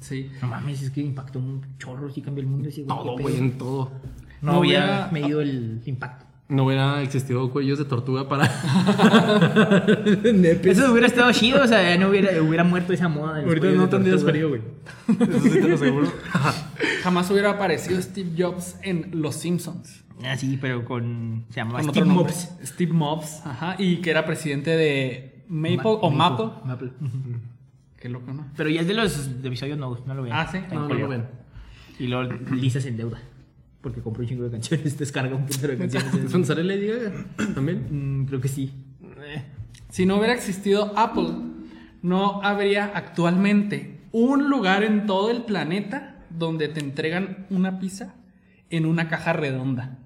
Sí. 0.00 0.30
No 0.42 0.48
mames, 0.48 0.82
es 0.82 0.90
que 0.90 1.00
impactó 1.00 1.38
un 1.40 1.62
chorro, 1.78 2.08
sí 2.10 2.20
cambió 2.20 2.42
el 2.42 2.48
mundo 2.48 2.68
ese 2.68 2.82
güey. 2.82 2.96
Todo, 2.96 3.18
güey, 3.18 3.36
en 3.36 3.58
todo. 3.58 3.90
No, 4.42 4.52
No 4.52 4.58
había 4.58 4.60
hubiera- 4.60 5.08
medido 5.12 5.40
el 5.40 5.80
impacto. 5.86 6.25
No 6.48 6.64
hubiera 6.64 7.02
existido 7.02 7.50
cuellos 7.50 7.78
de 7.78 7.84
tortuga 7.86 8.28
para. 8.28 8.44
Eso 10.64 10.92
hubiera 10.92 11.06
estado 11.08 11.32
chido, 11.32 11.62
o 11.62 11.66
sea, 11.66 11.82
ya 11.82 11.98
no 12.00 12.08
hubiera, 12.08 12.40
hubiera 12.40 12.62
muerto 12.64 12.92
esa 12.92 13.08
moda. 13.08 13.34
de 13.38 13.44
Ahorita 13.44 13.66
no 13.72 13.88
tendrías 13.88 14.22
frío, 14.24 14.50
güey. 14.50 14.60
Eso 15.08 15.40
sí 15.40 15.50
te 15.50 15.68
lo 15.68 15.74
aseguro. 15.74 16.12
Jamás 17.02 17.30
hubiera 17.30 17.50
aparecido 17.50 18.00
Steve 18.00 18.30
Jobs 18.38 18.76
en 18.82 19.10
Los 19.20 19.34
Simpsons. 19.36 20.04
Ah, 20.24 20.36
sí, 20.36 20.56
pero 20.60 20.84
con. 20.84 21.44
Se 21.50 21.56
llamaba 21.56 21.80
Con 21.80 21.90
Steve. 21.90 22.06
Mobs. 22.06 22.48
Steve 22.64 22.92
Mobs, 22.92 23.42
ajá. 23.44 23.74
Y 23.78 23.96
que 23.96 24.10
era 24.10 24.24
presidente 24.24 24.70
de 24.70 25.44
Maple 25.48 25.76
Ma- 25.78 25.82
o 25.90 26.10
Maple. 26.10 26.46
Maple. 26.64 26.90
Qué 27.98 28.08
loco, 28.08 28.32
¿no? 28.32 28.46
Pero 28.56 28.70
ya 28.70 28.82
es 28.82 28.86
de 28.86 28.94
los 28.94 29.28
episodios 29.42 29.78
nuevos, 29.78 30.06
no 30.06 30.14
lo 30.14 30.22
ven. 30.22 30.32
Ah, 30.32 30.48
sí. 30.50 30.58
No, 30.72 30.82
en 30.84 30.88
no 30.88 30.94
lo 30.94 31.08
ven. 31.08 31.24
Y 31.98 32.06
luego 32.06 32.32
Lisa 32.52 32.80
se 32.80 32.88
endeuda. 32.90 33.18
Porque 33.86 34.00
compró 34.00 34.24
un 34.24 34.28
chingo 34.28 34.42
de 34.42 34.50
canciones, 34.50 34.98
descarga 34.98 35.36
un 35.36 35.46
puntero 35.46 35.74
de 35.74 35.78
canciones. 35.78 36.12
¿Es 36.12 36.32
donde 36.32 36.48
sale 36.48 36.64
Lady 36.64 36.88
Gaga? 36.88 37.12
También. 37.54 38.22
Mm, 38.22 38.26
creo 38.26 38.40
que 38.40 38.48
sí. 38.48 38.72
Si 39.90 40.04
no 40.04 40.16
hubiera 40.16 40.34
existido 40.34 40.92
Apple, 40.98 41.28
no 42.02 42.42
habría 42.42 42.90
actualmente 42.96 44.00
un 44.10 44.50
lugar 44.50 44.82
en 44.82 45.06
todo 45.06 45.30
el 45.30 45.42
planeta 45.42 46.16
donde 46.30 46.66
te 46.66 46.80
entregan 46.80 47.46
una 47.48 47.78
pizza 47.78 48.16
en 48.70 48.86
una 48.86 49.06
caja 49.06 49.32
redonda. 49.34 49.98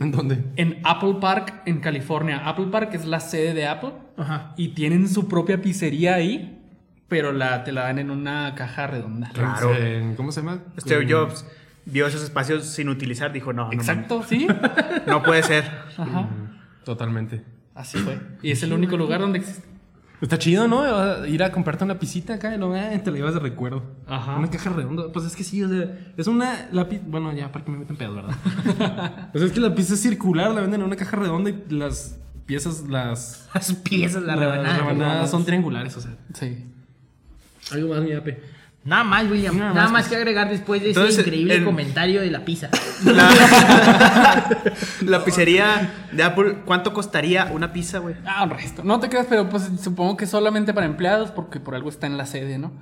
¿En 0.00 0.10
dónde? 0.10 0.42
En 0.56 0.80
Apple 0.82 1.18
Park, 1.20 1.62
en 1.64 1.78
California. 1.78 2.38
Apple 2.44 2.66
Park 2.72 2.92
es 2.94 3.04
la 3.04 3.20
sede 3.20 3.54
de 3.54 3.68
Apple. 3.68 3.92
Ajá. 4.16 4.54
Y 4.56 4.70
tienen 4.70 5.08
su 5.08 5.28
propia 5.28 5.62
pizzería 5.62 6.16
ahí, 6.16 6.60
pero 7.06 7.30
la, 7.30 7.62
te 7.62 7.70
la 7.70 7.82
dan 7.82 8.00
en 8.00 8.10
una 8.10 8.52
caja 8.56 8.88
redonda. 8.88 9.30
Claro. 9.32 9.70
¿Cómo 10.16 10.32
se 10.32 10.40
llama? 10.40 10.64
Steve 10.76 11.06
Jobs 11.08 11.46
vio 11.90 12.06
esos 12.06 12.22
espacios 12.22 12.64
sin 12.66 12.88
utilizar, 12.88 13.32
dijo, 13.32 13.52
no, 13.52 13.66
no, 13.66 13.72
Exacto, 13.72 14.22
sí. 14.28 14.46
no 15.06 15.22
puede 15.22 15.42
ser. 15.42 15.64
Ajá. 15.96 16.28
Totalmente. 16.84 17.44
Así 17.74 17.98
fue. 17.98 18.18
Y 18.42 18.50
es 18.50 18.62
el 18.62 18.72
único 18.72 18.96
lugar 18.96 19.20
donde 19.20 19.38
existe. 19.38 19.66
Está 20.20 20.36
chido, 20.36 20.66
¿no? 20.66 21.24
Ir 21.26 21.44
a 21.44 21.52
comprarte 21.52 21.84
una 21.84 21.98
pisita 22.00 22.34
acá 22.34 22.52
y 22.52 22.58
luego 22.58 22.74
eh, 22.74 23.00
te 23.04 23.10
la 23.12 23.18
llevas 23.18 23.34
de 23.34 23.40
recuerdo. 23.40 23.84
Ajá. 24.08 24.36
Una 24.36 24.50
caja 24.50 24.70
redonda. 24.70 25.12
Pues 25.12 25.24
es 25.26 25.36
que 25.36 25.44
sí, 25.44 25.62
o 25.62 25.68
sea, 25.68 25.96
es 26.16 26.26
una. 26.26 26.68
La 26.72 26.88
pi- 26.88 27.00
bueno, 27.06 27.32
ya, 27.32 27.52
para 27.52 27.64
que 27.64 27.70
me 27.70 27.78
meten 27.78 27.96
pedos, 27.96 28.16
¿verdad? 28.16 29.28
pues 29.32 29.44
es 29.44 29.52
que 29.52 29.60
la 29.60 29.72
pizza 29.76 29.94
es 29.94 30.00
circular, 30.02 30.50
la 30.50 30.60
venden 30.62 30.80
en 30.80 30.86
una 30.88 30.96
caja 30.96 31.16
redonda 31.16 31.50
y 31.50 31.64
las 31.70 32.18
piezas, 32.46 32.88
las. 32.88 33.48
Las 33.54 33.72
piezas, 33.74 34.22
la 34.24 34.34
las 34.34 34.40
rebanada. 34.44 34.76
rebanadas 34.78 35.30
son 35.30 35.44
triangulares, 35.44 35.96
o 35.96 36.00
sea. 36.00 36.16
Sí. 36.34 36.64
Algo 37.70 37.94
más, 37.94 38.02
mi 38.02 38.12
ape. 38.12 38.42
Nada 38.84 39.04
más, 39.04 39.30
William. 39.30 39.56
Nada 39.58 39.74
Nada, 39.74 39.82
más, 39.88 39.92
más 40.04 40.08
que 40.08 40.16
agregar 40.16 40.48
después 40.48 40.80
de 40.80 40.88
Entonces, 40.88 41.12
ese 41.18 41.22
increíble 41.22 41.56
el- 41.56 41.64
comentario 41.64 42.20
de 42.22 42.30
la 42.30 42.44
pizza. 42.44 42.70
La, 43.04 43.30
la 45.04 45.24
pizzería 45.24 45.92
de 46.12 46.22
Apple, 46.22 46.58
¿cuánto 46.64 46.92
costaría 46.92 47.46
una 47.52 47.72
pizza, 47.72 47.98
güey? 47.98 48.14
Ah, 48.26 48.44
un 48.44 48.50
resto. 48.50 48.82
No 48.84 48.98
te 49.00 49.08
creas, 49.08 49.26
pero 49.28 49.48
pues 49.48 49.68
supongo 49.80 50.16
que 50.16 50.26
solamente 50.26 50.72
para 50.72 50.86
empleados, 50.86 51.30
porque 51.30 51.60
por 51.60 51.74
algo 51.74 51.88
está 51.90 52.06
en 52.06 52.16
la 52.16 52.24
sede, 52.26 52.58
¿no? 52.58 52.72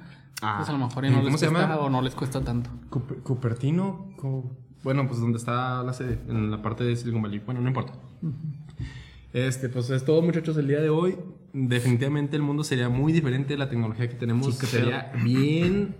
Ah. 0.42 0.56
pues 0.58 0.68
a 0.68 0.72
lo 0.72 0.78
mejor 0.78 1.04
y 1.06 1.08
no 1.08 1.16
¿Cómo 1.16 1.30
les 1.30 1.40
se 1.40 1.46
cuesta 1.48 1.62
llama? 1.68 1.76
o 1.80 1.88
no 1.90 2.02
les 2.02 2.14
cuesta 2.14 2.40
tanto. 2.42 2.68
Cuper- 2.90 3.22
Cupertino. 3.22 4.10
Co- 4.18 4.54
Bueno, 4.84 5.08
pues 5.08 5.18
donde 5.18 5.38
está 5.38 5.82
la 5.82 5.92
sede, 5.94 6.20
en 6.28 6.50
la 6.50 6.60
parte 6.62 6.84
de 6.84 6.94
Silicon 6.94 7.22
Valley. 7.22 7.40
Bueno, 7.40 7.60
no 7.62 7.68
importa. 7.68 7.94
Este, 9.32 9.68
pues 9.68 9.90
es 9.90 10.04
todo, 10.04 10.22
muchachos, 10.22 10.56
el 10.58 10.68
día 10.68 10.80
de 10.80 10.90
hoy. 10.90 11.16
Definitivamente 11.52 12.36
el 12.36 12.42
mundo 12.42 12.64
sería 12.64 12.88
muy 12.88 13.12
diferente 13.12 13.54
de 13.54 13.58
la 13.58 13.68
tecnología 13.68 14.08
que 14.08 14.14
tenemos. 14.14 14.54
Sí, 14.56 14.66
sería 14.66 15.12
bien 15.24 15.94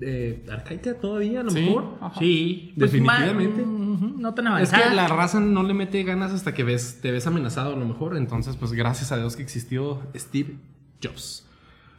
eh, 0.00 0.44
arcaica 0.50 0.94
todavía, 0.94 1.40
a 1.40 1.42
lo 1.44 1.50
Sí. 1.50 1.60
mejor. 1.62 1.96
Ajá. 2.00 2.18
Sí. 2.20 2.72
Definitivamente. 2.76 3.64
ma- 3.64 3.94
ujú, 3.94 4.06
no 4.18 4.34
tan 4.34 4.46
Es 4.46 4.50
avanzada. 4.72 4.88
que 4.90 4.94
la 4.96 5.08
raza 5.08 5.40
no 5.40 5.62
le 5.62 5.74
mete 5.74 6.02
ganas 6.04 6.32
hasta 6.32 6.54
que 6.54 6.62
ves, 6.62 6.98
te 7.02 7.10
ves 7.10 7.26
amenazado 7.26 7.74
a 7.74 7.76
lo 7.76 7.84
mejor. 7.86 8.16
Entonces, 8.16 8.56
pues 8.56 8.72
gracias 8.72 9.10
a 9.12 9.16
Dios 9.18 9.34
que 9.36 9.42
existió 9.42 10.02
Steve 10.16 10.56
Jobs. 11.02 11.44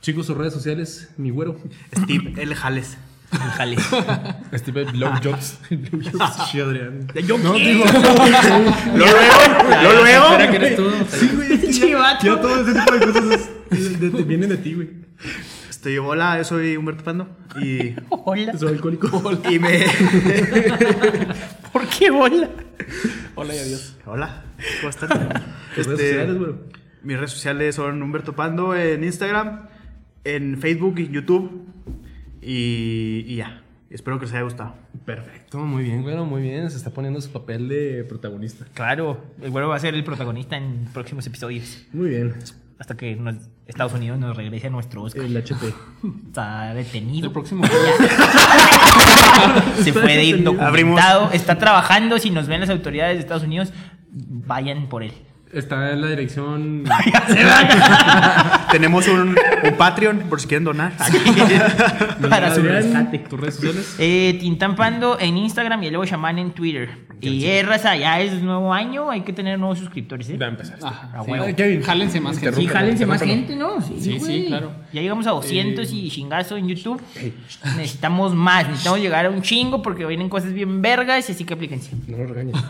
Chicos, 0.02 0.28
sus 0.28 0.38
redes 0.38 0.54
sociales, 0.54 1.10
mi 1.18 1.30
güero. 1.30 1.58
Steve 1.94 2.34
L. 2.42 2.56
Jales. 2.56 2.98
Jale. 3.32 3.78
Steve 4.56 4.86
Blow 4.86 5.12
Jobs. 5.24 5.60
Sí, 6.52 6.60
Adrián. 6.60 7.08
¿Yo 7.26 7.38
No, 7.38 7.54
digo. 7.54 7.86
Lo 7.86 8.98
luego, 8.98 9.84
lo 9.84 9.94
luego. 10.02 10.26
Espera 10.32 10.50
que 10.52 10.56
eres 10.58 10.76
tú. 10.76 10.90
Pinche 11.62 11.96
vato. 11.96 12.26
Ya 12.26 12.42
todo 12.42 12.62
ese 12.62 12.80
tipo 12.80 12.92
de 12.94 13.00
cosas 13.06 13.50
es- 13.72 14.00
de- 14.00 14.10
de- 14.10 14.24
vienen 14.24 14.50
de 14.50 14.58
ti, 14.58 14.74
güey. 14.74 14.90
Estoy, 15.70 15.98
hola, 16.00 16.38
yo 16.38 16.44
soy 16.44 16.76
Humberto 16.76 17.04
Pando. 17.04 17.30
Y, 17.62 17.94
Hola. 18.10 18.58
Soy 18.58 18.70
alcohólico. 18.74 19.40
y 19.50 19.60
me. 19.60 19.86
¿Por 21.72 21.88
qué 21.88 22.10
hola? 22.12 22.50
Hola 23.36 23.56
y 23.56 23.60
adiós. 23.60 23.96
Hola, 24.06 24.44
¿cómo 24.80 24.90
están? 24.90 25.10
Tus 25.76 25.86
redes 25.86 26.00
sociales, 26.02 26.38
güey. 26.38 26.52
mis 27.04 27.18
redes 27.18 27.32
sociales 27.32 27.76
son 27.76 28.02
Humberto 28.02 28.36
Pando 28.36 28.76
en 28.76 29.04
Instagram, 29.04 29.68
en 30.24 30.58
Facebook 30.60 30.96
y 31.00 31.10
YouTube. 31.10 31.68
Y, 32.42 33.24
y 33.28 33.36
ya. 33.38 33.64
Espero 33.90 34.20
que 34.20 34.26
les 34.26 34.34
haya 34.36 34.44
gustado. 34.44 34.76
Perfecto, 35.06 35.58
muy 35.60 35.84
bien, 35.84 36.04
güero, 36.04 36.24
muy 36.26 36.44
bien. 36.44 36.70
Se 36.70 36.78
está 36.78 36.92
poniendo 36.92 37.20
su 37.22 37.32
papel 37.32 37.68
de 37.68 38.06
protagonista. 38.08 38.66
Claro, 38.76 39.20
el 39.42 39.50
güero 39.50 39.68
va 39.70 39.78
a 39.78 39.80
ser 39.80 39.96
el 39.96 40.04
protagonista 40.04 40.58
en 40.58 40.86
próximos 40.94 41.26
episodios. 41.26 41.86
Muy 41.92 42.10
bien. 42.10 42.36
Hasta 42.78 42.96
que 42.96 43.16
nos- 43.16 43.50
Estados 43.66 43.94
Unidos 43.94 44.20
nos 44.20 44.38
regrese 44.38 44.68
a 44.68 44.70
nuestro 44.70 45.02
Oscar. 45.04 45.24
El 45.26 45.36
HP. 45.36 45.74
Está 46.28 46.74
detenido. 46.76 47.28
El 47.28 47.34
próximo. 47.34 47.64
Se 49.84 49.92
puede 49.94 50.24
ir 50.24 50.36
Abrimos. 50.36 50.58
documentado. 50.68 51.32
Está 51.32 51.58
trabajando. 51.58 52.20
Si 52.20 52.30
nos 52.30 52.48
ven 52.48 52.60
las 52.62 52.70
autoridades 52.70 53.16
de 53.16 53.22
Estados 53.22 53.44
Unidos, 53.44 53.74
vayan 54.12 54.88
por 54.88 55.02
él. 55.04 55.14
Está 55.52 55.92
en 55.92 56.02
la 56.02 56.08
dirección. 56.08 56.84
Tenemos 58.72 59.08
un, 59.08 59.36
un 59.64 59.74
Patreon 59.78 60.20
por 60.30 60.40
si 60.40 60.48
quieren 60.48 60.64
donar. 60.64 60.94
Para 62.30 62.54
su 62.54 62.62
Adrián, 62.62 62.84
rescate. 62.84 63.20
¿Tus 63.20 63.40
redes 63.40 63.56
sociales? 63.56 63.96
Eh, 63.98 64.38
Tintampando 64.40 65.18
en 65.20 65.38
Instagram 65.38 65.82
y 65.84 65.88
el 65.88 65.94
luego 65.94 66.06
Shaman 66.06 66.38
en 66.38 66.52
Twitter. 66.52 67.09
Y 67.22 67.46
eh, 67.46 67.64
raza, 67.64 67.96
ya 67.98 68.22
es 68.22 68.42
nuevo 68.42 68.74
año, 68.74 69.10
hay 69.12 69.22
que 69.22 69.34
tener 69.34 69.60
nuevos 69.60 69.80
suscriptores. 69.80 70.30
¿eh? 70.30 70.38
Ya 70.40 70.48
empezaste. 70.48 70.86
Ajá. 70.86 71.12
A 71.20 71.24
sí. 71.24 71.32
huevo. 71.32 71.56
Kevin. 71.56 71.82
Jálense 71.82 72.20
más 72.22 72.40
gente. 72.40 72.56
Sí, 72.56 72.68
jálense 72.68 73.06
más 73.06 73.22
gente, 73.22 73.56
¿no? 73.56 73.82
Sí, 73.82 73.96
sí, 74.00 74.18
güey. 74.18 74.46
claro. 74.48 74.72
Ya 74.94 75.02
llegamos 75.02 75.28
a 75.28 75.32
200 75.32 75.92
y 75.92 76.10
chingazo 76.10 76.56
en 76.58 76.68
YouTube. 76.68 77.02
Necesitamos 77.78 78.34
más, 78.36 78.68
necesitamos 78.68 79.02
llegar 79.02 79.26
a 79.26 79.30
un 79.30 79.42
chingo 79.42 79.82
porque 79.82 80.06
vienen 80.06 80.30
cosas 80.30 80.54
bien 80.54 80.82
vergas 80.82 81.28
y 81.30 81.34
así 81.34 81.44
que 81.44 81.54
aplíquense. 81.56 81.92
No 82.08 82.18
lo 82.18 82.28
regañes. 82.28 82.56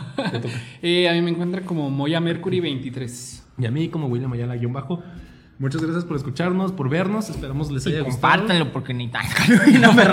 Eh, 0.81 1.09
a 1.09 1.13
mí 1.13 1.21
me 1.21 1.31
encuentran 1.31 1.63
como 1.65 1.89
Moya 1.89 2.19
Mercury 2.19 2.59
23. 2.59 3.43
Y 3.59 3.65
a 3.65 3.71
mí, 3.71 3.89
como 3.89 4.07
William 4.07 4.31
Ayala, 4.33 4.55
guion 4.55 4.73
bajo. 4.73 5.03
Muchas 5.59 5.81
gracias 5.81 6.05
por 6.05 6.15
escucharnos, 6.15 6.71
por 6.71 6.89
vernos. 6.89 7.29
Esperamos 7.29 7.69
les 7.69 7.85
Y 7.85 7.89
haya 7.89 8.01
gustado. 8.01 8.33
compártanlo 8.37 8.71
porque 8.71 8.93
ni 8.93 9.09
tan 9.09 9.25
no 9.81 9.91
me 9.93 10.05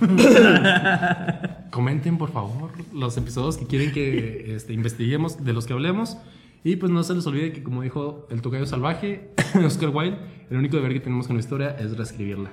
Comenten, 1.70 2.18
por 2.18 2.32
favor, 2.32 2.72
los 2.92 3.16
episodios 3.16 3.56
que 3.56 3.66
quieren 3.66 3.92
que 3.92 4.54
este, 4.54 4.72
investiguemos, 4.72 5.44
de 5.44 5.52
los 5.52 5.66
que 5.66 5.72
hablemos. 5.72 6.16
Y 6.62 6.76
pues 6.76 6.92
no 6.92 7.02
se 7.02 7.14
les 7.14 7.26
olvide 7.26 7.52
que, 7.52 7.62
como 7.62 7.82
dijo 7.82 8.26
el 8.30 8.42
tocayo 8.42 8.66
salvaje, 8.66 9.30
Oscar 9.64 9.90
Wilde, 9.90 10.18
el 10.50 10.58
único 10.58 10.76
deber 10.76 10.92
que 10.92 11.00
tenemos 11.00 11.26
con 11.26 11.36
la 11.36 11.40
historia 11.40 11.76
es 11.78 11.96
reescribirla. 11.96 12.50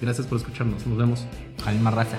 Gracias 0.00 0.26
por 0.26 0.38
escucharnos. 0.38 0.86
Nos 0.86 0.98
vemos. 0.98 1.26
Alma 1.64 1.90
raza. 1.90 2.16